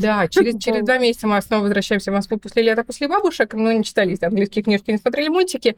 Да, 0.00 0.26
через, 0.26 0.58
через 0.60 0.84
два 0.84 0.98
месяца 0.98 1.28
мы 1.28 1.40
снова 1.40 1.62
возвращаемся 1.62 2.10
в 2.10 2.14
Москву 2.14 2.38
после 2.38 2.64
лета, 2.64 2.82
после 2.82 3.06
бабушек. 3.06 3.54
Мы 3.54 3.74
не 3.74 3.84
читали 3.84 4.18
английские 4.20 4.64
книжки, 4.64 4.90
не 4.90 4.98
смотрели 4.98 5.28
мультики. 5.28 5.76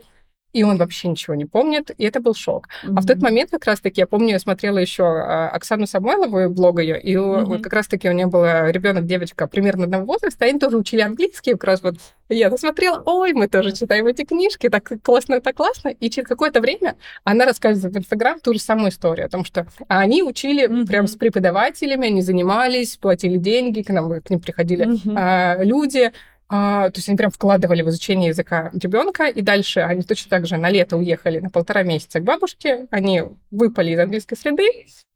И 0.59 0.65
он 0.65 0.77
вообще 0.77 1.07
ничего 1.07 1.37
не 1.37 1.45
помнит, 1.45 1.93
и 1.97 2.05
это 2.05 2.21
был 2.21 2.35
шок. 2.35 2.67
Mm-hmm. 2.67 2.95
А 2.97 3.01
в 3.01 3.07
тот 3.07 3.19
момент 3.19 3.51
как 3.53 3.65
раз-таки, 3.65 4.01
я 4.01 4.09
помню, 4.09 4.31
я 4.31 4.41
смотрела 4.41 4.79
еще 4.79 5.05
а, 5.05 5.51
Оксану 5.51 5.87
Самойлову, 5.87 6.51
блог 6.53 6.81
ее, 6.81 7.01
и 7.01 7.15
mm-hmm. 7.15 7.61
как 7.61 7.73
раз-таки 7.73 8.09
у 8.09 8.13
нее 8.13 8.27
была 8.27 8.73
ребенок, 8.73 9.07
девочка 9.07 9.47
примерно 9.47 9.85
одного 9.85 10.05
возраста, 10.05 10.47
они 10.47 10.59
тоже 10.59 10.77
учили 10.77 11.01
английский, 11.01 11.53
как 11.53 11.65
раз 11.65 11.83
вот 11.85 11.95
я 12.29 12.51
посмотрела, 12.51 13.01
ой, 13.07 13.35
мы 13.35 13.47
тоже 13.47 13.71
читаем 13.71 14.09
эти 14.09 14.25
книжки, 14.25 14.69
так 14.69 14.91
классно, 15.01 15.41
так 15.41 15.55
классно, 15.55 15.91
и 15.91 16.11
через 16.11 16.27
какое-то 16.27 16.61
время 16.61 16.97
она 17.23 17.45
рассказывает 17.45 17.95
в 17.95 17.99
Инстаграм 17.99 18.41
ту 18.41 18.53
же 18.53 18.59
самую 18.59 18.91
историю 18.91 19.27
о 19.27 19.29
том, 19.29 19.45
что 19.45 19.69
они 19.87 20.25
учили 20.25 20.69
mm-hmm. 20.69 20.87
прям 20.87 21.07
с 21.07 21.15
преподавателями, 21.15 22.09
они 22.09 22.21
занимались, 22.21 22.97
платили 22.97 23.37
деньги, 23.37 23.83
к 23.83 23.91
нам 23.91 24.21
к 24.21 24.29
ним 24.29 24.41
приходили 24.41 24.87
mm-hmm. 24.87 25.15
а, 25.17 25.63
люди, 25.63 26.11
то 26.49 26.93
есть 26.95 27.09
они 27.09 27.19
прям 27.19 27.31
вкладывали 27.31 27.83
в 27.83 27.89
изучение 27.91 28.29
языка 28.29 28.71
ребенка, 28.73 29.27
и 29.27 29.43
дальше 29.43 29.81
они 29.81 30.03
точно 30.03 30.31
так 30.31 30.47
же 30.47 30.57
на 30.57 30.71
лето 30.71 30.97
уехали 30.97 31.41
на 31.41 31.51
полтора 31.51 31.83
месяца 31.83 32.21
к 32.21 32.25
бабушке, 32.25 32.87
они 32.91 33.23
выпали 33.51 33.91
из 33.93 33.99
английской 33.99 34.37
среды, 34.37 34.67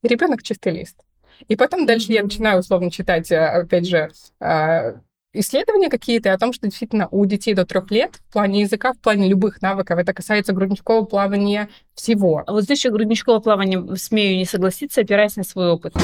и 0.03 0.09
ребенок 0.09 0.43
чистый 0.43 0.72
лист. 0.72 0.97
И 1.49 1.57
потом 1.57 1.87
дальше 1.87 2.12
я 2.12 2.22
начинаю 2.22 2.61
условно 2.61 2.91
читать, 2.91 3.30
а, 3.33 3.62
опять 3.62 3.89
же, 3.89 4.11
а, 4.41 4.97
исследования 5.33 5.89
какие-то 5.89 6.33
о 6.33 6.39
том, 6.39 6.53
что 6.53 6.66
действительно 6.66 7.09
у 7.11 7.24
детей 7.24 7.55
до 7.55 7.64
трех 7.64 7.91
лет 7.91 8.16
в 8.28 8.33
плане 8.33 8.61
языка, 8.61 8.93
в 8.93 8.99
плане 8.99 9.28
любых 9.28 9.62
навыков, 9.62 9.99
это 9.99 10.12
касается 10.12 10.53
грудничкового 10.53 11.05
плавания 11.05 11.68
всего. 11.95 12.43
А 12.47 12.53
вот 12.53 12.64
здесь 12.64 12.78
еще 12.78 12.91
грудничкового 12.91 13.41
плавания, 13.41 13.83
смею 13.97 14.37
не 14.37 14.45
согласиться, 14.45 15.01
опираясь 15.01 15.37
на 15.37 15.45
свой 15.45 15.70
опыт. 15.70 15.95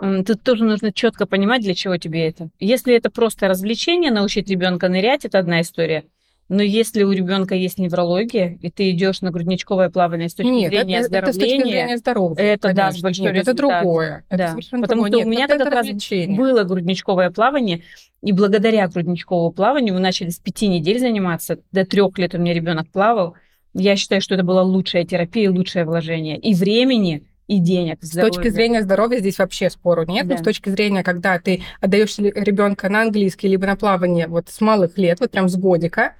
Тут 0.00 0.42
тоже 0.42 0.64
нужно 0.64 0.92
четко 0.92 1.26
понимать, 1.26 1.62
для 1.62 1.74
чего 1.74 1.96
тебе 1.96 2.28
это. 2.28 2.50
Если 2.60 2.94
это 2.94 3.10
просто 3.10 3.48
развлечение, 3.48 4.10
научить 4.10 4.48
ребенка 4.50 4.88
нырять, 4.88 5.24
это 5.24 5.38
одна 5.38 5.60
история. 5.60 6.04
Но 6.48 6.62
если 6.62 7.02
у 7.02 7.12
ребенка 7.12 7.54
есть 7.54 7.78
неврология, 7.78 8.58
и 8.62 8.70
ты 8.70 8.90
идешь 8.90 9.20
на 9.20 9.30
грудничковое 9.30 9.90
плавание 9.90 10.30
с 10.30 10.34
точки 10.34 10.50
Нет, 10.50 10.70
зрения 10.70 10.98
это, 11.00 11.08
здоровления, 11.08 11.28
это 11.28 11.32
с 11.32 11.36
точки 11.36 11.70
зрения 11.70 11.96
здоровья, 11.98 12.42
это 12.42 12.62
конечно. 12.68 12.84
даст 12.84 13.02
большой 13.02 13.24
Нет, 13.26 13.36
это 13.36 13.54
другое. 13.54 14.24
Да. 14.30 14.34
Это 14.36 14.54
Потому 14.54 14.86
другое. 14.86 15.08
что 15.10 15.16
Нет, 15.18 15.26
у 15.26 15.30
меня 15.30 15.46
как 15.46 15.70
раз 15.70 15.86
было 16.28 16.64
грудничковое 16.64 17.30
плавание, 17.30 17.82
и 18.22 18.32
благодаря 18.32 18.88
грудничковому 18.88 19.52
плаванию 19.52 19.94
мы 19.94 20.00
начали 20.00 20.30
с 20.30 20.38
пяти 20.38 20.68
недель 20.68 20.98
заниматься. 20.98 21.58
До 21.70 21.84
трех 21.84 22.16
лет 22.16 22.34
у 22.34 22.38
меня 22.38 22.54
ребенок 22.54 22.88
плавал. 22.90 23.34
Я 23.74 23.96
считаю, 23.96 24.22
что 24.22 24.34
это 24.34 24.42
была 24.42 24.62
лучшая 24.62 25.04
терапия, 25.04 25.50
лучшее 25.50 25.84
вложение 25.84 26.38
и 26.38 26.54
времени, 26.54 27.24
и 27.48 27.58
денег. 27.58 27.98
С 28.02 28.12
точки 28.12 28.48
зрения 28.48 28.82
здоровья 28.82 29.18
здесь 29.18 29.38
вообще 29.38 29.70
спору 29.70 30.04
нет. 30.04 30.28
Да. 30.28 30.34
Но 30.34 30.40
с 30.40 30.44
точки 30.44 30.68
зрения, 30.68 31.02
когда 31.02 31.38
ты 31.38 31.62
отдаешь 31.80 32.18
ребенка 32.18 32.88
на 32.88 33.02
английский 33.02 33.48
либо 33.48 33.66
на 33.66 33.74
плавание 33.74 34.28
вот 34.28 34.48
с 34.50 34.60
малых 34.60 34.96
лет, 34.98 35.18
вот 35.18 35.30
прям 35.30 35.48
с 35.48 35.56
годика, 35.56 36.14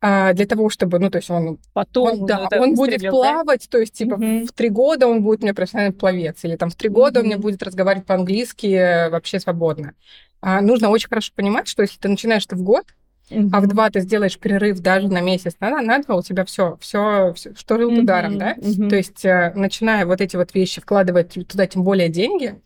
а, 0.00 0.34
для 0.34 0.44
того, 0.46 0.68
чтобы, 0.68 0.98
ну, 0.98 1.08
то 1.08 1.16
есть 1.16 1.30
он 1.30 1.58
потом, 1.72 2.20
он, 2.20 2.26
да, 2.26 2.48
он 2.58 2.74
будет 2.74 3.08
плавать, 3.08 3.62
да? 3.62 3.66
то 3.70 3.78
есть 3.78 3.94
типа 3.94 4.14
угу. 4.14 4.46
в 4.46 4.52
три 4.52 4.68
года 4.68 5.06
он 5.06 5.22
будет 5.22 5.40
у 5.40 5.42
меня 5.44 5.54
профессиональный 5.54 5.94
пловец, 5.94 6.44
или 6.44 6.56
там 6.56 6.68
в 6.68 6.74
три 6.74 6.90
года 6.90 7.20
угу. 7.20 7.24
он 7.24 7.26
мне 7.28 7.38
будет 7.38 7.62
разговаривать 7.62 8.06
по-английски 8.06 8.66
э, 8.66 9.08
вообще 9.08 9.40
свободно. 9.40 9.94
А, 10.42 10.60
нужно 10.60 10.90
очень 10.90 11.08
хорошо 11.08 11.32
понимать, 11.34 11.68
что 11.68 11.82
если 11.82 11.98
ты 11.98 12.08
начинаешь 12.08 12.44
ты 12.44 12.56
в 12.56 12.62
год, 12.62 12.84
Uh-huh. 13.30 13.48
а 13.52 13.60
в 13.62 13.66
два 13.66 13.88
ты 13.88 14.00
сделаешь 14.00 14.38
перерыв 14.38 14.80
даже 14.80 15.08
на 15.08 15.22
месяц, 15.22 15.56
на, 15.58 15.80
на 15.80 15.98
два 16.00 16.16
у 16.16 16.22
тебя 16.22 16.44
все, 16.44 16.76
все, 16.80 17.34
что 17.34 17.76
рыл 17.78 17.90
uh-huh. 17.90 18.00
ударом, 18.00 18.38
да? 18.38 18.54
Uh-huh. 18.54 18.88
То 18.90 18.96
есть, 18.96 19.24
э, 19.24 19.52
начиная 19.54 20.04
вот 20.04 20.20
эти 20.20 20.36
вот 20.36 20.54
вещи 20.54 20.82
вкладывать 20.82 21.32
туда 21.48 21.66
тем 21.66 21.84
более 21.84 22.08
деньги, 22.08 22.60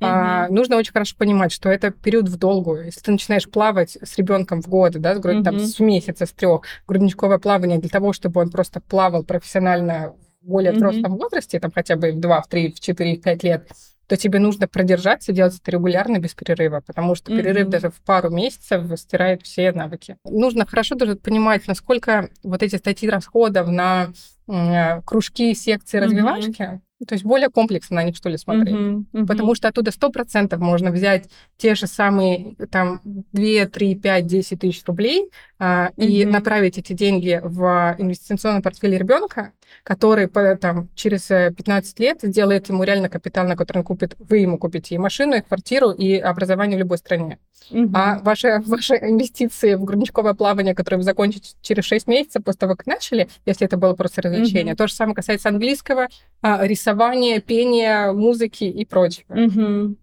Uh-huh. 0.00 0.06
А, 0.08 0.48
нужно 0.48 0.78
очень 0.78 0.92
хорошо 0.92 1.14
понимать, 1.18 1.52
что 1.52 1.68
это 1.68 1.90
период 1.90 2.26
в 2.26 2.38
долгую. 2.38 2.86
Если 2.86 3.02
ты 3.02 3.12
начинаешь 3.12 3.46
плавать 3.46 3.98
с 4.02 4.16
ребенком 4.16 4.62
в 4.62 4.66
год, 4.66 4.92
да, 4.94 5.14
с, 5.14 5.18
uh-huh. 5.18 5.42
там, 5.42 5.60
с 5.60 5.78
месяца, 5.78 6.24
с 6.24 6.32
трех, 6.32 6.62
грудничковое 6.88 7.36
плавание 7.36 7.78
для 7.78 7.90
того, 7.90 8.14
чтобы 8.14 8.40
он 8.40 8.50
просто 8.50 8.80
плавал 8.80 9.24
профессионально 9.24 10.14
в 10.40 10.46
более 10.46 10.72
взрослом 10.72 11.16
uh-huh. 11.16 11.18
возрасте, 11.18 11.60
там 11.60 11.70
хотя 11.70 11.96
бы 11.96 12.12
в 12.12 12.18
2, 12.18 12.40
в 12.40 12.48
3, 12.48 12.72
в 12.72 12.80
4, 12.80 13.16
в 13.16 13.20
5 13.20 13.42
лет, 13.44 13.68
то 14.10 14.16
тебе 14.16 14.40
нужно 14.40 14.66
продержаться, 14.66 15.30
делать 15.30 15.56
это 15.56 15.70
регулярно, 15.70 16.18
без 16.18 16.34
перерыва, 16.34 16.82
потому 16.84 17.14
что 17.14 17.30
mm-hmm. 17.30 17.36
перерыв 17.36 17.68
даже 17.68 17.90
в 17.90 18.00
пару 18.04 18.28
месяцев 18.28 18.82
стирает 18.98 19.42
все 19.42 19.70
навыки. 19.70 20.16
Нужно 20.24 20.66
хорошо 20.66 20.96
даже 20.96 21.14
понимать, 21.14 21.68
насколько 21.68 22.28
вот 22.42 22.60
эти 22.64 22.74
статьи 22.74 23.08
расходов 23.08 23.68
на 23.68 24.12
э, 24.48 25.00
кружки, 25.02 25.54
секции, 25.54 26.00
mm-hmm. 26.00 26.04
развивашки, 26.04 26.80
то 27.06 27.14
есть 27.14 27.24
более 27.24 27.50
комплексно 27.50 27.96
на 27.96 28.02
них, 28.02 28.16
что 28.16 28.28
ли, 28.28 28.36
смотреть. 28.36 28.74
Uh-huh, 28.74 29.04
uh-huh. 29.12 29.26
Потому 29.26 29.54
что 29.54 29.68
оттуда 29.68 29.90
100% 29.90 30.54
можно 30.58 30.90
взять 30.90 31.30
те 31.56 31.74
же 31.74 31.86
самые 31.86 32.56
там 32.70 33.00
2, 33.04 33.66
3, 33.66 33.94
5, 33.94 34.26
10 34.26 34.60
тысяч 34.60 34.84
рублей 34.84 35.30
uh-huh. 35.60 35.92
и 35.96 36.24
направить 36.24 36.78
эти 36.78 36.92
деньги 36.92 37.40
в 37.42 37.94
инвестиционный 37.98 38.62
портфель 38.62 38.96
ребенка, 38.96 39.52
который 39.84 40.26
там, 40.56 40.88
через 40.94 41.26
15 41.26 42.00
э, 42.00 42.02
лет 42.02 42.18
сделает 42.22 42.68
ему 42.68 42.82
реально 42.82 43.08
капитал, 43.08 43.46
на 43.46 43.56
который 43.56 43.78
он 43.78 43.84
купит, 43.84 44.16
вы 44.18 44.38
ему 44.38 44.58
купите 44.58 44.94
и 44.94 44.98
машину, 44.98 45.36
и 45.36 45.40
квартиру, 45.40 45.90
и 45.90 46.16
образование 46.16 46.76
в 46.76 46.80
любой 46.80 46.98
стране. 46.98 47.38
Uh-huh. 47.70 47.90
А 47.94 48.18
ваши, 48.20 48.60
ваши 48.66 48.94
инвестиции 48.94 49.74
в 49.74 49.84
грудничковое 49.84 50.34
плавание, 50.34 50.74
которое 50.74 50.96
вы 50.96 51.02
закончите 51.02 51.54
через 51.60 51.84
6 51.84 52.06
месяцев 52.08 52.42
после 52.42 52.58
того, 52.58 52.74
как 52.74 52.86
начали, 52.86 53.28
если 53.46 53.66
это 53.66 53.76
было 53.76 53.94
просто 53.94 54.22
развлечение, 54.22 54.74
uh-huh. 54.74 54.78
то 54.78 54.88
же 54.88 54.94
самое 54.94 55.14
касается 55.14 55.50
английского, 55.50 56.08
а, 56.42 56.66
рисования, 56.66 57.40
пения, 57.40 58.12
музыки 58.12 58.64
и 58.64 58.84
прочего. 58.84 59.34
Uh-huh. 59.34 59.96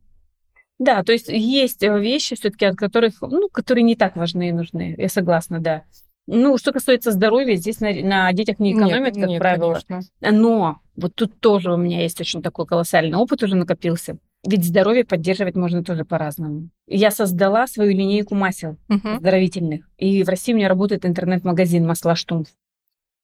Да, 0.80 1.04
то 1.04 1.12
есть 1.12 1.28
есть 1.30 1.82
э, 1.84 2.00
вещи 2.00 2.36
все-таки, 2.36 2.66
от 2.66 2.76
которых, 2.76 3.16
ну, 3.22 3.50
которые 3.50 3.84
не 3.84 3.96
так 3.96 4.16
важны 4.16 4.50
и 4.50 4.52
нужны. 4.52 4.96
Я 4.98 5.10
согласна, 5.10 5.60
да. 5.60 5.84
Ну, 6.28 6.58
что 6.58 6.74
касается 6.74 7.12
здоровья, 7.12 7.56
здесь 7.56 7.80
на, 7.80 7.92
на 7.94 8.34
детях 8.34 8.60
не 8.60 8.74
экономят, 8.74 9.16
нет, 9.16 9.24
как 9.24 9.30
нет, 9.30 9.40
правило. 9.40 9.80
Конечно. 9.88 10.12
Но 10.22 10.80
вот 10.96 11.16
тут 11.16 11.40
тоже 11.40 11.74
у 11.74 11.78
меня 11.78 12.02
есть 12.02 12.20
очень 12.20 12.42
такой 12.42 12.66
колоссальный 12.66 13.18
опыт 13.18 13.44
уже 13.44 13.56
накопился. 13.56 14.18
Ведь 14.46 14.66
здоровье 14.66 15.04
поддерживать 15.04 15.56
можно 15.56 15.84
тоже 15.84 16.06
по-разному. 16.06 16.70
Я 16.86 17.12
создала 17.12 17.66
свою 17.66 17.92
линейку 17.92 18.36
масел 18.36 18.78
uh-huh. 18.90 19.20
здоровительных. 19.20 19.90
И 19.98 20.24
в 20.24 20.30
России 20.30 20.54
у 20.54 20.56
меня 20.56 20.70
работает 20.70 21.06
интернет-магазин 21.06 21.88
«Масла 21.88 22.16
Штумф». 22.16 22.48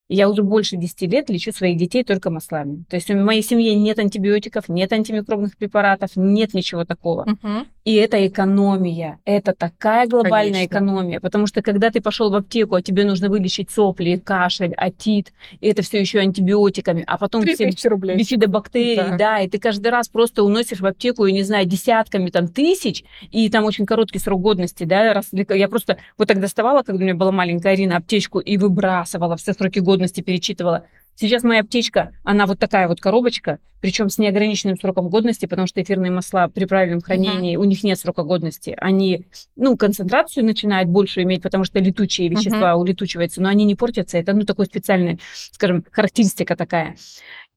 Я 0.10 0.30
уже 0.30 0.44
больше 0.44 0.78
10 0.78 1.02
лет 1.04 1.30
лечу 1.30 1.52
своих 1.52 1.78
детей 1.78 2.04
только 2.04 2.30
маслами. 2.30 2.84
То 2.90 2.98
есть 2.98 3.10
в 3.10 3.16
моей 3.16 3.42
семье 3.42 3.76
нет 3.76 4.00
антибиотиков, 4.00 4.70
нет 4.70 4.92
антимикробных 4.92 5.58
препаратов, 5.58 6.12
нет 6.16 6.54
ничего 6.54 6.86
такого. 6.86 7.24
Угу. 7.24 7.66
И 7.84 7.96
это 7.96 8.26
экономия. 8.28 9.20
Это 9.26 9.54
такая 9.54 10.08
глобальная 10.08 10.68
Конечно. 10.68 10.76
экономия. 10.76 11.20
Потому 11.20 11.48
что 11.48 11.62
когда 11.62 11.90
ты 11.90 12.02
пошел 12.02 12.30
в 12.30 12.36
аптеку, 12.36 12.76
а 12.76 12.82
тебе 12.82 13.04
нужно 13.04 13.30
вылечить 13.30 13.72
сопли, 13.72 14.22
кашель, 14.24 14.74
отит, 14.76 15.34
и 15.60 15.68
это 15.68 15.82
все 15.82 16.00
еще 16.00 16.20
антибиотиками, 16.20 17.04
а 17.06 17.18
потом 17.18 17.44
все 17.46 17.90
рублей. 17.90 18.16
бифидобактерии, 18.16 18.96
да. 18.96 19.18
да, 19.18 19.40
и 19.42 19.50
ты 19.50 19.60
каждый 19.60 19.90
раз 19.90 20.08
просто 20.08 20.44
уносишь 20.44 20.80
в 20.80 20.86
аптеку, 20.86 21.26
я 21.26 21.34
не 21.34 21.44
знаю, 21.44 21.66
десятками 21.66 22.30
там 22.30 22.48
тысяч, 22.48 23.04
и 23.32 23.50
там 23.50 23.66
очень 23.66 23.86
короткий 23.86 24.20
срок 24.20 24.42
годности, 24.42 24.84
да, 24.84 25.14
раз, 25.14 25.30
я 25.32 25.68
просто 25.68 25.98
вот 26.18 26.28
так 26.28 26.40
доставала, 26.40 26.84
когда 26.84 27.02
у 27.02 27.04
меня 27.04 27.16
была 27.16 27.32
маленькая 27.32 27.74
Арина, 27.74 27.98
аптечку 27.98 28.40
и 28.40 28.58
выбрасывала 28.58 29.36
все 29.36 29.54
сроки 29.54 29.80
годности 29.80 30.04
годности 30.04 30.22
перечитывала. 30.22 30.86
Сейчас 31.16 31.44
моя 31.44 31.62
аптечка, 31.62 32.14
она 32.24 32.46
вот 32.46 32.60
такая 32.60 32.88
вот 32.88 33.00
коробочка, 33.00 33.60
причем 33.82 34.10
с 34.10 34.18
неограниченным 34.18 34.78
сроком 34.78 35.10
годности, 35.10 35.46
потому 35.46 35.68
что 35.68 35.82
эфирные 35.82 36.12
масла 36.12 36.48
при 36.48 36.66
правильном 36.66 37.02
хранении, 37.02 37.56
uh-huh. 37.56 37.60
у 37.60 37.64
них 37.66 37.84
нет 37.84 38.00
срока 38.00 38.24
годности. 38.24 38.76
Они, 38.78 39.26
ну, 39.56 39.76
концентрацию 39.76 40.46
начинают 40.46 40.90
больше 40.90 41.22
иметь, 41.24 41.42
потому 41.42 41.66
что 41.66 41.80
летучие 41.80 42.30
вещества 42.30 42.72
uh-huh. 42.72 42.78
улетучиваются, 42.78 43.42
но 43.42 43.50
они 43.50 43.66
не 43.66 43.76
портятся. 43.76 44.18
Это, 44.18 44.34
ну, 44.34 44.44
такой 44.44 44.68
специальный, 44.68 45.20
скажем, 45.52 45.84
характеристика 45.92 46.56
такая. 46.56 46.96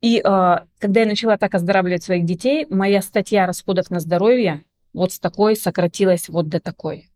И 0.02 0.18
э, 0.18 0.56
когда 0.78 1.00
я 1.00 1.06
начала 1.06 1.38
так 1.38 1.54
оздоравливать 1.54 2.02
своих 2.02 2.24
детей, 2.24 2.66
моя 2.68 3.02
статья 3.02 3.46
расходов 3.46 3.90
на 3.90 4.00
здоровье 4.00 4.64
вот 4.92 5.12
с 5.12 5.18
такой 5.18 5.56
сократилась 5.56 6.28
вот 6.28 6.48
до 6.48 6.58
такой. 6.58 7.08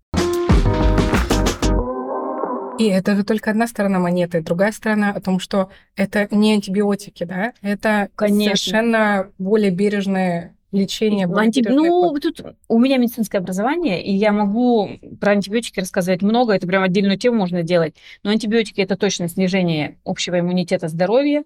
И 2.80 2.84
это 2.84 3.14
же 3.14 3.24
только 3.24 3.50
одна 3.50 3.66
сторона 3.66 3.98
монеты. 3.98 4.40
Другая 4.40 4.72
сторона 4.72 5.10
о 5.10 5.20
том, 5.20 5.38
что 5.38 5.68
это 5.96 6.26
не 6.30 6.54
антибиотики, 6.54 7.24
да, 7.24 7.52
это 7.60 8.08
Конечно. 8.14 8.56
совершенно 8.56 9.30
более 9.36 9.70
бережное 9.70 10.56
лечение. 10.72 11.28
Анти... 11.30 11.62
Ну, 11.68 12.18
тут 12.18 12.42
у 12.68 12.78
меня 12.78 12.96
медицинское 12.96 13.36
образование, 13.36 14.02
и 14.02 14.14
я 14.14 14.32
могу 14.32 14.92
про 15.20 15.32
антибиотики 15.32 15.80
рассказывать 15.80 16.22
много, 16.22 16.54
это 16.54 16.66
прям 16.66 16.82
отдельную 16.82 17.18
тему 17.18 17.36
можно 17.36 17.62
делать. 17.62 17.96
Но 18.22 18.30
антибиотики 18.30 18.80
это 18.80 18.96
точно 18.96 19.28
снижение 19.28 19.98
общего 20.06 20.40
иммунитета 20.40 20.88
здоровья 20.88 21.44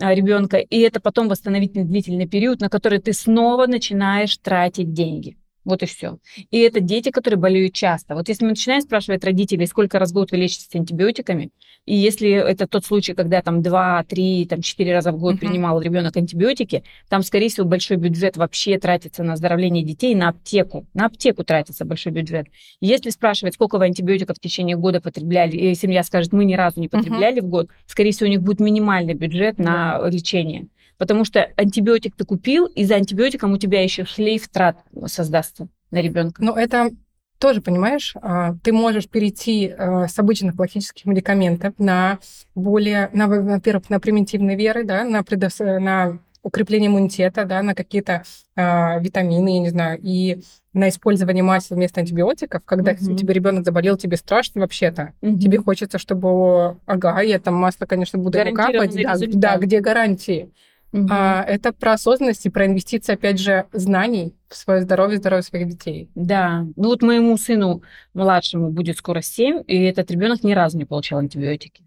а, 0.00 0.14
ребенка, 0.14 0.56
и 0.56 0.78
это 0.80 0.98
потом 0.98 1.28
восстановительный 1.28 1.84
длительный 1.84 2.26
период, 2.26 2.62
на 2.62 2.70
который 2.70 3.00
ты 3.00 3.12
снова 3.12 3.66
начинаешь 3.66 4.34
тратить 4.38 4.94
деньги. 4.94 5.36
Вот 5.64 5.82
и 5.82 5.86
все. 5.86 6.18
И 6.50 6.58
это 6.60 6.80
дети, 6.80 7.10
которые 7.10 7.38
болеют 7.38 7.74
часто. 7.74 8.14
Вот 8.14 8.28
если 8.28 8.44
мы 8.44 8.50
начинаем 8.50 8.80
спрашивать 8.80 9.24
родителей, 9.24 9.66
сколько 9.66 9.98
раз 9.98 10.10
в 10.10 10.14
год 10.14 10.30
вы 10.30 10.38
лечитесь 10.38 10.74
антибиотиками, 10.74 11.50
и 11.86 11.94
если 11.94 12.30
это 12.30 12.66
тот 12.66 12.84
случай, 12.84 13.14
когда 13.14 13.42
там 13.42 13.62
2, 13.62 14.04
3, 14.04 14.46
там 14.46 14.62
4 14.62 14.92
раза 14.92 15.12
в 15.12 15.18
год 15.18 15.34
uh-huh. 15.34 15.38
принимал 15.38 15.80
ребенок 15.80 16.16
антибиотики, 16.16 16.84
там, 17.08 17.22
скорее 17.22 17.48
всего, 17.48 17.66
большой 17.66 17.96
бюджет 17.96 18.36
вообще 18.36 18.78
тратится 18.78 19.22
на 19.22 19.34
оздоровление 19.34 19.84
детей, 19.84 20.14
на 20.14 20.30
аптеку. 20.30 20.86
На 20.94 21.06
аптеку 21.06 21.44
тратится 21.44 21.84
большой 21.84 22.12
бюджет. 22.12 22.46
Если 22.80 23.10
спрашивать, 23.10 23.54
сколько 23.54 23.78
вы 23.78 23.86
антибиотиков 23.86 24.36
в 24.36 24.40
течение 24.40 24.76
года 24.76 25.00
потребляли, 25.00 25.56
и 25.56 25.74
семья 25.74 26.02
скажет, 26.04 26.32
мы 26.32 26.44
ни 26.44 26.54
разу 26.54 26.80
не 26.80 26.88
потребляли 26.88 27.40
uh-huh. 27.40 27.46
в 27.46 27.50
год, 27.50 27.68
скорее 27.86 28.12
всего, 28.12 28.28
у 28.28 28.30
них 28.30 28.42
будет 28.42 28.60
минимальный 28.60 29.14
бюджет 29.14 29.58
uh-huh. 29.58 29.64
на 29.64 30.08
лечение. 30.08 30.68
Потому 31.00 31.24
что 31.24 31.48
антибиотик 31.56 32.14
ты 32.14 32.26
купил, 32.26 32.66
и 32.66 32.84
за 32.84 32.96
антибиотиком 32.96 33.54
у 33.54 33.56
тебя 33.56 33.82
еще 33.82 34.04
шлейф 34.04 34.46
трат 34.50 34.76
создастся 35.06 35.66
на 35.90 36.02
ребенка. 36.02 36.44
Ну, 36.44 36.54
это 36.54 36.90
тоже, 37.38 37.62
понимаешь, 37.62 38.14
а, 38.20 38.54
ты 38.62 38.70
можешь 38.70 39.08
перейти 39.08 39.68
а, 39.70 40.08
с 40.08 40.18
обычных 40.18 40.56
классических 40.56 41.06
медикаментов 41.06 41.72
на 41.78 42.18
более, 42.54 43.08
на, 43.14 43.28
во-первых, 43.28 43.88
на 43.88 43.98
примитивные 43.98 44.58
веры, 44.58 44.84
да, 44.84 45.04
на, 45.04 45.22
предос... 45.24 45.60
на 45.60 46.18
укрепление 46.42 46.88
иммунитета, 46.88 47.46
да, 47.46 47.62
на 47.62 47.74
какие-то 47.74 48.24
э, 48.56 49.00
витамины, 49.00 49.56
я 49.56 49.60
не 49.60 49.68
знаю, 49.68 49.98
и 50.02 50.42
на 50.72 50.88
использование 50.88 51.42
масел 51.42 51.76
вместо 51.76 52.00
антибиотиков, 52.00 52.62
когда 52.64 52.92
mm-hmm. 52.92 53.14
тебе 53.16 53.34
ребенок 53.34 53.64
заболел, 53.64 53.98
тебе 53.98 54.16
страшно 54.16 54.62
вообще-то. 54.62 55.12
Mm-hmm. 55.20 55.38
Тебе 55.38 55.58
хочется, 55.58 55.98
чтобы, 55.98 56.78
ага, 56.86 57.20
я 57.20 57.38
там 57.40 57.54
масло, 57.54 57.84
конечно, 57.84 58.18
буду 58.18 58.38
капать, 58.54 58.94
да, 59.02 59.16
да, 59.18 59.56
где 59.58 59.80
гарантии? 59.80 60.50
Угу. 60.92 61.06
А, 61.10 61.42
это 61.44 61.72
про 61.72 61.92
осознанность 61.92 62.46
и 62.46 62.50
про 62.50 62.66
инвестиции, 62.66 63.12
опять 63.12 63.38
же, 63.38 63.66
знаний 63.72 64.34
в 64.48 64.56
свое 64.56 64.82
здоровье, 64.82 65.18
здоровье 65.18 65.42
своих 65.42 65.68
детей. 65.68 66.10
Да. 66.14 66.66
Ну 66.76 66.88
вот 66.88 67.02
моему 67.02 67.36
сыну 67.36 67.82
младшему 68.12 68.70
будет 68.70 68.98
скоро 68.98 69.20
7, 69.20 69.62
и 69.66 69.82
этот 69.84 70.10
ребенок 70.10 70.42
ни 70.42 70.52
разу 70.52 70.78
не 70.78 70.84
получал 70.84 71.20
антибиотики. 71.20 71.84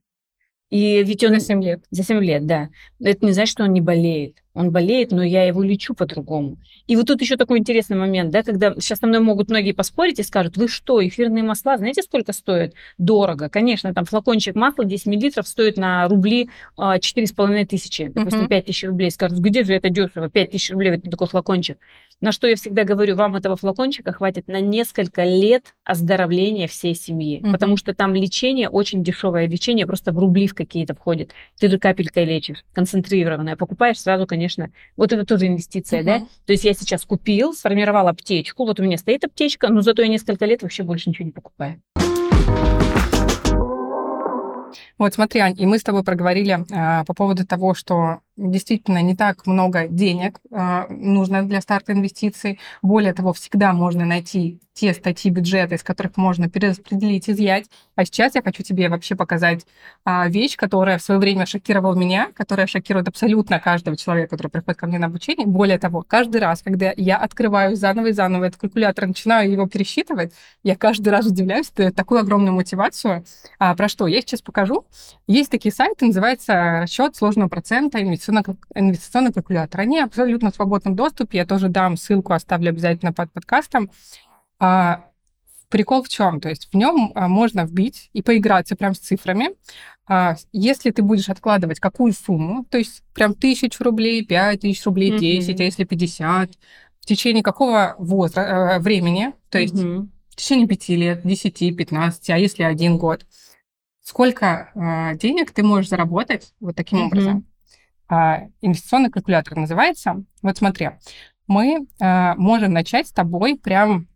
И 0.74 1.03
ведь 1.03 1.24
он... 1.24 1.39
За 1.39 1.39
7 1.39 1.63
лет. 1.63 1.84
За 1.91 2.03
7 2.03 2.19
лет, 2.24 2.47
да. 2.47 2.69
Это 2.99 3.24
не 3.28 3.34
значит, 3.34 3.51
что 3.51 3.63
он 3.63 3.74
не 3.74 3.82
болеет. 3.82 4.38
Он 4.55 4.71
болеет, 4.71 5.11
но 5.11 5.21
я 5.21 5.43
его 5.43 5.61
лечу 5.61 5.93
по-другому. 5.93 6.57
И 6.88 6.95
вот 6.95 7.05
тут 7.05 7.21
еще 7.21 7.38
такой 7.38 7.59
интересный 7.59 7.95
момент, 7.95 8.32
да, 8.32 8.41
когда 8.41 8.74
сейчас 8.80 8.97
со 8.97 9.05
мной 9.05 9.19
могут 9.19 9.49
многие 9.49 9.74
поспорить 9.74 10.17
и 10.17 10.24
скажут, 10.24 10.57
вы 10.57 10.67
что, 10.67 11.05
эфирные 11.05 11.43
масла, 11.43 11.78
знаете, 11.78 12.01
сколько 12.01 12.34
стоят? 12.34 12.74
Дорого. 12.97 13.49
Конечно, 13.49 13.93
там 13.93 14.05
флакончик 14.05 14.55
масла 14.55 14.84
10 14.84 15.05
миллилитров 15.05 15.47
стоит 15.47 15.78
на 15.78 16.07
рубли 16.07 16.49
а, 16.76 16.97
4,5 16.97 17.65
тысячи, 17.65 18.07
допустим, 18.07 18.45
uh-huh. 18.45 18.49
5 18.49 18.65
тысяч 18.65 18.84
рублей. 18.84 19.11
Скажут, 19.11 19.38
где 19.39 19.63
же 19.63 19.76
это 19.76 19.89
дешево? 19.89 20.28
5 20.28 20.51
тысяч 20.51 20.71
рублей, 20.71 20.93
это 20.93 21.07
такой 21.07 21.28
флакончик. 21.28 21.78
На 22.24 22.32
что 22.32 22.47
я 22.47 22.55
всегда 22.55 22.86
говорю, 22.86 23.17
вам 23.17 23.36
этого 23.36 23.57
флакончика 23.57 24.13
хватит 24.13 24.47
на 24.47 24.61
несколько 24.61 25.26
лет 25.26 25.76
оздоровления 25.84 26.69
всей 26.69 26.95
семьи, 26.95 27.41
uh-huh. 27.41 27.51
потому 27.51 27.76
что 27.76 27.93
там 27.93 28.15
лечение, 28.15 28.69
очень 28.69 29.03
дешевое 29.03 29.45
лечение, 29.45 29.86
просто 29.86 30.13
в 30.13 30.17
рубли 30.17 30.47
в 30.47 30.55
какие-то 30.55 30.95
входит. 30.95 31.32
Ты 31.59 31.67
же 31.67 31.78
капелькой 31.78 32.24
лечишь, 32.24 32.63
концентрированное. 32.71 33.57
Покупаешь 33.57 33.99
сразу, 33.99 34.26
конечно. 34.26 34.71
Вот 34.95 35.11
это 35.11 35.26
тоже 35.26 35.47
инвестиция, 35.47 35.99
uh-huh. 35.99 36.05
да? 36.05 36.19
То 36.45 36.53
есть 36.53 36.63
я 36.63 36.71
сейчас 36.71 37.03
купил, 37.03 37.53
сформировал 37.53 38.07
аптечку, 38.07 38.63
вот 38.63 38.80
у 38.80 38.84
меня 38.84 38.97
стоит 38.97 39.26
аптечка, 39.26 39.67
но 39.67 39.82
зато 39.82 40.01
я 40.01 40.07
несколько 40.07 40.45
лет 40.45 40.61
вообще 40.61 40.84
больше 40.84 41.09
ничего 41.09 41.26
не 41.26 41.34
покупаю. 41.34 41.82
Вот 44.97 45.13
смотри, 45.13 45.41
Ань, 45.41 45.59
и 45.59 45.65
мы 45.65 45.78
с 45.78 45.84
тобой 45.84 46.03
проговорили 46.03 46.65
а, 46.71 47.03
по 47.03 47.13
поводу 47.13 47.45
того, 47.45 47.74
что 47.74 48.19
действительно 48.36 49.02
не 49.02 49.16
так 49.16 49.46
много 49.46 49.88
денег 49.88 50.40
а, 50.52 50.88
нужно 50.90 51.44
для 51.44 51.62
старта 51.62 51.94
инвестиций. 51.94 52.60
Более 52.82 53.14
того, 53.14 53.34
всегда 53.34 53.74
можно 53.74 54.06
найти 54.06 54.60
те 54.74 54.94
статьи 54.94 55.30
бюджета, 55.30 55.76
из 55.76 55.84
которых 55.84 56.18
можно 56.18 56.50
перераспределить, 56.50 57.30
изъять. 57.30 57.66
А 57.96 58.06
сейчас 58.06 58.34
я 58.34 58.42
хочу 58.42 58.64
тебе 58.64 58.90
вообще 58.90 59.16
показать 59.16 59.66
а, 60.04 60.28
вещь, 60.28 60.56
которая 60.56 60.98
в 60.98 61.04
свое 61.04 61.20
время 61.20 61.46
шокировала 61.46 61.94
меня, 61.94 62.30
которая 62.34 62.66
шокирует 62.66 63.08
абсолютно 63.08 63.60
каждого 63.60 63.96
человека, 63.96 64.32
который 64.32 64.50
приходит 64.50 64.80
ко 64.80 64.88
мне 64.88 64.98
на 64.98 65.08
обучение. 65.08 65.46
Более 65.46 65.78
того, 65.78 66.04
каждый 66.08 66.42
раз, 66.42 66.64
когда 66.64 66.92
я 66.98 67.18
открываю 67.18 67.76
заново 67.76 68.08
и 68.08 68.12
заново 68.14 68.46
этот 68.46 68.62
калькулятор, 68.62 69.08
начинаю 69.08 69.52
его 69.52 69.68
пересчитывать, 69.68 70.34
я 70.64 70.76
каждый 70.76 71.10
раз 71.10 71.28
удивляюсь, 71.28 71.72
это 71.76 71.94
такую 71.94 72.22
огромную 72.22 72.54
мотивацию. 72.54 73.26
А, 73.60 73.76
про 73.76 73.88
что? 73.88 74.08
Я 74.08 74.22
сейчас 74.22 74.42
покажу. 74.42 74.86
Есть 75.28 75.52
такие 75.52 75.74
сайты, 75.74 76.08
называется 76.08 76.80
расчет 76.82 77.16
сложного 77.16 77.50
процента 77.50 78.00
инвестиционный 78.30 79.34
калькулятор. 79.34 79.82
Они 79.82 79.99
абсолютно 79.99 80.51
в 80.51 80.55
свободном 80.55 80.95
доступе. 80.95 81.39
Я 81.39 81.45
тоже 81.45 81.69
дам 81.69 81.97
ссылку, 81.97 82.34
оставлю 82.34 82.69
обязательно 82.69 83.13
под 83.13 83.32
подкастом. 83.32 83.91
А, 84.59 85.05
прикол 85.69 86.03
в 86.03 86.09
чем? 86.09 86.39
То 86.39 86.49
есть 86.49 86.69
в 86.71 86.76
нем 86.76 87.11
а, 87.15 87.28
можно 87.28 87.65
вбить 87.65 88.09
и 88.13 88.21
поиграться 88.21 88.76
прям 88.76 88.93
с 88.93 88.99
цифрами. 88.99 89.49
А, 90.05 90.36
если 90.51 90.91
ты 90.91 91.01
будешь 91.01 91.30
откладывать 91.30 91.80
какую 91.80 92.13
сумму, 92.13 92.65
то 92.69 92.78
есть 92.78 93.03
прям 93.13 93.34
тысячу 93.34 93.84
рублей, 93.84 94.26
пять 94.26 94.61
тысяч 94.61 94.86
рублей, 94.86 95.17
десять, 95.17 95.59
mm-hmm. 95.59 95.61
а 95.61 95.65
если 95.65 95.84
пятьдесят, 95.86 96.51
в 96.99 97.05
течение 97.05 97.43
какого 97.43 97.95
возраста, 97.97 98.78
времени, 98.80 99.34
то 99.49 99.59
есть 99.59 99.76
mm-hmm. 99.76 100.07
в 100.30 100.36
течение 100.36 100.67
пяти 100.67 100.95
лет, 100.95 101.21
десяти, 101.24 101.71
пятнадцати, 101.71 102.32
а 102.32 102.38
если 102.38 102.63
один 102.63 102.97
год, 102.97 103.26
сколько 104.01 104.71
э, 104.76 105.17
денег 105.17 105.51
ты 105.51 105.63
можешь 105.63 105.89
заработать 105.89 106.53
вот 106.59 106.76
таким 106.76 106.99
mm-hmm. 106.99 107.05
образом. 107.05 107.47
Э, 108.10 108.47
инвестиционный 108.62 109.10
калькулятор 109.10 109.58
называется. 109.58 110.24
Вот 110.41 110.58
смотри, 110.58 110.91
мы 111.47 111.88
э, 111.99 112.34
можем 112.36 112.74
начать 112.74 113.08
с 113.08 113.12
тобой 113.12 113.58
прям 113.58 114.08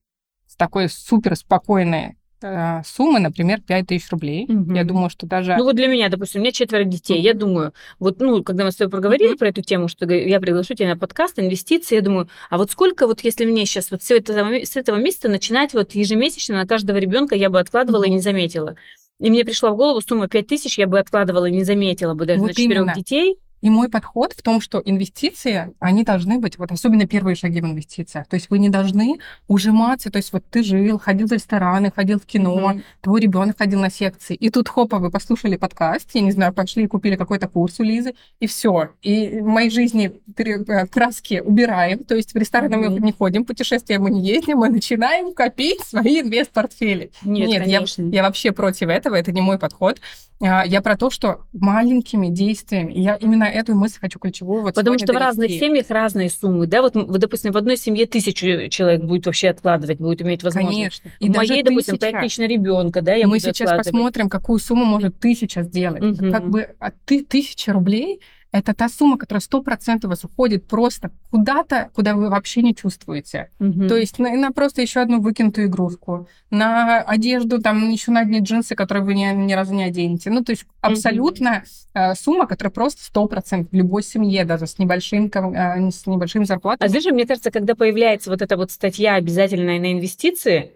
с 0.47 0.55
такой 0.55 0.89
супер 0.89 1.35
спокойной 1.35 2.17
э, 2.41 2.81
суммы, 2.85 3.19
например, 3.19 3.61
5 3.61 3.88
тысяч 3.88 4.09
рублей. 4.11 4.45
Угу. 4.45 4.73
Я 4.73 4.83
думаю, 4.83 5.09
что 5.09 5.25
даже... 5.25 5.55
Ну 5.57 5.63
вот 5.63 5.75
для 5.75 5.88
меня, 5.88 6.09
допустим, 6.09 6.41
у 6.41 6.43
меня 6.43 6.51
четверо 6.51 6.83
детей. 6.83 7.19
Я 7.21 7.33
думаю, 7.33 7.73
вот, 7.99 8.19
ну, 8.19 8.43
когда 8.43 8.63
мы 8.63 8.71
с 8.71 8.75
тобой 8.75 8.91
проговорили 8.91 9.35
про 9.35 9.49
эту 9.49 9.61
тему, 9.61 9.88
что 9.88 10.05
я 10.11 10.39
приглашу 10.39 10.73
тебя 10.73 10.89
на 10.89 10.97
подкаст, 10.97 11.39
инвестиции, 11.39 11.95
я 11.95 12.01
думаю, 12.01 12.29
а 12.49 12.57
вот 12.57 12.71
сколько 12.71 13.07
вот 13.07 13.21
если 13.21 13.45
мне 13.45 13.65
сейчас 13.65 13.91
вот 13.91 14.03
с 14.03 14.11
этого, 14.11 14.63
с 14.63 14.75
этого 14.75 14.97
месяца 14.97 15.29
начинать 15.29 15.73
вот 15.73 15.95
ежемесячно 15.95 16.55
на 16.55 16.67
каждого 16.67 16.97
ребенка 16.97 17.35
я 17.35 17.49
бы 17.49 17.59
откладывала 17.59 18.03
угу. 18.03 18.09
и 18.09 18.13
не 18.13 18.19
заметила. 18.19 18.75
И 19.19 19.31
мне 19.31 19.43
пришла 19.43 19.71
в 19.71 19.75
голову 19.75 19.99
сумма 20.01 20.27
5 20.27 20.47
тысяч, 20.47 20.77
я 20.77 20.85
бы 20.85 20.99
откладывала 20.99 21.45
и 21.45 21.51
не 21.51 21.63
заметила 21.63 22.13
бы 22.13 22.25
даже 22.25 22.39
вот 22.39 22.49
на 22.49 22.53
четырех 22.53 22.93
детей. 22.93 23.38
И 23.61 23.69
мой 23.69 23.89
подход 23.89 24.33
в 24.33 24.41
том, 24.41 24.61
что 24.61 24.81
инвестиции, 24.83 25.73
они 25.79 26.03
должны 26.03 26.39
быть, 26.39 26.57
вот 26.57 26.71
особенно 26.71 27.07
первые 27.07 27.35
шаги 27.35 27.61
в 27.61 27.65
инвестициях. 27.65 28.27
То 28.27 28.35
есть 28.35 28.49
вы 28.49 28.59
не 28.59 28.69
должны 28.69 29.19
ужиматься, 29.47 30.11
то 30.11 30.17
есть 30.17 30.31
вот 30.31 30.43
ты 30.49 30.63
жил, 30.63 30.99
ходил 30.99 31.27
в 31.27 31.31
рестораны, 31.31 31.91
ходил 31.91 32.19
в 32.19 32.25
кино, 32.25 32.71
mm-hmm. 32.71 32.83
твой 33.01 33.21
ребенок 33.21 33.57
ходил 33.57 33.79
на 33.79 33.89
секции, 33.89 34.35
и 34.35 34.49
тут 34.49 34.69
хопа, 34.69 34.99
вы 34.99 35.09
послушали 35.09 35.55
подкаст, 35.55 36.09
я 36.13 36.21
не 36.21 36.31
знаю, 36.31 36.53
пошли 36.53 36.83
и 36.83 36.87
купили 36.87 37.15
какой-то 37.15 37.47
курс 37.47 37.79
у 37.79 37.83
Лизы, 37.83 38.13
и 38.39 38.47
все. 38.47 38.89
И 39.01 39.39
в 39.39 39.45
моей 39.47 39.69
жизни 39.69 40.11
э, 40.37 40.85
краски 40.87 41.41
убираем, 41.43 42.03
то 42.03 42.15
есть 42.15 42.33
в 42.33 42.37
рестораны 42.37 42.75
mm-hmm. 42.75 42.89
мы 42.89 42.99
не 42.99 43.11
ходим, 43.11 43.45
путешествия 43.45 43.99
мы 43.99 44.11
не 44.11 44.21
ездим, 44.25 44.59
мы 44.59 44.69
начинаем 44.69 45.33
копить 45.33 45.81
свои 45.81 46.21
инвест-портфели. 46.21 47.11
Нет, 47.23 47.65
Нет 47.65 47.67
я, 47.67 47.83
я 47.97 48.23
вообще 48.23 48.51
против 48.51 48.89
этого, 48.89 49.15
это 49.15 49.31
не 49.31 49.41
мой 49.41 49.57
подход. 49.57 49.99
А, 50.39 50.65
я 50.65 50.81
про 50.81 50.95
то, 50.95 51.09
что 51.09 51.41
маленькими 51.53 52.27
действиями, 52.27 52.93
я 52.93 53.15
именно 53.15 53.45
эту 53.49 53.75
мысль 53.75 53.97
хочу 53.99 54.19
ключевую 54.19 54.61
вот 54.61 54.75
Потому 54.75 54.97
что 54.99 55.13
в 55.13 55.17
разных 55.17 55.49
семьях 55.51 55.89
разные 55.89 56.29
суммы, 56.29 56.67
да, 56.67 56.81
вот, 56.81 56.95
вот, 56.95 57.19
допустим, 57.19 57.51
в 57.51 57.57
одной 57.57 57.77
семье 57.77 58.05
тысячу 58.05 58.69
человек 58.69 59.03
будет 59.03 59.25
вообще 59.25 59.49
откладывать, 59.49 59.99
будет 59.99 60.21
иметь 60.21 60.43
возможность. 60.43 61.01
Конечно. 61.01 61.11
И 61.19 61.29
в 61.29 61.35
моей, 61.35 61.63
допустим, 61.63 61.97
пять 61.97 62.19
тысяч 62.21 62.37
на 62.37 62.47
ребенка, 62.47 63.01
да, 63.01 63.13
я 63.13 63.27
Мы 63.27 63.39
сейчас 63.39 63.71
посмотрим, 63.71 64.29
какую 64.29 64.59
сумму 64.59 64.85
может 64.85 65.19
тысяча 65.19 65.63
сделать. 65.63 66.03
Угу. 66.03 66.31
Как 66.31 66.49
бы 66.49 66.69
а 66.79 66.91
ты 67.05 67.23
тысяча 67.23 67.73
рублей 67.73 68.21
это 68.51 68.73
та 68.73 68.89
сумма, 68.89 69.17
которая 69.17 69.41
сто 69.41 69.61
процентов 69.61 70.09
вас 70.09 70.23
уходит 70.23 70.67
просто 70.67 71.11
куда-то, 71.29 71.89
куда 71.93 72.15
вы 72.15 72.29
вообще 72.29 72.61
не 72.61 72.73
чувствуете. 72.73 73.51
Угу. 73.59 73.87
То 73.87 73.97
есть 73.97 74.19
на, 74.19 74.31
на 74.35 74.51
просто 74.51 74.81
еще 74.81 75.01
одну 75.01 75.19
выкинутую 75.19 75.67
игрушку, 75.67 76.27
на 76.49 77.01
одежду, 77.01 77.61
там 77.61 77.89
еще 77.89 78.11
на 78.11 78.21
одни 78.21 78.39
джинсы, 78.39 78.75
которые 78.75 79.03
вы 79.03 79.13
ни, 79.13 79.25
ни 79.33 79.53
разу 79.53 79.73
не 79.73 79.83
оденете. 79.83 80.29
Ну, 80.29 80.43
то 80.43 80.51
есть 80.51 80.65
абсолютно 80.81 81.57
угу. 81.57 81.65
э, 82.01 82.15
сумма, 82.15 82.47
которая 82.47 82.71
просто 82.71 83.03
сто 83.03 83.27
процентов 83.27 83.71
в 83.71 83.75
любой 83.75 84.03
семье, 84.03 84.45
даже 84.45 84.65
с 84.65 84.79
небольшим, 84.79 85.27
э, 85.27 85.91
с 85.91 86.07
небольшим 86.07 86.45
зарплатой. 86.45 86.87
А 86.87 86.89
знаешь, 86.89 87.05
мне 87.05 87.25
кажется, 87.25 87.51
когда 87.51 87.75
появляется 87.75 88.29
вот 88.29 88.41
эта 88.41 88.55
вот 88.55 88.71
статья 88.71 89.15
обязательная 89.15 89.79
на 89.79 89.91
инвестиции, 89.91 90.71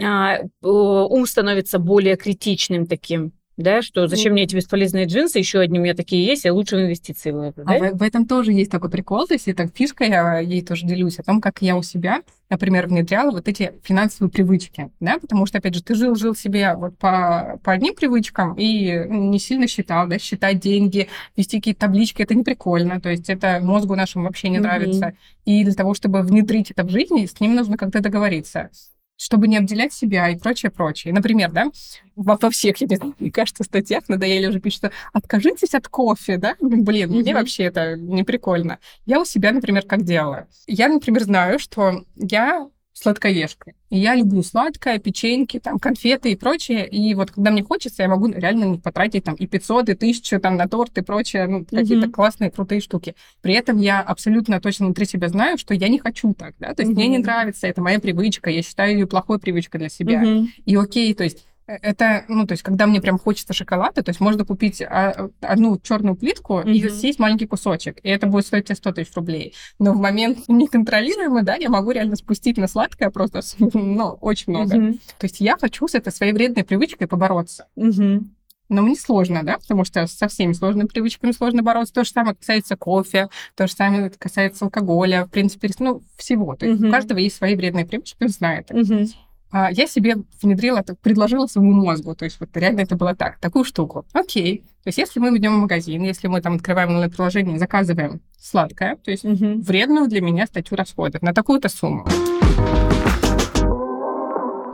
э, 0.00 0.48
ум 0.62 1.26
становится 1.26 1.78
более 1.78 2.16
критичным 2.16 2.86
таким 2.86 3.32
да, 3.56 3.80
что 3.80 4.06
зачем 4.06 4.32
мне 4.32 4.42
эти 4.42 4.54
бесполезные 4.54 5.06
джинсы, 5.06 5.38
еще 5.38 5.60
одни 5.60 5.78
у 5.78 5.82
меня 5.82 5.94
такие 5.94 6.26
есть, 6.26 6.44
я 6.44 6.52
лучше 6.52 6.76
в 6.76 6.80
инвестиции 6.80 7.30
вложу, 7.30 7.54
да? 7.56 7.64
А 7.66 7.78
в, 7.78 7.98
в 7.98 8.02
этом 8.02 8.26
тоже 8.26 8.52
есть 8.52 8.70
такой 8.70 8.90
прикол, 8.90 9.26
то 9.26 9.34
есть 9.34 9.48
это 9.48 9.66
фишка, 9.68 10.04
я 10.04 10.40
ей 10.40 10.62
тоже 10.62 10.86
делюсь, 10.86 11.18
о 11.18 11.22
том, 11.22 11.40
как 11.40 11.62
я 11.62 11.76
у 11.76 11.82
себя, 11.82 12.22
например, 12.50 12.86
внедряла 12.86 13.30
вот 13.30 13.48
эти 13.48 13.72
финансовые 13.82 14.30
привычки, 14.30 14.90
да, 15.00 15.18
потому 15.18 15.46
что, 15.46 15.58
опять 15.58 15.74
же, 15.74 15.82
ты 15.82 15.94
жил-жил 15.94 16.34
себе 16.34 16.74
вот 16.74 16.98
по, 16.98 17.58
по 17.64 17.72
одним 17.72 17.94
привычкам 17.94 18.54
и 18.54 19.06
не 19.08 19.38
сильно 19.38 19.66
считал, 19.66 20.06
да, 20.06 20.18
считать 20.18 20.60
деньги, 20.60 21.08
вести 21.34 21.58
какие-то 21.58 21.80
таблички, 21.80 22.22
это 22.22 22.34
не 22.34 22.44
прикольно, 22.44 23.00
то 23.00 23.08
есть 23.08 23.30
это 23.30 23.60
мозгу 23.62 23.94
нашему 23.96 24.26
вообще 24.26 24.50
не 24.50 24.58
mm-hmm. 24.58 24.60
нравится, 24.60 25.12
и 25.46 25.64
для 25.64 25.74
того, 25.74 25.94
чтобы 25.94 26.20
внедрить 26.20 26.70
это 26.70 26.84
в 26.84 26.90
жизнь, 26.90 27.26
с 27.26 27.40
ним 27.40 27.54
нужно 27.54 27.78
как-то 27.78 28.00
договориться 28.00 28.70
чтобы 29.16 29.48
не 29.48 29.56
обделять 29.56 29.92
себя 29.92 30.28
и 30.28 30.36
прочее, 30.36 30.70
прочее. 30.70 31.12
Например, 31.12 31.50
да, 31.50 31.70
во, 32.14 32.38
во 32.40 32.50
всех, 32.50 32.76
я 32.78 32.86
не 32.86 32.96
знаю, 32.96 33.14
мне 33.18 33.30
кажется, 33.30 33.64
статьях 33.64 34.08
надоели 34.08 34.46
уже 34.46 34.60
пишут, 34.60 34.78
что 34.78 34.92
откажитесь 35.12 35.74
от 35.74 35.88
кофе, 35.88 36.36
да? 36.36 36.56
Блин, 36.60 37.10
mm-hmm. 37.10 37.20
мне 37.20 37.34
вообще 37.34 37.64
это 37.64 37.96
не 37.96 38.24
прикольно. 38.24 38.78
Я 39.04 39.20
у 39.20 39.24
себя, 39.24 39.52
например, 39.52 39.82
как 39.82 40.02
делала. 40.02 40.46
Я, 40.66 40.88
например, 40.88 41.24
знаю, 41.24 41.58
что 41.58 42.04
я 42.16 42.68
сладкоежка. 42.96 43.72
И 43.90 43.98
я 43.98 44.14
люблю 44.14 44.42
сладкое, 44.42 44.98
печеньки, 44.98 45.60
там, 45.60 45.78
конфеты 45.78 46.32
и 46.32 46.36
прочее. 46.36 46.88
И 46.88 47.14
вот 47.14 47.30
когда 47.30 47.50
мне 47.50 47.62
хочется, 47.62 48.02
я 48.02 48.08
могу 48.08 48.28
реально 48.28 48.78
потратить 48.78 49.24
там 49.24 49.34
и 49.34 49.46
500, 49.46 49.90
и 49.90 49.92
1000 49.92 50.40
там 50.40 50.56
на 50.56 50.66
торт 50.66 50.96
и 50.96 51.02
прочее, 51.02 51.46
ну, 51.46 51.60
mm-hmm. 51.60 51.76
какие-то 51.76 52.08
классные, 52.10 52.50
крутые 52.50 52.80
штуки. 52.80 53.14
При 53.42 53.52
этом 53.52 53.78
я 53.78 54.00
абсолютно 54.00 54.60
точно 54.60 54.86
внутри 54.86 55.04
себя 55.04 55.28
знаю, 55.28 55.58
что 55.58 55.74
я 55.74 55.88
не 55.88 55.98
хочу 55.98 56.32
так, 56.32 56.54
да, 56.58 56.72
то 56.74 56.82
есть 56.82 56.92
mm-hmm. 56.92 56.96
мне 56.96 57.08
не 57.08 57.18
нравится, 57.18 57.66
это 57.66 57.82
моя 57.82 58.00
привычка, 58.00 58.50
я 58.50 58.62
считаю 58.62 58.94
ее 58.94 59.06
плохой 59.06 59.38
привычкой 59.38 59.78
для 59.78 59.88
себя. 59.90 60.24
Mm-hmm. 60.24 60.46
И 60.64 60.76
окей, 60.76 61.12
то 61.14 61.24
есть 61.24 61.46
это, 61.66 62.24
ну, 62.28 62.46
то 62.46 62.52
есть, 62.52 62.62
когда 62.62 62.86
мне 62.86 63.00
прям 63.00 63.18
хочется 63.18 63.52
шоколада, 63.52 64.02
то 64.02 64.10
есть 64.10 64.20
можно 64.20 64.44
купить 64.44 64.80
а, 64.82 65.30
одну 65.40 65.78
черную 65.78 66.14
плитку 66.14 66.60
mm-hmm. 66.60 66.72
и 66.72 66.88
съесть 66.88 67.18
маленький 67.18 67.46
кусочек, 67.46 67.98
и 68.02 68.08
это 68.08 68.26
будет 68.26 68.46
стоить 68.46 68.66
тебе 68.66 68.76
100 68.76 68.92
тысяч 68.92 69.14
рублей. 69.14 69.54
Но 69.78 69.92
в 69.92 69.96
момент 69.98 70.44
неконтролируемый, 70.48 71.42
да, 71.42 71.56
я 71.56 71.68
могу 71.68 71.90
реально 71.90 72.16
спустить 72.16 72.56
на 72.56 72.68
сладкое 72.68 73.10
просто, 73.10 73.40
ну, 73.58 74.18
очень 74.20 74.52
много. 74.52 74.76
Mm-hmm. 74.76 75.00
То 75.18 75.24
есть 75.24 75.40
я 75.40 75.56
хочу 75.56 75.88
с 75.88 75.94
этой 75.94 76.12
своей 76.12 76.32
вредной 76.32 76.64
привычкой 76.64 77.08
побороться. 77.08 77.66
Mm-hmm. 77.76 78.24
Но 78.68 78.82
мне 78.82 78.96
сложно, 78.96 79.42
да, 79.44 79.58
потому 79.58 79.84
что 79.84 80.06
со 80.06 80.26
всеми 80.26 80.52
сложными 80.52 80.88
привычками 80.88 81.30
сложно 81.30 81.62
бороться. 81.62 81.94
То 81.94 82.04
же 82.04 82.10
самое 82.10 82.34
касается 82.34 82.76
кофе, 82.76 83.28
то 83.54 83.66
же 83.66 83.72
самое 83.72 84.10
касается 84.10 84.64
алкоголя, 84.64 85.24
в 85.24 85.30
принципе, 85.30 85.70
ну, 85.78 86.02
всего. 86.16 86.56
То 86.56 86.66
есть 86.66 86.82
mm-hmm. 86.82 86.88
у 86.88 86.90
каждого 86.90 87.18
есть 87.18 87.36
свои 87.36 87.54
вредные 87.54 87.86
привычки, 87.86 88.16
он 88.20 88.28
знает. 88.28 88.70
Mm-hmm. 88.70 89.14
А, 89.58 89.70
я 89.70 89.86
себе 89.86 90.16
внедрила, 90.42 90.84
предложила 91.00 91.46
своему 91.46 91.72
мозгу, 91.72 92.14
то 92.14 92.26
есть 92.26 92.38
вот 92.40 92.54
реально 92.54 92.80
это 92.82 92.94
было 92.94 93.14
так, 93.14 93.38
такую 93.38 93.64
штуку. 93.64 94.04
Окей, 94.12 94.58
то 94.84 94.88
есть 94.88 94.98
если 94.98 95.18
мы 95.18 95.34
идем 95.34 95.54
в 95.54 95.60
магазин, 95.60 96.02
если 96.02 96.26
мы 96.26 96.42
там 96.42 96.56
открываем 96.56 96.90
онлайн-приложение, 96.90 97.58
заказываем 97.58 98.20
сладкое, 98.38 98.96
то 98.96 99.10
есть 99.10 99.24
угу. 99.24 99.62
вредную 99.62 100.08
для 100.08 100.20
меня 100.20 100.44
статью 100.44 100.76
расходов 100.76 101.22
на 101.22 101.32
такую-то 101.32 101.70
сумму. 101.70 102.06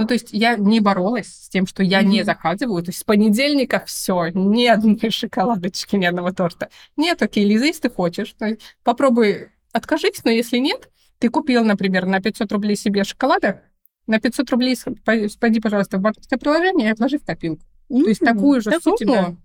Ну, 0.01 0.05
то 0.05 0.15
есть 0.15 0.31
я 0.33 0.57
не 0.57 0.81
боролась 0.81 1.29
с 1.29 1.49
тем, 1.49 1.69
что 1.69 1.85
я 1.85 2.03
mm-hmm. 2.03 2.07
не 2.07 2.25
заказываю. 2.25 2.83
То 2.83 2.89
есть 2.89 2.99
с 2.99 3.05
понедельника 3.05 3.85
все, 3.87 4.31
ни 4.35 4.67
одной 4.67 4.99
шоколадочки, 5.11 5.95
ни 5.95 6.07
одного 6.07 6.33
торта. 6.33 6.71
Нет, 6.97 7.23
окей, 7.23 7.45
Лиза, 7.45 7.67
если 7.67 7.83
ты 7.83 7.91
хочешь, 7.91 8.35
то 8.37 8.57
попробуй 8.83 9.51
откажись, 9.71 10.25
но 10.25 10.33
если 10.33 10.59
нет, 10.59 10.89
ты 11.21 11.29
купил, 11.29 11.65
например, 11.65 12.07
на 12.07 12.21
500 12.21 12.51
рублей 12.51 12.75
себе 12.75 13.05
шоколада, 13.05 13.63
на 14.07 14.21
500 14.21 14.51
рублей 14.51 14.77
пойди, 15.05 15.61
пожалуйста, 15.61 15.99
в 15.99 16.01
банковское 16.01 16.39
приложение 16.39 16.89
и 16.89 16.93
отложи 16.93 17.19
в 17.19 17.25
копилку. 17.25 17.65
Mm-hmm. 17.91 18.03
То 18.03 18.09
есть 18.09 18.21
такую 18.21 18.61
же 18.61 18.71
так 18.71 18.83
сумму 18.83 19.39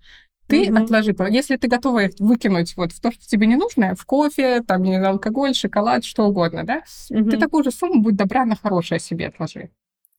ты 0.48 0.68
mm-hmm. 0.68 0.84
отложи. 0.84 1.16
Если 1.30 1.58
ты 1.58 1.68
готова 1.68 2.06
их 2.06 2.12
выкинуть 2.20 2.76
вот 2.78 2.94
в 2.94 3.02
то, 3.02 3.12
что 3.12 3.28
тебе 3.28 3.48
не 3.48 3.58
нужно, 3.58 3.96
в 3.96 4.06
кофе, 4.06 4.62
там, 4.62 4.82
не 4.82 4.96
алкоголь, 4.96 5.54
шоколад, 5.54 6.06
что 6.06 6.26
угодно, 6.26 6.64
да, 6.64 6.84
mm-hmm. 7.12 7.30
ты 7.30 7.38
такую 7.38 7.64
же 7.64 7.72
сумму, 7.72 8.02
будь 8.02 8.16
добра, 8.16 8.46
на 8.46 8.56
хорошее 8.56 9.00
себе 9.00 9.28
отложи. 9.28 9.70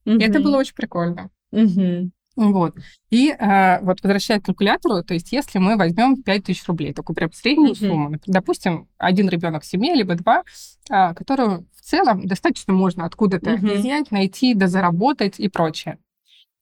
Mm-hmm. 0.05 0.19
И 0.19 0.23
это 0.23 0.41
было 0.41 0.59
очень 0.59 0.75
прикольно. 0.75 1.31
Mm-hmm. 1.53 2.11
Вот. 2.39 2.77
И 3.11 3.33
а, 3.33 3.81
вот 3.83 4.01
возвращаясь 4.01 4.43
к 4.43 4.47
калькулятору, 4.47 5.03
то 5.03 5.13
есть 5.13 5.33
если 5.33 5.59
мы 5.59 5.77
возьмем 5.77 6.23
5000 6.23 6.69
рублей, 6.69 6.93
такую 6.93 7.17
прям 7.17 7.33
среднюю 7.33 7.73
mm-hmm. 7.73 7.89
сумму, 7.89 8.17
допустим, 8.27 8.87
один 8.97 9.29
ребенок 9.29 9.65
в 9.65 9.67
семье, 9.67 9.93
либо 9.93 10.15
два, 10.15 10.45
а, 10.89 11.15
которую 11.15 11.67
в 11.75 11.81
целом 11.83 12.27
достаточно 12.29 12.73
можно 12.73 13.05
откуда-то 13.05 13.51
mm-hmm. 13.51 13.79
взять, 13.79 14.11
найти, 14.13 14.55
да 14.55 14.69
заработать 14.69 15.41
и 15.41 15.49
прочее. 15.49 15.99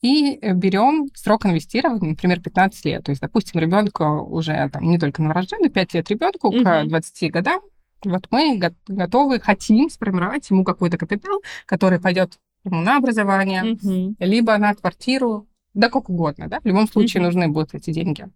И 0.01 0.39
э, 0.41 0.55
берем 0.55 1.09
срок 1.15 1.45
инвестирования, 1.45 2.11
например, 2.11 2.41
15 2.41 2.85
лет. 2.87 3.05
То 3.05 3.13
есть, 3.13 3.21
допустим, 3.21 3.61
ребенку 3.61 4.05
уже 4.05 4.71
там 4.73 4.83
не 4.85 4.99
только 4.99 5.21
новорожденный, 5.21 5.69
5 5.69 5.93
лет 5.93 6.09
ребенку 6.09 6.55
mm-hmm. 6.55 6.85
к 6.85 6.89
20 6.89 7.33
годам, 7.33 7.61
вот 8.03 8.27
мы 8.31 8.59
готовы, 8.89 9.41
хотим 9.41 9.91
сформировать 9.91 10.49
ему 10.49 10.65
какой-то 10.65 10.97
капитал, 10.97 11.43
который 11.67 12.01
пойдет 12.01 12.39
ему 12.65 12.81
на 12.81 12.97
образование, 12.97 13.75
mm-hmm. 13.75 14.15
либо 14.21 14.57
на 14.57 14.75
квартиру, 14.75 15.47
да 15.77 15.91
как 15.91 16.09
угодно, 16.09 16.49
да, 16.49 16.61
в 16.61 16.65
любом 16.65 16.89
случае 16.89 17.21
mm-hmm. 17.21 17.27
нужны 17.27 17.49
будут 17.49 17.75
эти 17.75 17.93
деньги. 17.93 18.27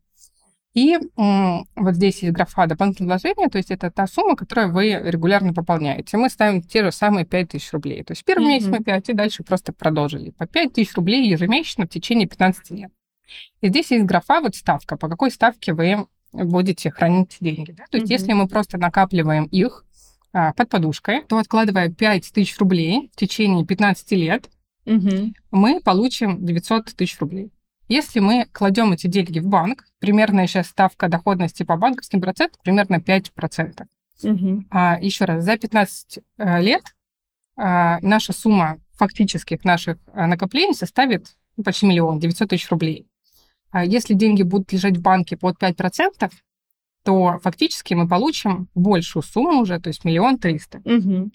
И 0.75 0.97
м, 1.17 1.67
вот 1.75 1.95
здесь 1.95 2.23
есть 2.23 2.33
графа 2.33 2.67
дополнительного 2.67 3.19
вложения, 3.19 3.49
то 3.49 3.59
есть 3.59 3.73
это 3.73 3.91
та 3.91 4.07
сумма, 4.07 4.37
которую 4.37 4.73
вы 4.73 4.91
регулярно 4.91 5.53
пополняете. 5.53 6.17
Мы 6.17 6.29
ставим 6.29 6.63
те 6.63 6.85
же 6.85 6.93
самые 6.93 7.25
5 7.27 7.49
тысяч 7.49 7.73
рублей. 7.73 8.05
То 8.05 8.13
есть 8.13 8.25
первый 8.25 8.45
mm-hmm. 8.45 8.49
месяц 8.49 8.67
мы 8.69 8.79
5, 8.81 9.09
и 9.09 9.13
дальше 9.15 9.43
просто 9.43 9.73
продолжили. 9.73 10.31
По 10.31 10.47
5 10.47 10.75
тысяч 10.75 10.95
рублей 10.95 11.29
ежемесячно 11.29 11.87
в 11.87 11.89
течение 11.89 12.29
15 12.29 12.71
лет. 12.71 12.93
И 13.63 13.69
здесь 13.69 13.91
есть 13.91 14.05
графа, 14.05 14.41
вот 14.41 14.55
ставка, 14.55 14.97
по 14.97 15.09
какой 15.09 15.33
ставке 15.33 15.73
вы 15.73 16.07
будете 16.33 16.91
хранить 16.91 17.39
деньги. 17.41 17.73
Да? 17.73 17.85
То 17.91 17.97
есть 17.99 18.09
mm-hmm. 18.09 18.15
если 18.15 18.33
мы 18.35 18.47
просто 18.47 18.79
накапливаем 18.79 19.47
их 19.47 19.85
а, 20.33 20.53
под 20.53 20.69
подушкой, 20.69 21.23
то 21.23 21.39
откладывая 21.39 21.91
5 21.91 22.33
тысяч 22.33 22.57
рублей 22.59 23.11
в 23.13 23.17
течение 23.17 23.67
15 23.67 24.13
лет, 24.13 24.49
угу. 24.97 25.33
мы 25.51 25.81
получим 25.81 26.45
900 26.45 26.95
тысяч 26.97 27.19
рублей. 27.21 27.53
Если 27.89 28.21
мы 28.21 28.47
кладем 28.53 28.93
эти 28.93 29.09
деньги 29.09 29.41
в 29.41 29.47
банк, 29.47 29.85
примерная 29.99 30.47
сейчас 30.47 30.69
ставка 30.69 31.09
доходности 31.09 31.65
по 31.65 31.77
банковским 31.77 32.21
процентам 32.21 32.61
примерно 32.63 32.97
5%. 32.97 33.85
Угу. 34.23 34.65
А, 34.71 34.99
еще 35.01 35.25
раз, 35.25 35.45
за 35.45 35.57
15 35.57 36.19
э, 36.39 36.63
лет 36.63 36.85
а, 37.57 37.99
наша 38.01 38.33
сумма 38.33 38.79
фактических 38.95 39.65
наших 39.65 39.99
а, 40.13 40.27
накоплений 40.27 40.75
составит 40.75 41.37
ну, 41.57 41.65
почти 41.65 41.87
миллион, 41.87 42.21
900 42.21 42.51
тысяч 42.51 42.71
рублей. 42.71 43.07
А 43.71 43.85
если 43.85 44.15
деньги 44.15 44.43
будут 44.43 44.73
лежать 44.73 44.97
в 44.97 45.03
банке 45.03 45.37
под 45.37 45.61
5%, 45.61 46.31
то 47.03 47.39
фактически 47.43 47.95
мы 47.95 48.07
получим 48.07 48.69
большую 48.75 49.23
сумму 49.23 49.63
уже, 49.63 49.81
то 49.81 49.89
есть 49.89 50.05
миллион 50.05 50.39
триста. 50.39 50.79
Угу. 50.85 51.31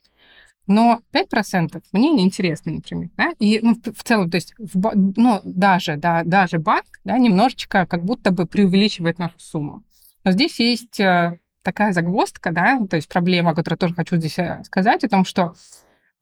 Но 0.68 1.02
5% 1.14 1.82
мне 1.92 2.12
неинтересно, 2.12 2.74
например. 2.74 3.10
Да? 3.18 3.34
И 3.40 3.60
ну, 3.62 3.76
в, 3.76 4.04
целом, 4.04 4.32
то 4.32 4.36
есть, 4.36 4.54
в, 4.58 4.92
ну, 4.96 5.42
даже, 5.44 5.96
да, 5.96 6.24
даже 6.24 6.58
банк 6.58 6.86
да, 7.04 7.18
немножечко 7.18 7.86
как 7.86 8.04
будто 8.04 8.32
бы 8.32 8.46
преувеличивает 8.48 9.20
нашу 9.20 9.40
сумму. 9.40 9.84
Но 10.24 10.32
здесь 10.32 10.60
есть 10.60 11.00
э, 11.00 11.40
такая 11.62 11.94
загвоздка, 11.94 12.52
да, 12.52 12.80
то 12.90 12.96
есть 12.96 13.08
проблема, 13.08 13.54
которую 13.54 13.78
тоже 13.78 13.94
хочу 13.94 14.16
здесь 14.16 14.40
э, 14.40 14.64
сказать, 14.66 15.04
о 15.04 15.10
том, 15.10 15.24
что 15.24 15.54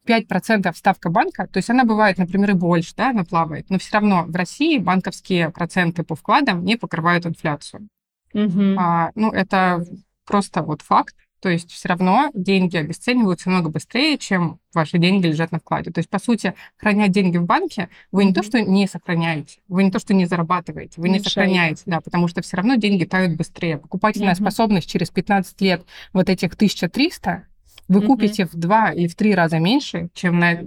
5% 0.05 0.73
ставка 0.75 1.09
банка, 1.09 1.47
то 1.47 1.57
есть 1.57 1.69
она 1.69 1.85
бывает, 1.85 2.17
например, 2.17 2.51
и 2.51 2.53
больше, 2.53 2.93
да, 2.97 3.11
она 3.11 3.23
плавает, 3.23 3.69
но 3.69 3.79
все 3.79 3.93
равно 3.93 4.25
в 4.27 4.35
России 4.35 4.77
банковские 4.77 5.49
проценты 5.49 6.03
по 6.03 6.15
вкладам 6.15 6.65
не 6.65 6.75
покрывают 6.75 7.25
инфляцию. 7.25 7.87
Угу. 8.33 8.75
А, 8.77 9.11
ну, 9.15 9.31
это 9.31 9.85
просто 10.25 10.63
вот 10.63 10.81
факт. 10.81 11.15
То 11.43 11.49
есть 11.49 11.71
все 11.71 11.89
равно 11.89 12.31
деньги 12.33 12.77
обесцениваются 12.77 13.49
намного 13.49 13.69
быстрее, 13.69 14.17
чем 14.17 14.61
ваши 14.73 14.97
деньги 14.97 15.27
лежат 15.27 15.51
на 15.51 15.59
вкладе. 15.59 15.91
То 15.91 15.99
есть, 15.99 16.09
по 16.09 16.17
сути, 16.17 16.53
храня 16.77 17.09
деньги 17.09 17.35
в 17.35 17.43
банке, 17.43 17.89
вы 18.13 18.23
не 18.23 18.33
то, 18.33 18.43
что 18.43 18.61
не 18.61 18.87
сохраняете, 18.87 19.59
вы 19.67 19.83
не 19.83 19.91
то, 19.91 19.99
что 19.99 20.13
не 20.13 20.25
зарабатываете, 20.25 21.01
вы 21.01 21.09
не, 21.09 21.17
не 21.17 21.19
сохраняете, 21.19 21.83
да, 21.85 21.99
потому 21.99 22.29
что 22.29 22.41
все 22.41 22.55
равно 22.55 22.75
деньги 22.75 23.03
тают 23.03 23.35
быстрее. 23.35 23.77
Покупательная 23.77 24.35
mm-hmm. 24.35 24.41
способность 24.41 24.89
через 24.89 25.09
15 25.09 25.59
лет 25.59 25.85
вот 26.13 26.29
этих 26.29 26.53
1300 26.53 27.45
вы 27.89 27.99
mm-hmm. 27.99 28.07
купите 28.07 28.45
в 28.45 28.55
два 28.55 28.93
или 28.93 29.09
в 29.09 29.15
три 29.15 29.35
раза 29.35 29.59
меньше, 29.59 30.07
чем, 30.13 30.39
на, 30.39 30.57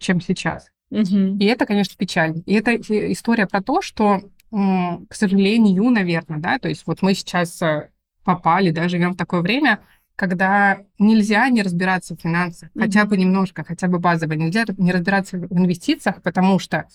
чем 0.00 0.20
сейчас. 0.20 0.70
Mm-hmm. 0.92 1.38
И 1.38 1.44
это, 1.44 1.66
конечно, 1.66 1.94
печально. 1.96 2.42
И 2.46 2.54
это 2.54 2.74
история 2.74 3.46
про 3.46 3.62
то, 3.62 3.80
что, 3.80 4.22
к 4.50 5.14
сожалению, 5.14 5.88
наверное, 5.88 6.40
да, 6.40 6.58
то 6.58 6.68
есть 6.68 6.82
вот 6.84 7.00
мы 7.02 7.14
сейчас 7.14 7.62
э, 7.62 7.90
попали, 8.26 8.72
да, 8.72 8.88
живем 8.88 9.12
в 9.12 9.16
такое 9.16 9.40
время, 9.40 9.80
когда 10.16 10.78
нельзя 10.98 11.48
не 11.50 11.62
разбираться 11.62 12.16
в 12.16 12.20
финансах, 12.20 12.70
mm-hmm. 12.70 12.80
хотя 12.80 13.04
бы 13.04 13.16
немножко, 13.16 13.62
хотя 13.64 13.86
бы 13.86 13.98
базово, 13.98 14.32
нельзя 14.32 14.64
не 14.78 14.90
разбираться 14.90 15.36
в 15.36 15.52
инвестициях, 15.52 16.22
потому 16.22 16.58
что 16.58 16.86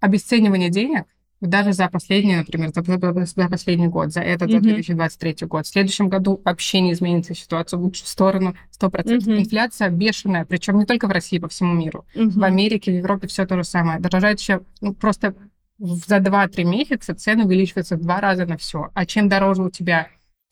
обесценивание 0.00 0.68
денег 0.68 1.06
даже 1.40 1.72
за 1.72 1.88
последний, 1.88 2.36
например, 2.36 2.72
за, 2.74 2.82
за 2.82 3.48
последний 3.48 3.86
год, 3.86 4.12
за 4.12 4.20
этот, 4.20 4.50
за 4.50 4.60
2023 4.60 5.46
год. 5.46 5.66
В 5.66 5.70
следующем 5.70 6.08
году 6.08 6.40
вообще 6.44 6.80
не 6.80 6.92
изменится 6.92 7.34
ситуация 7.34 7.78
в 7.78 7.82
лучшую 7.82 8.08
сторону. 8.08 8.56
100%. 8.80 8.90
Mm-hmm. 8.90 9.38
Инфляция 9.38 9.88
бешеная, 9.88 10.44
причем 10.44 10.78
не 10.78 10.84
только 10.84 11.06
в 11.06 11.10
России, 11.10 11.38
по 11.38 11.48
всему 11.48 11.74
миру. 11.74 12.06
Mm-hmm. 12.14 12.30
В 12.30 12.42
Америке, 12.42 12.90
в 12.90 12.96
Европе 12.96 13.28
все 13.28 13.46
то 13.46 13.56
же 13.56 13.64
самое. 13.64 14.00
Дорожает 14.00 14.40
еще 14.40 14.62
ну, 14.80 14.94
просто 14.94 15.34
за 15.78 16.16
2-3 16.16 16.64
месяца 16.64 17.14
цены 17.14 17.44
увеличиваются 17.44 17.96
в 17.96 18.00
два 18.00 18.20
раза 18.20 18.44
на 18.44 18.56
все. 18.56 18.90
А 18.94 19.06
чем 19.06 19.28
дороже 19.28 19.62
у 19.62 19.70
тебя 19.70 20.08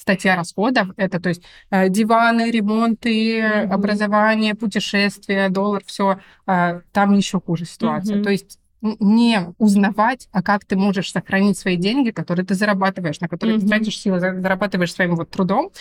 статья 0.07 0.36
расходов, 0.36 0.88
это 0.96 1.18
то 1.18 1.30
есть 1.30 1.42
э, 1.70 1.88
диваны, 1.88 2.52
ремонты, 2.52 3.40
mm-hmm. 3.40 3.72
образование, 3.72 4.54
путешествия, 4.54 5.48
доллар, 5.48 5.82
все, 5.84 6.20
э, 6.46 6.80
там 6.92 7.12
еще 7.14 7.40
хуже 7.40 7.64
ситуация. 7.64 8.18
Mm-hmm. 8.18 8.22
То 8.22 8.30
есть 8.30 8.61
не 9.00 9.52
узнавать, 9.59 10.28
а 10.30 10.44
как 10.44 10.64
ты 10.64 10.76
можешь 10.76 11.11
сохранить 11.11 11.59
свои 11.59 11.76
деньги, 11.76 12.11
которые 12.11 12.46
ты 12.46 12.54
зарабатываешь, 12.54 13.18
на 13.18 13.28
которые 13.28 13.57
mm-hmm. 13.57 13.62
ты 13.62 13.66
тратишь 13.66 13.98
силы, 13.98 14.20
зарабатываешь 14.20 14.92
своим 14.92 15.16
вот 15.16 15.28
трудом, 15.30 15.72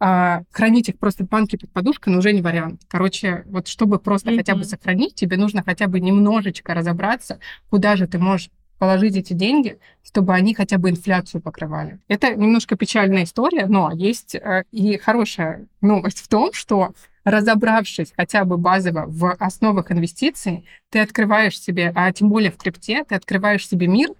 а, 0.00 0.44
хранить 0.50 0.88
их 0.88 0.98
просто 0.98 1.24
в 1.24 1.28
банке 1.28 1.58
под 1.58 1.70
подушкой, 1.70 2.14
но 2.14 2.20
уже 2.20 2.32
не 2.32 2.40
вариант. 2.40 2.80
Короче, 2.88 3.44
вот 3.46 3.68
чтобы 3.68 3.98
просто 3.98 4.30
mm-hmm. 4.30 4.36
хотя 4.36 4.54
бы 4.54 4.64
сохранить, 4.64 5.14
тебе 5.14 5.36
нужно 5.36 5.62
хотя 5.62 5.88
бы 5.88 6.00
немножечко 6.00 6.72
разобраться, 6.72 7.38
куда 7.68 7.96
же 7.96 8.06
ты 8.06 8.18
можешь 8.18 8.48
положить 8.84 9.16
эти 9.16 9.32
деньги, 9.32 9.78
чтобы 10.02 10.34
они 10.34 10.54
хотя 10.54 10.76
бы 10.76 10.90
инфляцию 10.90 11.40
покрывали. 11.40 12.00
Это 12.06 12.34
немножко 12.34 12.76
печальная 12.76 13.24
история, 13.24 13.64
но 13.64 13.90
есть 13.90 14.34
э, 14.34 14.64
и 14.72 14.98
хорошая 14.98 15.68
новость 15.80 16.18
в 16.18 16.28
том, 16.28 16.52
что 16.52 16.92
разобравшись 17.24 18.12
хотя 18.14 18.44
бы 18.44 18.58
базово 18.58 19.06
в 19.08 19.34
основах 19.40 19.90
инвестиций, 19.90 20.66
ты 20.90 20.98
открываешь 20.98 21.58
себе, 21.58 21.92
а 21.94 22.12
тем 22.12 22.28
более 22.28 22.50
в 22.50 22.58
крипте, 22.58 23.04
ты 23.04 23.14
открываешь 23.14 23.66
себе 23.66 23.86
мир, 23.86 24.10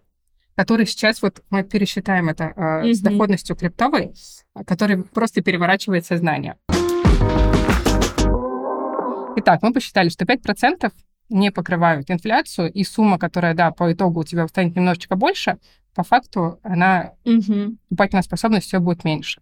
который 0.54 0.86
сейчас 0.86 1.20
вот 1.20 1.42
мы 1.50 1.62
пересчитаем 1.62 2.30
это 2.30 2.54
mm-hmm. 2.56 2.94
с 2.94 3.00
доходностью 3.00 3.56
криптовой, 3.56 4.14
который 4.66 5.02
просто 5.02 5.42
переворачивает 5.42 6.06
сознание. 6.06 6.56
Итак, 9.36 9.60
мы 9.60 9.74
посчитали, 9.74 10.08
что 10.08 10.24
5% 10.24 10.90
не 11.28 11.50
покрывают 11.50 12.10
инфляцию, 12.10 12.72
и 12.72 12.84
сумма, 12.84 13.18
которая, 13.18 13.54
да, 13.54 13.70
по 13.70 13.92
итогу 13.92 14.20
у 14.20 14.24
тебя 14.24 14.46
станет 14.48 14.76
немножечко 14.76 15.16
больше, 15.16 15.58
по 15.94 16.02
факту 16.02 16.58
она, 16.62 17.12
угу. 17.24 17.76
покупательная 17.88 18.22
способность 18.22 18.66
все 18.66 18.78
будет 18.80 19.04
меньше. 19.04 19.40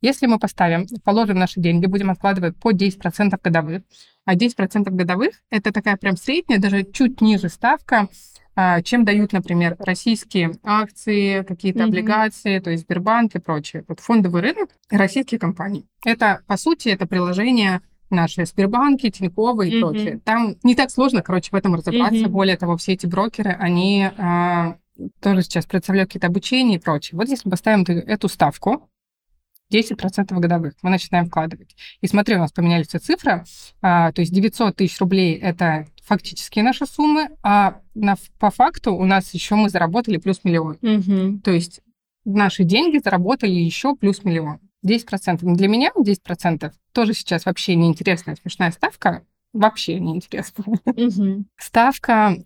Если 0.00 0.26
мы 0.26 0.38
поставим, 0.38 0.86
положим 1.04 1.38
наши 1.38 1.60
деньги, 1.60 1.86
будем 1.86 2.10
откладывать 2.10 2.56
по 2.56 2.72
10% 2.72 3.38
годовых, 3.42 3.82
а 4.24 4.36
10% 4.36 4.90
годовых— 4.90 5.34
это 5.50 5.72
такая 5.72 5.96
прям 5.96 6.16
средняя, 6.16 6.58
даже 6.58 6.84
чуть 6.84 7.20
ниже 7.20 7.48
ставка, 7.48 8.08
а, 8.54 8.82
чем 8.82 9.04
дают, 9.04 9.32
например, 9.32 9.76
российские 9.78 10.52
акции, 10.62 11.42
какие-то 11.42 11.80
mm-hmm. 11.80 11.84
облигации, 11.84 12.58
то 12.58 12.70
есть 12.70 12.84
Сбербанк 12.84 13.34
и 13.34 13.40
прочее. 13.40 13.84
Вот 13.88 14.00
фондовый 14.00 14.42
рынок 14.42 14.68
российских 14.90 15.38
компаний. 15.38 15.86
Это, 16.04 16.42
по 16.46 16.58
сути, 16.58 16.90
это 16.90 17.06
приложение 17.06 17.80
наши 18.12 18.46
Сбербанки, 18.46 19.10
Тиньковы 19.10 19.68
и 19.68 19.72
mm-hmm. 19.72 19.80
прочее. 19.80 20.20
Там 20.24 20.56
не 20.62 20.74
так 20.74 20.90
сложно, 20.90 21.22
короче, 21.22 21.50
в 21.50 21.54
этом 21.54 21.74
разобраться. 21.74 22.24
Mm-hmm. 22.24 22.28
Более 22.28 22.56
того, 22.56 22.76
все 22.76 22.92
эти 22.92 23.06
брокеры, 23.06 23.50
они 23.50 24.08
а, 24.16 24.76
тоже 25.20 25.42
сейчас 25.42 25.66
представляют 25.66 26.10
какие-то 26.10 26.28
обучения 26.28 26.76
и 26.76 26.78
прочее. 26.78 27.18
Вот 27.18 27.28
если 27.28 27.48
поставим 27.48 27.82
эту 27.82 28.28
ставку, 28.28 28.88
10% 29.72 30.38
годовых 30.38 30.74
мы 30.82 30.90
начинаем 30.90 31.26
вкладывать. 31.26 31.74
И 32.00 32.06
смотри, 32.06 32.36
у 32.36 32.38
нас 32.38 32.52
поменялись 32.52 32.88
все 32.88 32.98
цифры. 32.98 33.44
А, 33.80 34.12
то 34.12 34.20
есть 34.20 34.32
900 34.32 34.76
тысяч 34.76 35.00
рублей– 35.00 35.34
это 35.42 35.86
фактические 36.04 36.64
наши 36.64 36.84
суммы, 36.86 37.30
а 37.42 37.80
на, 37.94 38.16
по 38.38 38.50
факту 38.50 38.94
у 38.94 39.04
нас 39.04 39.32
еще 39.34 39.54
мы 39.54 39.70
заработали 39.70 40.18
плюс 40.18 40.40
миллион. 40.44 40.78
Угу. 40.82 41.40
То 41.42 41.52
есть 41.52 41.80
наши 42.24 42.64
деньги 42.64 42.98
заработали 42.98 43.52
еще 43.52 43.94
плюс 43.96 44.24
миллион. 44.24 44.58
10%. 44.84 45.38
Для 45.42 45.68
меня 45.68 45.90
10% 45.96 46.72
тоже 46.92 47.14
сейчас 47.14 47.46
вообще 47.46 47.74
неинтересная 47.74 48.36
смешная 48.36 48.70
ставка. 48.70 49.24
Вообще 49.52 50.00
неинтересная. 50.00 50.78
Угу. 50.86 51.44
Ставка 51.58 52.36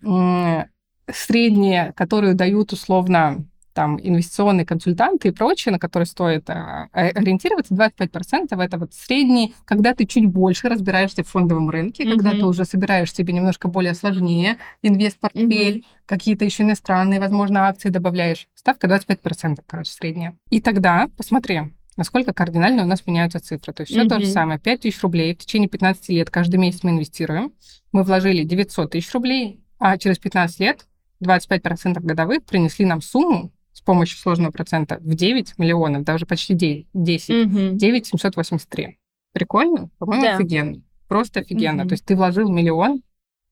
средняя, 1.09 1.93
которую 1.93 2.35
дают 2.35 2.73
условно 2.73 3.47
там 3.77 4.01
инвестиционные 4.03 4.65
консультанты 4.65 5.29
и 5.29 5.31
прочее, 5.33 5.71
на 5.71 5.79
которые 5.79 6.07
стоит 6.07 6.49
а, 6.49 6.89
ориентироваться, 6.93 7.75
25% 7.75 8.61
это 8.61 8.79
вот 8.79 8.95
средний, 8.95 9.55
когда 9.67 9.95
ты 9.95 10.07
чуть 10.07 10.25
больше 10.27 10.69
разбираешься 10.69 11.23
в 11.23 11.29
фондовом 11.29 11.69
рынке, 11.69 12.03
mm-hmm. 12.03 12.11
когда 12.11 12.31
ты 12.31 12.47
уже 12.47 12.65
собираешь 12.65 13.13
себе 13.13 13.35
немножко 13.35 13.69
более 13.69 13.93
сложнее 13.93 14.57
инвест-портфель, 14.81 15.79
mm-hmm. 15.79 15.85
какие-то 16.07 16.47
еще 16.47 16.63
иностранные, 16.63 17.21
возможно, 17.21 17.69
акции 17.69 17.91
добавляешь. 17.91 18.49
Ставка 18.55 18.87
25%, 18.87 19.59
короче, 19.67 19.93
средняя. 19.93 20.35
И 20.49 20.63
тогда 20.63 21.09
посмотри, 21.15 21.61
насколько 21.97 22.33
кардинально 22.33 22.85
у 22.85 22.87
нас 22.87 23.07
меняются 23.07 23.41
цифры. 23.41 23.73
То 23.73 23.83
есть 23.83 23.93
все 23.93 24.05
mm-hmm. 24.05 24.09
то 24.09 24.21
же 24.21 24.27
самое. 24.27 24.59
5 24.59 24.81
тысяч 24.81 25.03
рублей 25.03 25.35
в 25.35 25.39
течение 25.39 25.69
15 25.69 26.09
лет 26.11 26.31
каждый 26.31 26.57
месяц 26.57 26.83
мы 26.83 26.91
инвестируем. 26.91 27.53
Мы 27.93 28.03
вложили 28.03 28.45
900 28.45 28.91
тысяч 28.91 29.13
рублей, 29.13 29.61
а 29.79 29.97
через 29.99 30.19
15 30.19 30.61
лет 30.61 30.87
25% 31.25 32.01
годовых 32.01 32.45
принесли 32.45 32.85
нам 32.85 33.01
сумму 33.01 33.53
с 33.73 33.81
помощью 33.81 34.19
сложного 34.19 34.53
процента 34.53 34.99
в 35.01 35.15
9 35.15 35.59
миллионов, 35.59 36.05
даже 36.05 36.27
почти 36.27 36.55
9, 36.55 36.87
10, 36.93 37.47
угу. 37.47 37.77
9 37.77 38.07
783. 38.07 38.99
Прикольно? 39.33 39.91
По-моему, 39.99 40.23
да. 40.23 40.37
офигенно. 40.37 40.83
Просто 41.09 41.41
офигенно. 41.41 41.83
Угу. 41.83 41.89
То 41.89 41.93
есть 41.93 42.05
ты 42.05 42.17
вложил 42.17 42.51
миллион, 42.51 43.03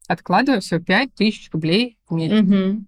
откладывая 0.09 0.61
все 0.61 0.81
5 0.81 1.15
тысяч 1.15 1.51
рублей 1.53 1.99
в 2.09 2.15
месяц. 2.15 2.41
Угу. 2.41 2.85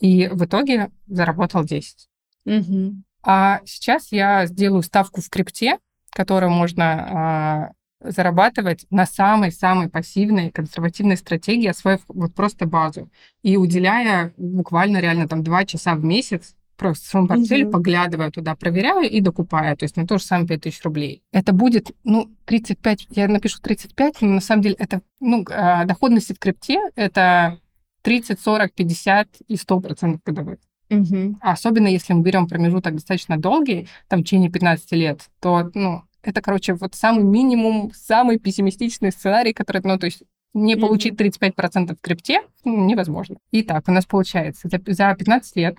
И 0.00 0.28
в 0.28 0.44
итоге 0.44 0.90
заработал 1.06 1.64
10. 1.64 2.08
Угу. 2.44 3.02
А 3.30 3.60
сейчас 3.66 4.10
я 4.10 4.46
сделаю 4.46 4.82
ставку 4.82 5.20
в 5.20 5.28
крипте, 5.28 5.76
которую 6.12 6.50
можно 6.50 6.84
а, 6.86 7.72
зарабатывать 8.00 8.86
на 8.88 9.04
самой-самой 9.04 9.90
пассивной 9.90 10.50
консервативной 10.50 11.18
стратегии, 11.18 11.66
освоив 11.66 12.00
вот 12.08 12.34
просто 12.34 12.64
базу 12.64 13.10
и 13.42 13.58
уделяя 13.58 14.32
буквально 14.38 14.96
реально 14.96 15.28
там 15.28 15.42
два 15.42 15.66
часа 15.66 15.94
в 15.94 16.02
месяц 16.02 16.54
просто 16.78 17.04
в 17.04 17.10
своем 17.10 17.28
портфеле, 17.28 17.64
угу. 17.64 17.72
поглядывая 17.72 18.30
туда, 18.30 18.54
проверяю 18.56 19.02
и 19.02 19.20
докупаю, 19.20 19.76
то 19.76 19.84
есть 19.84 19.98
на 19.98 20.06
то 20.06 20.16
же 20.16 20.24
самое 20.24 20.48
5000 20.48 20.82
рублей. 20.84 21.22
Это 21.30 21.52
будет, 21.52 21.90
ну, 22.04 22.30
35, 22.46 23.08
я 23.10 23.28
напишу 23.28 23.60
35, 23.60 24.22
но 24.22 24.28
на 24.28 24.40
самом 24.40 24.62
деле 24.62 24.76
это, 24.78 25.02
ну, 25.20 25.44
а, 25.50 25.84
доходность 25.84 26.34
в 26.34 26.38
крипте 26.38 26.80
это 26.94 27.60
30, 28.00 28.40
40, 28.40 28.72
50 28.72 29.28
и 29.48 29.56
100 29.56 29.80
процентов 29.80 30.22
годовых. 30.24 30.60
Угу. 30.90 31.36
Особенно 31.40 31.86
если 31.86 32.12
мы 32.14 32.22
берем 32.22 32.48
промежуток 32.48 32.94
достаточно 32.94 33.36
долгий, 33.36 33.88
там 34.08 34.20
в 34.20 34.24
течение 34.24 34.50
15 34.50 34.92
лет, 34.92 35.28
то, 35.40 35.70
ну, 35.74 36.02
это, 36.22 36.40
короче, 36.40 36.74
вот 36.74 36.94
самый 36.94 37.24
минимум, 37.24 37.92
самый 37.94 38.38
пессимистичный 38.38 39.12
сценарий, 39.12 39.52
который, 39.52 39.82
ну, 39.84 39.98
то 39.98 40.06
есть 40.06 40.22
не 40.54 40.76
получить 40.76 41.14
35% 41.14 41.96
в 41.96 42.00
крипте 42.00 42.40
невозможно. 42.64 43.36
Итак, 43.52 43.84
у 43.86 43.92
нас 43.92 44.06
получается 44.06 44.68
за, 44.68 44.80
за 44.86 45.14
15 45.14 45.56
лет 45.56 45.76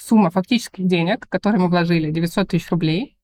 сумма 0.00 0.30
фактических 0.30 0.86
денег, 0.86 1.28
которые 1.28 1.60
мы 1.60 1.68
вложили, 1.68 2.10
900 2.10 2.48
тысяч 2.48 2.70
рублей, 2.70 3.16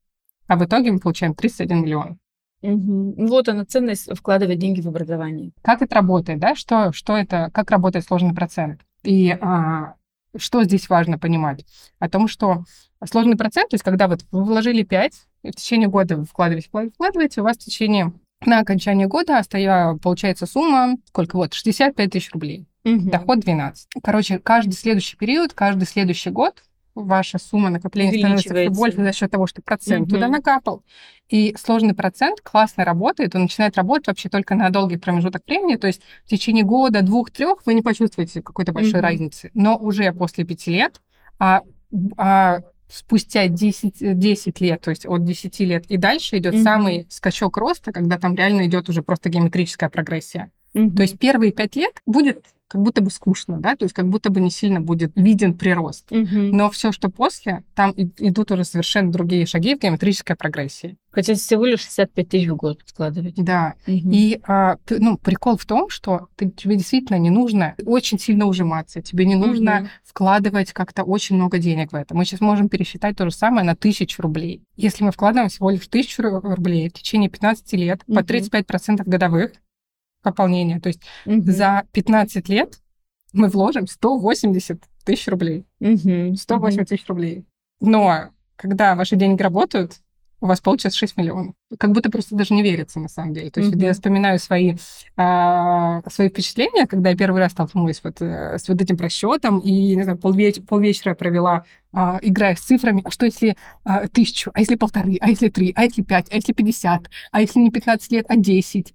а 0.46 0.56
в 0.56 0.64
итоге 0.64 0.92
мы 0.92 0.98
получаем 0.98 1.34
31 1.34 1.82
миллион. 1.82 2.18
Угу. 2.62 3.26
Вот 3.28 3.48
она 3.48 3.64
ценность 3.64 4.14
вкладывать 4.16 4.58
деньги 4.58 4.80
в 4.80 4.88
образование. 4.88 5.52
Как 5.62 5.82
это 5.82 5.94
работает, 5.96 6.38
да? 6.38 6.54
Что, 6.54 6.92
что 6.92 7.16
это, 7.16 7.50
как 7.52 7.70
работает 7.70 8.04
сложный 8.04 8.34
процент? 8.34 8.80
И 9.02 9.36
а, 9.40 9.94
что 10.36 10.64
здесь 10.64 10.88
важно 10.88 11.18
понимать? 11.18 11.64
О 11.98 12.08
том, 12.08 12.28
что 12.28 12.64
сложный 13.04 13.36
процент, 13.36 13.70
то 13.70 13.74
есть 13.74 13.84
когда 13.84 14.08
вот 14.08 14.24
вы 14.30 14.44
вложили 14.44 14.82
5, 14.82 15.12
и 15.42 15.50
в 15.50 15.54
течение 15.54 15.88
года 15.88 16.16
вы 16.16 16.24
вкладываете, 16.24 16.68
вкладываете, 16.68 17.40
у 17.40 17.44
вас 17.44 17.56
в 17.56 17.60
течение 17.60 18.12
на 18.46 18.60
окончание 18.60 19.06
года 19.06 19.38
остается, 19.38 19.98
получается 20.02 20.46
сумма, 20.46 20.96
сколько 21.08 21.36
вот, 21.36 21.54
65 21.54 22.10
тысяч 22.10 22.30
рублей. 22.32 22.66
Угу. 22.84 23.10
Доход 23.10 23.40
12. 23.40 23.88
Короче, 24.02 24.38
каждый 24.38 24.72
следующий 24.72 25.16
период, 25.16 25.54
каждый 25.54 25.86
следующий 25.86 26.30
год 26.30 26.62
ваша 26.94 27.38
сумма 27.38 27.70
накопления 27.70 28.18
становится 28.18 28.54
все 28.54 28.70
больше 28.70 29.02
за 29.02 29.12
счет 29.12 29.30
того, 29.30 29.46
что 29.46 29.62
процент 29.62 30.06
угу. 30.06 30.14
туда 30.14 30.28
накапал. 30.28 30.84
И 31.28 31.54
сложный 31.58 31.94
процент 31.94 32.40
классно 32.40 32.84
работает, 32.84 33.34
он 33.34 33.42
начинает 33.42 33.76
работать 33.76 34.08
вообще 34.08 34.28
только 34.28 34.54
на 34.54 34.70
долгий 34.70 34.96
промежуток 34.96 35.42
времени, 35.46 35.76
то 35.76 35.86
есть 35.86 36.02
в 36.24 36.28
течение 36.28 36.64
года, 36.64 37.02
двух, 37.02 37.30
трех 37.30 37.64
вы 37.66 37.74
не 37.74 37.82
почувствуете 37.82 38.42
какой-то 38.42 38.72
большой 38.72 39.00
угу. 39.00 39.02
разницы, 39.02 39.50
но 39.54 39.76
уже 39.76 40.12
после 40.12 40.44
пяти 40.44 40.72
лет, 40.72 41.00
а, 41.38 41.62
а 42.16 42.60
спустя 42.88 43.48
10, 43.48 44.18
10 44.18 44.60
лет, 44.60 44.80
то 44.82 44.90
есть 44.90 45.06
от 45.06 45.24
10 45.24 45.60
лет 45.60 45.86
и 45.88 45.96
дальше 45.96 46.38
идет 46.38 46.54
угу. 46.54 46.62
самый 46.62 47.06
скачок 47.10 47.56
роста, 47.56 47.92
когда 47.92 48.18
там 48.18 48.34
реально 48.34 48.66
идет 48.66 48.88
уже 48.88 49.02
просто 49.02 49.30
геометрическая 49.30 49.88
прогрессия. 49.88 50.50
То 50.74 51.02
есть 51.02 51.18
первые 51.18 51.52
пять 51.52 51.76
лет 51.76 52.02
будет 52.04 52.44
как 52.74 52.82
будто 52.82 53.02
бы 53.02 53.10
скучно, 53.10 53.60
да, 53.60 53.76
то 53.76 53.84
есть 53.84 53.94
как 53.94 54.08
будто 54.08 54.30
бы 54.30 54.40
не 54.40 54.50
сильно 54.50 54.80
будет 54.80 55.12
виден 55.14 55.54
прирост. 55.54 56.10
Угу. 56.10 56.26
Но 56.28 56.70
все, 56.70 56.90
что 56.90 57.08
после, 57.08 57.62
там 57.76 57.94
идут 57.96 58.50
уже 58.50 58.64
совершенно 58.64 59.12
другие 59.12 59.46
шаги 59.46 59.76
в 59.76 59.78
геометрической 59.78 60.34
прогрессии. 60.34 60.96
Хотя 61.12 61.34
всего 61.34 61.64
лишь 61.66 61.82
65 61.82 62.28
тысяч 62.28 62.48
в 62.48 62.56
год 62.56 62.80
складывать. 62.84 63.36
Да. 63.36 63.74
Угу. 63.86 64.10
И 64.10 64.40
а, 64.48 64.78
ну, 64.90 65.16
прикол 65.18 65.56
в 65.56 65.64
том, 65.64 65.88
что 65.88 66.26
ты, 66.34 66.50
тебе 66.50 66.74
действительно 66.74 67.16
не 67.16 67.30
нужно 67.30 67.76
очень 67.86 68.18
сильно 68.18 68.46
ужиматься, 68.46 69.00
тебе 69.00 69.24
не 69.24 69.36
нужно 69.36 69.82
угу. 69.82 69.88
вкладывать 70.02 70.72
как-то 70.72 71.04
очень 71.04 71.36
много 71.36 71.58
денег 71.58 71.92
в 71.92 71.94
это. 71.94 72.16
Мы 72.16 72.24
сейчас 72.24 72.40
можем 72.40 72.68
пересчитать 72.68 73.16
то 73.16 73.24
же 73.24 73.36
самое 73.36 73.64
на 73.64 73.76
тысячу 73.76 74.20
рублей. 74.20 74.64
Если 74.74 75.04
мы 75.04 75.12
вкладываем 75.12 75.48
всего 75.48 75.70
лишь 75.70 75.86
тысячу 75.86 76.22
рублей 76.22 76.88
в 76.88 76.94
течение 76.94 77.30
15 77.30 77.72
лет 77.74 78.00
угу. 78.08 78.16
по 78.16 78.20
35% 78.20 79.04
годовых, 79.06 79.52
пополнения. 80.24 80.80
То 80.80 80.88
есть 80.88 81.02
угу. 81.24 81.42
за 81.42 81.84
15 81.92 82.48
лет 82.48 82.80
мы 83.32 83.48
вложим 83.48 83.86
180 83.86 84.82
тысяч 85.04 85.28
рублей. 85.28 85.64
Мгм. 85.78 86.34
108 86.34 86.78
Мгм. 86.78 86.86
тысяч 86.86 87.06
рублей. 87.06 87.44
Но 87.80 88.30
когда 88.56 88.94
ваши 88.96 89.16
деньги 89.16 89.42
работают, 89.42 89.98
у 90.40 90.46
вас 90.46 90.60
получится 90.60 90.98
6 90.98 91.16
миллионов. 91.16 91.54
Как 91.78 91.92
будто 91.92 92.10
просто 92.10 92.34
даже 92.36 92.52
не 92.52 92.62
верится, 92.62 93.00
на 93.00 93.08
самом 93.08 93.32
деле. 93.32 93.50
То 93.50 93.60
есть 93.60 93.72
вот 93.72 93.82
я 93.82 93.94
вспоминаю 93.94 94.38
свои, 94.38 94.76
а, 95.16 96.02
свои 96.10 96.28
впечатления, 96.28 96.86
когда 96.86 97.10
я 97.10 97.16
первый 97.16 97.40
раз 97.40 97.52
столкнулась 97.52 98.02
вот, 98.04 98.20
э, 98.20 98.58
с 98.58 98.68
вот 98.68 98.80
этим 98.80 98.98
просчетом 98.98 99.60
и, 99.60 99.96
не 99.96 100.02
знаю, 100.02 100.18
полвеч- 100.18 100.60
полвечера 100.60 101.14
провела, 101.14 101.64
а, 101.94 102.18
играя 102.20 102.56
с 102.56 102.60
цифрами. 102.60 103.00
А 103.04 103.10
что 103.10 103.24
если 103.24 103.56
а, 103.84 104.06
тысячу? 104.08 104.50
А 104.52 104.60
если 104.60 104.74
полторы? 104.74 105.16
А 105.20 105.30
если 105.30 105.48
три? 105.48 105.72
А 105.74 105.84
если 105.84 106.02
пять? 106.02 106.26
А 106.30 106.34
если 106.34 106.52
пятьдесят? 106.52 107.08
А 107.32 107.40
если 107.40 107.60
не 107.60 107.70
15 107.70 108.12
лет, 108.12 108.26
а 108.28 108.36
10? 108.36 108.92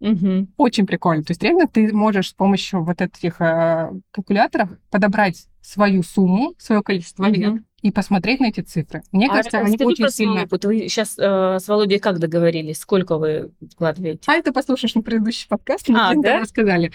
Мгм. 0.00 0.48
Очень 0.56 0.86
прикольно. 0.86 1.24
То 1.24 1.32
есть 1.32 1.42
реально 1.42 1.66
ты 1.66 1.92
можешь 1.92 2.30
с 2.30 2.32
помощью 2.34 2.84
вот 2.84 3.00
этих 3.00 3.40
э, 3.40 3.90
калькуляторов 4.12 4.70
подобрать 4.90 5.46
свою 5.60 6.02
сумму, 6.02 6.54
свое 6.58 6.82
количество 6.82 7.24
Мгм. 7.24 7.32
лет 7.34 7.62
и 7.82 7.90
посмотреть 7.92 8.40
на 8.40 8.46
эти 8.46 8.60
цифры. 8.60 9.02
Мне 9.12 9.26
А 9.28 9.34
кажется, 9.36 9.58
они 9.58 9.76
очень 9.80 10.08
сильно... 10.10 10.42
опыт. 10.44 10.64
Вы 10.64 10.88
сейчас 10.88 11.14
с 11.16 11.64
Володей 11.68 11.98
как 12.00 12.18
договорились? 12.18 12.78
Сколько 12.78 13.18
вы 13.18 13.52
вкладываете? 13.72 14.20
А 14.26 14.34
это 14.34 14.52
послушаешь 14.52 14.94
на 14.94 15.02
предыдущий 15.02 15.46
подкаст, 15.48 15.88
мы 15.88 15.98
А, 16.00 16.12
да? 16.16 16.40
рассказали. 16.40 16.92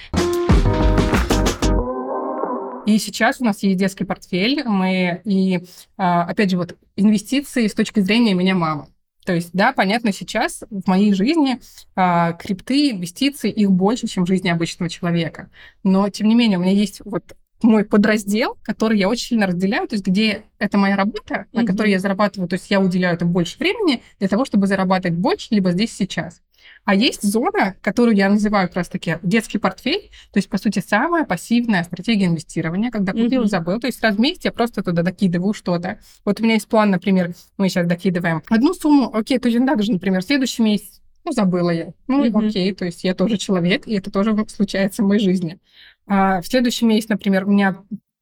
И 2.85 2.97
сейчас 2.97 3.39
у 3.39 3.45
нас 3.45 3.63
есть 3.63 3.77
детский 3.77 4.03
портфель, 4.03 4.63
мы 4.65 5.21
и, 5.23 5.61
а, 5.97 6.23
опять 6.25 6.49
же, 6.51 6.57
вот 6.57 6.75
инвестиции 6.97 7.67
с 7.67 7.73
точки 7.73 8.01
зрения 8.01 8.33
меня 8.33 8.55
мамы. 8.55 8.87
То 9.25 9.33
есть, 9.33 9.51
да, 9.53 9.71
понятно, 9.73 10.11
сейчас 10.11 10.63
в 10.69 10.87
моей 10.87 11.13
жизни 11.13 11.59
а, 11.95 12.33
крипты, 12.33 12.91
инвестиции, 12.91 13.49
их 13.51 13.71
больше, 13.71 14.07
чем 14.07 14.25
в 14.25 14.27
жизни 14.27 14.49
обычного 14.49 14.89
человека. 14.89 15.49
Но, 15.83 16.09
тем 16.09 16.27
не 16.27 16.35
менее, 16.35 16.57
у 16.57 16.61
меня 16.61 16.73
есть 16.73 17.01
вот 17.05 17.35
мой 17.61 17.85
подраздел, 17.85 18.57
который 18.63 18.99
я 18.99 19.07
очень 19.07 19.27
сильно 19.27 19.47
разделяю, 19.47 19.87
то 19.87 19.95
есть 19.95 20.05
где 20.05 20.43
это 20.59 20.77
моя 20.77 20.97
работа, 20.97 21.45
на 21.53 21.61
Мгм. 21.61 21.67
которой 21.67 21.91
я 21.91 21.99
зарабатываю, 21.99 22.49
то 22.49 22.55
есть 22.55 22.69
я 22.69 22.81
уделяю 22.81 23.15
этому 23.15 23.31
больше 23.31 23.57
времени 23.57 24.01
для 24.19 24.27
того, 24.27 24.43
чтобы 24.43 24.67
зарабатывать 24.67 25.17
больше, 25.17 25.47
либо 25.51 25.71
здесь 25.71 25.93
сейчас. 25.93 26.41
А 26.85 26.95
есть 26.95 27.23
зона, 27.23 27.75
которую 27.81 28.15
я 28.15 28.29
называю 28.29 28.67
как 28.67 28.77
раз-таки 28.77 29.17
детский 29.23 29.57
портфель, 29.57 30.09
то 30.31 30.37
есть, 30.37 30.49
по 30.49 30.57
сути, 30.57 30.79
самая 30.79 31.23
пассивная 31.23 31.83
стратегия 31.83 32.25
инвестирования, 32.25 32.91
когда 32.91 33.13
купил, 33.13 33.41
Мгм. 33.41 33.47
забыл, 33.49 33.79
то 33.79 33.87
есть 33.87 34.01
раз 34.03 34.15
в 34.15 34.19
месяц 34.19 34.45
я 34.45 34.51
просто 34.51 34.83
туда 34.83 35.01
докидываю 35.01 35.53
что-то. 35.53 35.99
Вот 36.25 36.39
у 36.39 36.43
меня 36.43 36.55
есть 36.55 36.67
план, 36.67 36.91
например, 36.91 37.33
мы 37.57 37.69
сейчас 37.69 37.87
докидываем 37.87 38.41
одну 38.49 38.73
сумму, 38.73 39.09
окей, 39.13 39.39
точно 39.39 39.65
так 39.65 39.81
же, 39.83 39.91
например, 39.91 40.21
следующий 40.23 40.61
месяц, 40.61 41.01
ну, 41.23 41.31
забыла 41.31 41.69
я. 41.69 41.93
Ну, 42.07 42.25
Мгм. 42.25 42.47
окей, 42.47 42.73
то 42.73 42.85
есть 42.85 43.03
я 43.03 43.13
тоже 43.15 43.37
человек, 43.37 43.87
и 43.87 43.93
это 43.93 44.11
тоже 44.11 44.35
случается 44.49 45.03
в 45.03 45.07
моей 45.07 45.21
жизни. 45.21 45.59
А 46.05 46.41
в 46.41 46.47
следующий 46.47 46.85
месяц, 46.85 47.07
например, 47.09 47.47
у 47.47 47.51
меня 47.51 47.77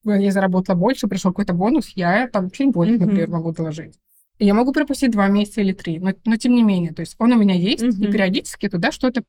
э, 0.05 0.21
я 0.21 0.31
заработала 0.31 0.75
больше, 0.75 1.07
пришел 1.07 1.31
какой-то 1.31 1.53
бонус, 1.53 1.91
я 1.95 2.27
там 2.27 2.51
чуть 2.51 2.71
больше, 2.71 2.93
Мгм. 2.93 3.05
например, 3.05 3.29
могу 3.29 3.51
доложить. 3.51 3.95
И 4.41 4.45
я 4.45 4.55
могу 4.55 4.71
пропустить 4.73 5.11
два 5.11 5.27
месяца 5.27 5.61
или 5.61 5.71
три, 5.71 5.99
но, 5.99 6.13
но 6.25 6.35
тем 6.35 6.55
не 6.55 6.63
менее, 6.63 6.91
то 6.93 7.01
есть 7.01 7.15
он 7.19 7.31
у 7.31 7.37
меня 7.37 7.53
есть, 7.53 7.83
и 7.83 7.85
Мгм. 7.85 8.11
периодически 8.11 8.69
туда 8.69 8.91
что-то 8.91 9.21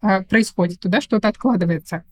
а, 0.00 0.22
происходит, 0.22 0.78
туда 0.78 1.00
что-то 1.00 1.26
откладывается. 1.26 2.04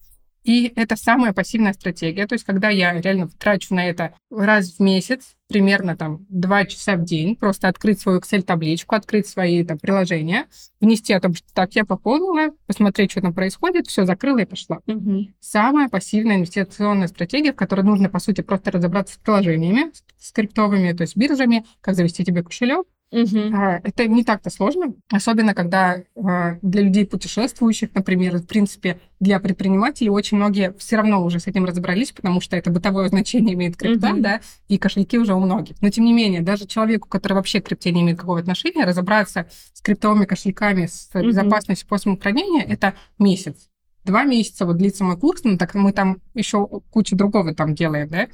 И 0.48 0.72
это 0.76 0.96
самая 0.96 1.34
пассивная 1.34 1.74
стратегия, 1.74 2.26
то 2.26 2.32
есть 2.32 2.46
когда 2.46 2.70
я 2.70 2.98
реально 2.98 3.28
трачу 3.28 3.74
на 3.74 3.86
это 3.86 4.14
раз 4.30 4.76
в 4.78 4.80
месяц, 4.80 5.34
примерно 5.46 5.94
там 5.94 6.24
два 6.30 6.64
часа 6.64 6.96
в 6.96 7.04
день, 7.04 7.36
просто 7.36 7.68
открыть 7.68 8.00
свою 8.00 8.20
Excel-табличку, 8.20 8.94
открыть 8.94 9.26
свои 9.26 9.62
там 9.62 9.78
приложения, 9.78 10.46
внести 10.80 11.12
о 11.12 11.20
том, 11.20 11.34
что 11.34 11.46
так, 11.52 11.74
я 11.74 11.84
пополнила, 11.84 12.54
посмотреть, 12.66 13.10
что 13.10 13.20
там 13.20 13.34
происходит, 13.34 13.88
все, 13.88 14.06
закрыла 14.06 14.38
и 14.38 14.46
пошла 14.46 14.78
Мгм. 14.86 15.34
самая 15.38 15.90
пассивная 15.90 16.36
инвестиционная 16.36 17.08
стратегия, 17.08 17.52
в 17.52 17.56
которой 17.56 17.82
нужно, 17.82 18.08
по 18.08 18.18
сути, 18.18 18.40
просто 18.40 18.70
разобраться 18.70 19.16
с 19.16 19.18
приложениями, 19.18 19.92
с 20.18 20.32
криптовыми, 20.32 20.94
то 20.94 21.02
есть 21.02 21.14
биржами, 21.14 21.66
как 21.82 21.94
завести 21.94 22.24
тебе 22.24 22.42
кошелек. 22.42 22.86
А, 23.10 23.80
Это 23.84 24.06
не 24.06 24.22
так-то 24.22 24.50
сложно, 24.50 24.94
особенно 25.10 25.54
когда 25.54 26.02
а, 26.14 26.58
для 26.60 26.82
людей 26.82 27.06
путешествующих, 27.06 27.94
например, 27.94 28.36
в 28.36 28.46
принципе, 28.46 29.00
для 29.18 29.40
предпринимателей 29.40 30.10
очень 30.10 30.36
многие 30.36 30.74
все 30.78 30.96
равно 30.96 31.24
уже 31.24 31.40
с 31.40 31.46
этим 31.46 31.64
разобрались, 31.64 32.12
потому 32.12 32.40
что 32.42 32.56
это 32.56 32.70
бытовое 32.70 33.08
значение 33.08 33.54
имеет 33.54 33.76
крипта, 33.76 34.08
Мгм. 34.08 34.22
да, 34.22 34.40
и 34.68 34.76
кошельки 34.76 35.18
уже 35.18 35.34
у 35.34 35.40
многих. 35.40 35.80
Но, 35.80 35.88
тем 35.88 36.04
не 36.04 36.12
менее, 36.12 36.42
даже 36.42 36.66
человеку, 36.66 37.08
который 37.08 37.32
вообще 37.32 37.60
к 37.60 37.66
крипте 37.68 37.92
не 37.92 38.02
имеет 38.02 38.18
какого 38.18 38.40
отношения, 38.40 38.84
разобраться 38.84 39.48
с 39.72 39.80
криптовыми 39.80 40.26
кошельками, 40.26 40.84
с 40.86 41.08
Мгм. 41.14 41.28
безопасностью 41.28 41.86
способом 41.86 42.18
хранения, 42.18 42.62
это 42.62 42.94
месяц. 43.18 43.68
Два 44.04 44.24
месяца 44.24 44.66
вот 44.66 44.76
длится 44.76 45.04
мой 45.04 45.16
курс, 45.18 45.42
ну 45.44 45.56
так 45.56 45.74
мы 45.74 45.92
там 45.92 46.18
еще 46.34 46.66
кучу 46.90 47.16
другого 47.16 47.54
там 47.54 47.74
делаем, 47.74 48.08
да, 48.08 48.28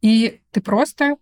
и 0.00 0.40
ты 0.52 0.60
просто 0.60 1.16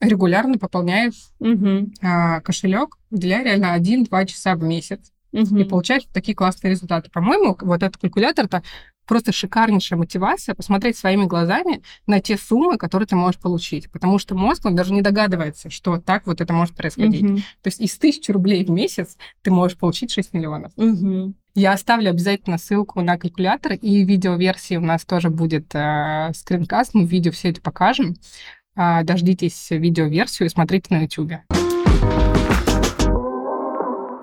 регулярно 0.00 0.58
пополняешь 0.58 1.28
Мгм. 1.40 1.92
а, 2.02 2.40
кошелек, 2.40 2.96
уделяя 3.10 3.44
реально 3.44 3.72
1-2 3.74 4.24
часа 4.26 4.54
в 4.54 4.62
месяц 4.62 5.12
и 5.32 5.40
Мгм. 5.40 5.68
получаешь 5.68 6.04
такие 6.12 6.34
классные 6.34 6.70
результаты. 6.70 7.10
По-моему, 7.10 7.56
вот 7.60 7.82
этот 7.82 7.98
калькулятор 7.98 8.46
это 8.46 8.62
просто 9.06 9.32
шикарнейшая 9.32 9.98
мотивация 9.98 10.54
посмотреть 10.54 10.96
своими 10.96 11.24
глазами 11.24 11.82
на 12.06 12.20
те 12.20 12.36
суммы, 12.36 12.76
которые 12.76 13.06
ты 13.06 13.16
можешь 13.16 13.40
получить. 13.40 13.90
Потому 13.90 14.18
что 14.18 14.34
мозг, 14.34 14.66
он 14.66 14.76
даже 14.76 14.92
не 14.92 15.00
догадывается, 15.02 15.70
что 15.70 15.98
так 15.98 16.26
вот 16.26 16.40
это 16.42 16.52
может 16.52 16.74
происходить. 16.76 17.22
Мгм. 17.22 17.36
То 17.36 17.66
есть 17.66 17.80
из 17.80 17.96
тысячи 17.98 18.30
рублей 18.30 18.64
в 18.64 18.70
месяц 18.70 19.16
ты 19.42 19.50
можешь 19.50 19.78
получить 19.78 20.10
6 20.10 20.34
миллионов. 20.34 20.72
Мгм. 20.76 21.34
Я 21.54 21.72
оставлю 21.72 22.10
обязательно 22.10 22.56
ссылку 22.56 23.00
на 23.00 23.16
калькулятор, 23.18 23.72
и 23.72 24.04
видеоверсии 24.04 24.76
у 24.76 24.80
нас 24.80 25.04
тоже 25.04 25.28
будет 25.30 25.74
э, 25.74 26.30
скринкаст, 26.34 26.94
мы 26.94 27.04
в 27.04 27.08
видео 27.10 27.32
все 27.32 27.48
это 27.50 27.60
покажем. 27.60 28.14
А, 28.80 29.02
дождитесь 29.02 29.70
видеоверсию 29.70 30.46
и 30.46 30.50
смотрите 30.50 30.94
на 30.94 31.02
YouTube. 31.02 31.32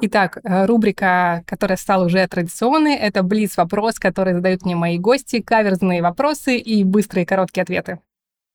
Итак, 0.01 0.37
э, 0.43 0.65
рубрика, 0.65 1.43
которая 1.45 1.77
стала 1.77 2.05
уже 2.05 2.25
традиционной, 2.25 2.95
это 2.95 3.21
Блиц-вопрос, 3.21 3.99
который 3.99 4.33
задают 4.33 4.63
мне 4.63 4.77
мои 4.77 4.97
гости, 4.97 5.41
каверзные 5.41 6.01
вопросы 6.01 6.57
и 6.57 6.85
быстрые 6.85 7.25
короткие 7.25 7.63
ответы. 7.63 7.99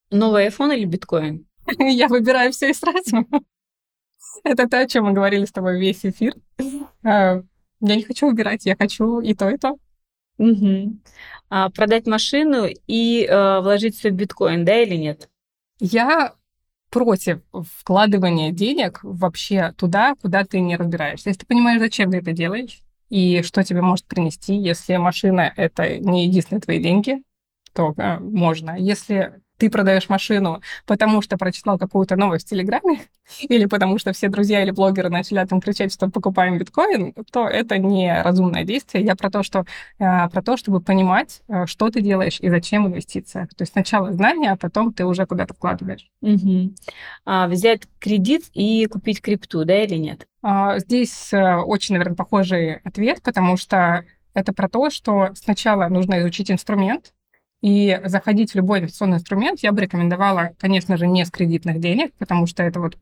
Новый 0.09 0.47
iPhone 0.47 0.75
или 0.75 0.85
биткоин? 0.85 1.45
Я 1.77 2.07
выбираю 2.07 2.51
все 2.51 2.71
и 2.71 2.73
сразу. 2.73 3.27
Это 4.43 4.67
то, 4.67 4.79
о 4.79 4.87
чем 4.87 5.05
мы 5.05 5.13
говорили 5.13 5.45
с 5.45 5.51
тобой 5.51 5.79
весь 5.79 6.03
эфир. 6.03 6.33
Э, 7.03 7.43
Я 7.79 7.95
не 7.95 8.01
хочу 8.01 8.27
выбирать, 8.27 8.65
я 8.65 8.75
хочу 8.75 9.19
и 9.19 9.35
то, 9.35 9.51
и 9.51 9.57
то. 9.57 9.77
Мгм. 10.39 11.03
А, 11.49 11.69
продать 11.69 12.07
машину 12.07 12.65
и 12.87 13.23
э, 13.29 13.59
вложить 13.59 13.97
все 13.97 14.09
в 14.09 14.13
биткоин, 14.13 14.65
да 14.65 14.81
или 14.81 14.95
нет? 14.95 15.30
Я 15.83 16.35
против 16.91 17.41
вкладывания 17.51 18.51
денег 18.51 18.99
вообще 19.01 19.73
туда, 19.77 20.13
куда 20.21 20.43
ты 20.43 20.59
не 20.59 20.75
разбираешься. 20.75 21.29
Если 21.29 21.39
ты 21.39 21.45
понимаешь, 21.47 21.79
зачем 21.79 22.11
ты 22.11 22.17
это 22.17 22.33
делаешь, 22.33 22.81
и 23.09 23.41
что 23.41 23.63
тебе 23.63 23.81
может 23.81 24.05
принести, 24.05 24.55
если 24.55 24.97
машина— 24.97 25.51
это 25.57 25.97
не 25.97 26.27
единственные 26.27 26.61
твои 26.61 26.79
деньги, 26.79 27.23
то 27.73 27.95
э, 27.97 28.19
можно. 28.19 28.77
Если 28.77 29.41
ты 29.61 29.69
продаешь 29.69 30.09
машину, 30.09 30.59
потому 30.87 31.21
что 31.21 31.37
прочитал 31.37 31.77
какую-то 31.77 32.15
новость 32.15 32.47
в 32.47 32.49
Телеграме, 32.49 33.01
или 33.41 33.67
потому 33.67 33.99
что 33.99 34.11
все 34.11 34.27
друзья 34.27 34.63
или 34.63 34.71
блогеры 34.71 35.09
начали 35.09 35.37
о 35.37 35.45
том 35.45 35.61
кричать, 35.61 35.93
что 35.93 36.09
покупаем 36.09 36.57
биткоин, 36.57 37.13
то 37.31 37.47
это 37.47 37.77
не 37.77 38.23
разумное 38.23 38.63
действие. 38.63 39.05
Я 39.05 39.15
про 39.15 39.29
то, 39.29 39.43
что, 39.43 39.65
э, 39.99 40.29
про 40.29 40.41
то, 40.41 40.57
чтобы 40.57 40.81
понимать, 40.81 41.43
э, 41.47 41.67
что 41.67 41.91
ты 41.91 42.01
делаешь 42.01 42.39
и 42.39 42.49
зачем 42.49 42.87
инвестиция. 42.87 43.45
То 43.55 43.61
есть 43.61 43.73
сначала 43.73 44.11
знания, 44.11 44.53
а 44.53 44.57
потом 44.57 44.93
ты 44.93 45.05
уже 45.05 45.27
куда-то 45.27 45.53
вкладываешь. 45.53 46.09
Мгм. 46.21 46.73
А, 47.25 47.47
взять 47.47 47.83
кредит 47.99 48.45
и 48.53 48.87
купить 48.87 49.21
крипту, 49.21 49.63
да 49.63 49.83
или 49.83 49.95
нет? 49.95 50.25
А, 50.41 50.79
Здесь 50.79 51.31
э, 51.33 51.57
очень, 51.57 51.93
наверное, 51.93 52.15
похожий 52.15 52.77
ответ, 52.77 53.21
потому 53.21 53.57
что 53.57 54.05
это 54.33 54.53
про 54.53 54.67
то, 54.67 54.89
что 54.89 55.29
сначала 55.35 55.87
нужно 55.87 56.19
изучить 56.19 56.49
инструмент, 56.49 57.13
и 57.61 57.99
заходить 58.05 58.51
в 58.51 58.55
любой 58.55 58.79
инвестиционный 58.79 59.17
инструмент 59.17 59.59
я 59.61 59.71
бы 59.71 59.81
рекомендовала, 59.81 60.51
конечно 60.59 60.97
же, 60.97 61.07
не 61.07 61.25
с 61.25 61.31
кредитных 61.31 61.79
денег, 61.79 62.13
потому 62.17 62.47
что 62.47 62.63
это 62.63 62.79
вот 62.79 62.97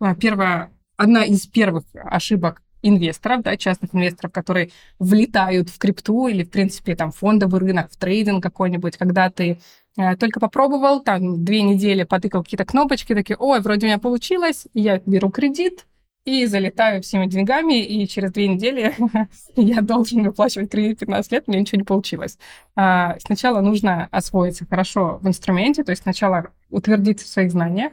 а, 0.00 0.14
первая, 0.14 0.70
одна 0.96 1.24
из 1.24 1.46
первых 1.46 1.84
ошибок 1.94 2.62
инвесторов, 2.82 3.42
да, 3.42 3.56
частных 3.56 3.94
инвесторов, 3.94 4.32
которые 4.32 4.70
влетают 4.98 5.70
в 5.70 5.78
крипту 5.78 6.26
или, 6.26 6.42
в 6.42 6.50
принципе, 6.50 6.94
там, 6.94 7.12
фондовый 7.12 7.60
рынок, 7.60 7.90
в 7.90 7.96
трейдинг 7.96 8.42
какой-нибудь, 8.42 8.96
когда 8.96 9.30
ты 9.30 9.60
э, 9.96 10.16
только 10.16 10.40
попробовал, 10.40 11.00
там, 11.00 11.44
две 11.44 11.62
недели 11.62 12.02
потыкал 12.02 12.42
какие-то 12.42 12.64
кнопочки, 12.64 13.14
такие, 13.14 13.36
ой, 13.36 13.60
вроде 13.60 13.86
у 13.86 13.88
меня 13.88 13.98
получилось, 13.98 14.66
я 14.74 15.00
беру 15.06 15.30
кредит, 15.30 15.86
и 16.24 16.46
залетаю 16.46 17.02
всеми 17.02 17.26
деньгами, 17.26 17.84
и 17.84 18.06
через 18.06 18.32
две 18.32 18.46
недели 18.46 18.94
я 19.56 19.80
должен 19.80 20.22
выплачивать 20.22 20.70
кредит 20.70 21.00
15 21.00 21.32
лет, 21.32 21.48
меня 21.48 21.60
ничего 21.60 21.78
не 21.78 21.84
получилось. 21.84 22.38
А, 22.76 23.16
сначала 23.18 23.60
нужно 23.60 24.08
освоиться 24.10 24.64
хорошо 24.66 25.18
в 25.20 25.26
инструменте, 25.26 25.82
то 25.82 25.90
есть 25.90 26.02
сначала 26.02 26.50
утвердиться 26.70 27.26
в 27.26 27.28
своих 27.28 27.50
знаниях 27.50 27.92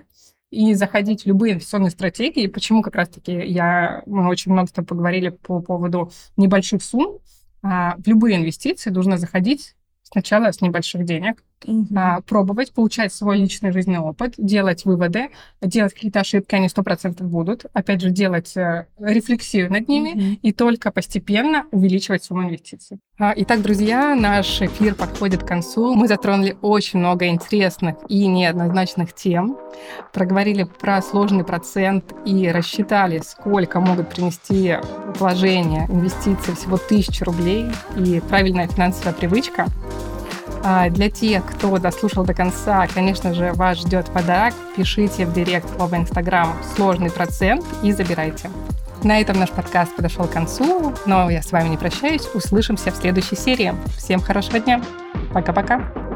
и 0.51 0.73
заходить 0.73 1.23
в 1.23 1.25
любые 1.27 1.53
инвестиционные 1.53 1.91
стратегии. 1.91 2.47
Почему 2.47 2.81
как 2.81 2.95
раз-таки 2.95 3.31
я, 3.31 4.03
мы 4.05 4.27
очень 4.27 4.51
много 4.51 4.67
с 4.67 4.71
тобой 4.71 4.87
поговорили 4.87 5.29
по 5.29 5.59
поводу 5.61 6.11
небольших 6.37 6.83
сумм. 6.83 7.19
А, 7.63 7.95
в 7.97 8.07
любые 8.07 8.37
инвестиции 8.37 8.91
нужно 8.91 9.17
заходить 9.17 9.75
сначала 10.03 10.51
с 10.51 10.61
небольших 10.61 11.03
денег, 11.03 11.43
угу. 11.65 11.87
а, 11.95 12.21
пробовать, 12.21 12.73
получать 12.73 13.13
свой 13.13 13.37
личный 13.37 13.71
жизненный 13.71 13.99
опыт, 13.99 14.35
делать 14.37 14.85
выводы, 14.85 15.29
делать 15.61 15.93
какие-то 15.93 16.21
ошибки, 16.21 16.55
они 16.55 16.69
сто 16.69 16.83
процентов 16.83 17.27
будут. 17.27 17.65
Опять 17.73 18.01
же, 18.01 18.09
делать 18.09 18.55
э, 18.57 18.87
рефлексию 18.99 19.71
над 19.71 19.87
ними 19.87 20.09
угу. 20.09 20.39
и 20.41 20.51
только 20.51 20.91
постепенно 20.91 21.65
увеличивать 21.71 22.23
сумму 22.23 22.43
инвестиций. 22.43 22.99
А, 23.17 23.33
итак, 23.35 23.61
друзья, 23.61 24.15
наш 24.15 24.61
эфир 24.61 24.95
подходит 24.95 25.43
к 25.43 25.47
концу. 25.47 25.93
Мы 25.93 26.07
затронули 26.07 26.57
очень 26.61 26.99
много 26.99 27.27
интересных 27.27 27.97
и 28.07 28.27
неоднозначных 28.27 29.13
тем, 29.13 29.57
проговорили 30.13 30.63
про 30.63 31.01
сложный 31.01 31.43
процент 31.43 32.13
и 32.25 32.49
рассчитали, 32.49 33.19
сколько 33.19 33.79
могут 33.79 34.09
принести 34.09 34.77
вложения, 35.17 35.85
инвестиции 35.87 36.53
всего 36.53 36.77
тысячи 36.77 37.23
рублей 37.23 37.65
и 37.97 38.21
правильная 38.21 38.67
финансовая 38.67 39.13
привычка. 39.13 39.67
А 40.63 40.89
для 40.89 41.09
тех, 41.09 41.45
кто 41.45 41.77
дослушал 41.77 42.25
до 42.25 42.33
конца, 42.33 42.87
конечно 42.93 43.33
же, 43.33 43.53
вас 43.53 43.79
ждет 43.79 44.07
подарок. 44.07 44.53
Пишите 44.75 45.25
в 45.25 45.33
директ 45.33 45.67
в 45.77 45.95
Инстаграм 45.95 46.53
«Сложный 46.75 47.11
процент» 47.11 47.65
и 47.83 47.91
забирайте. 47.91 48.49
На 49.03 49.21
этом 49.21 49.39
наш 49.39 49.49
подкаст 49.49 49.95
подошел 49.95 50.25
к 50.25 50.31
концу, 50.31 50.93
но 51.05 51.29
я 51.29 51.41
с 51.41 51.51
вами 51.51 51.69
не 51.69 51.77
прощаюсь. 51.77 52.27
Услышимся 52.33 52.91
в 52.91 52.95
следующей 52.95 53.37
серии. 53.37 53.73
Всем 53.97 54.19
хорошего 54.19 54.59
дня. 54.59 54.81
Пока-пока. 55.33 56.08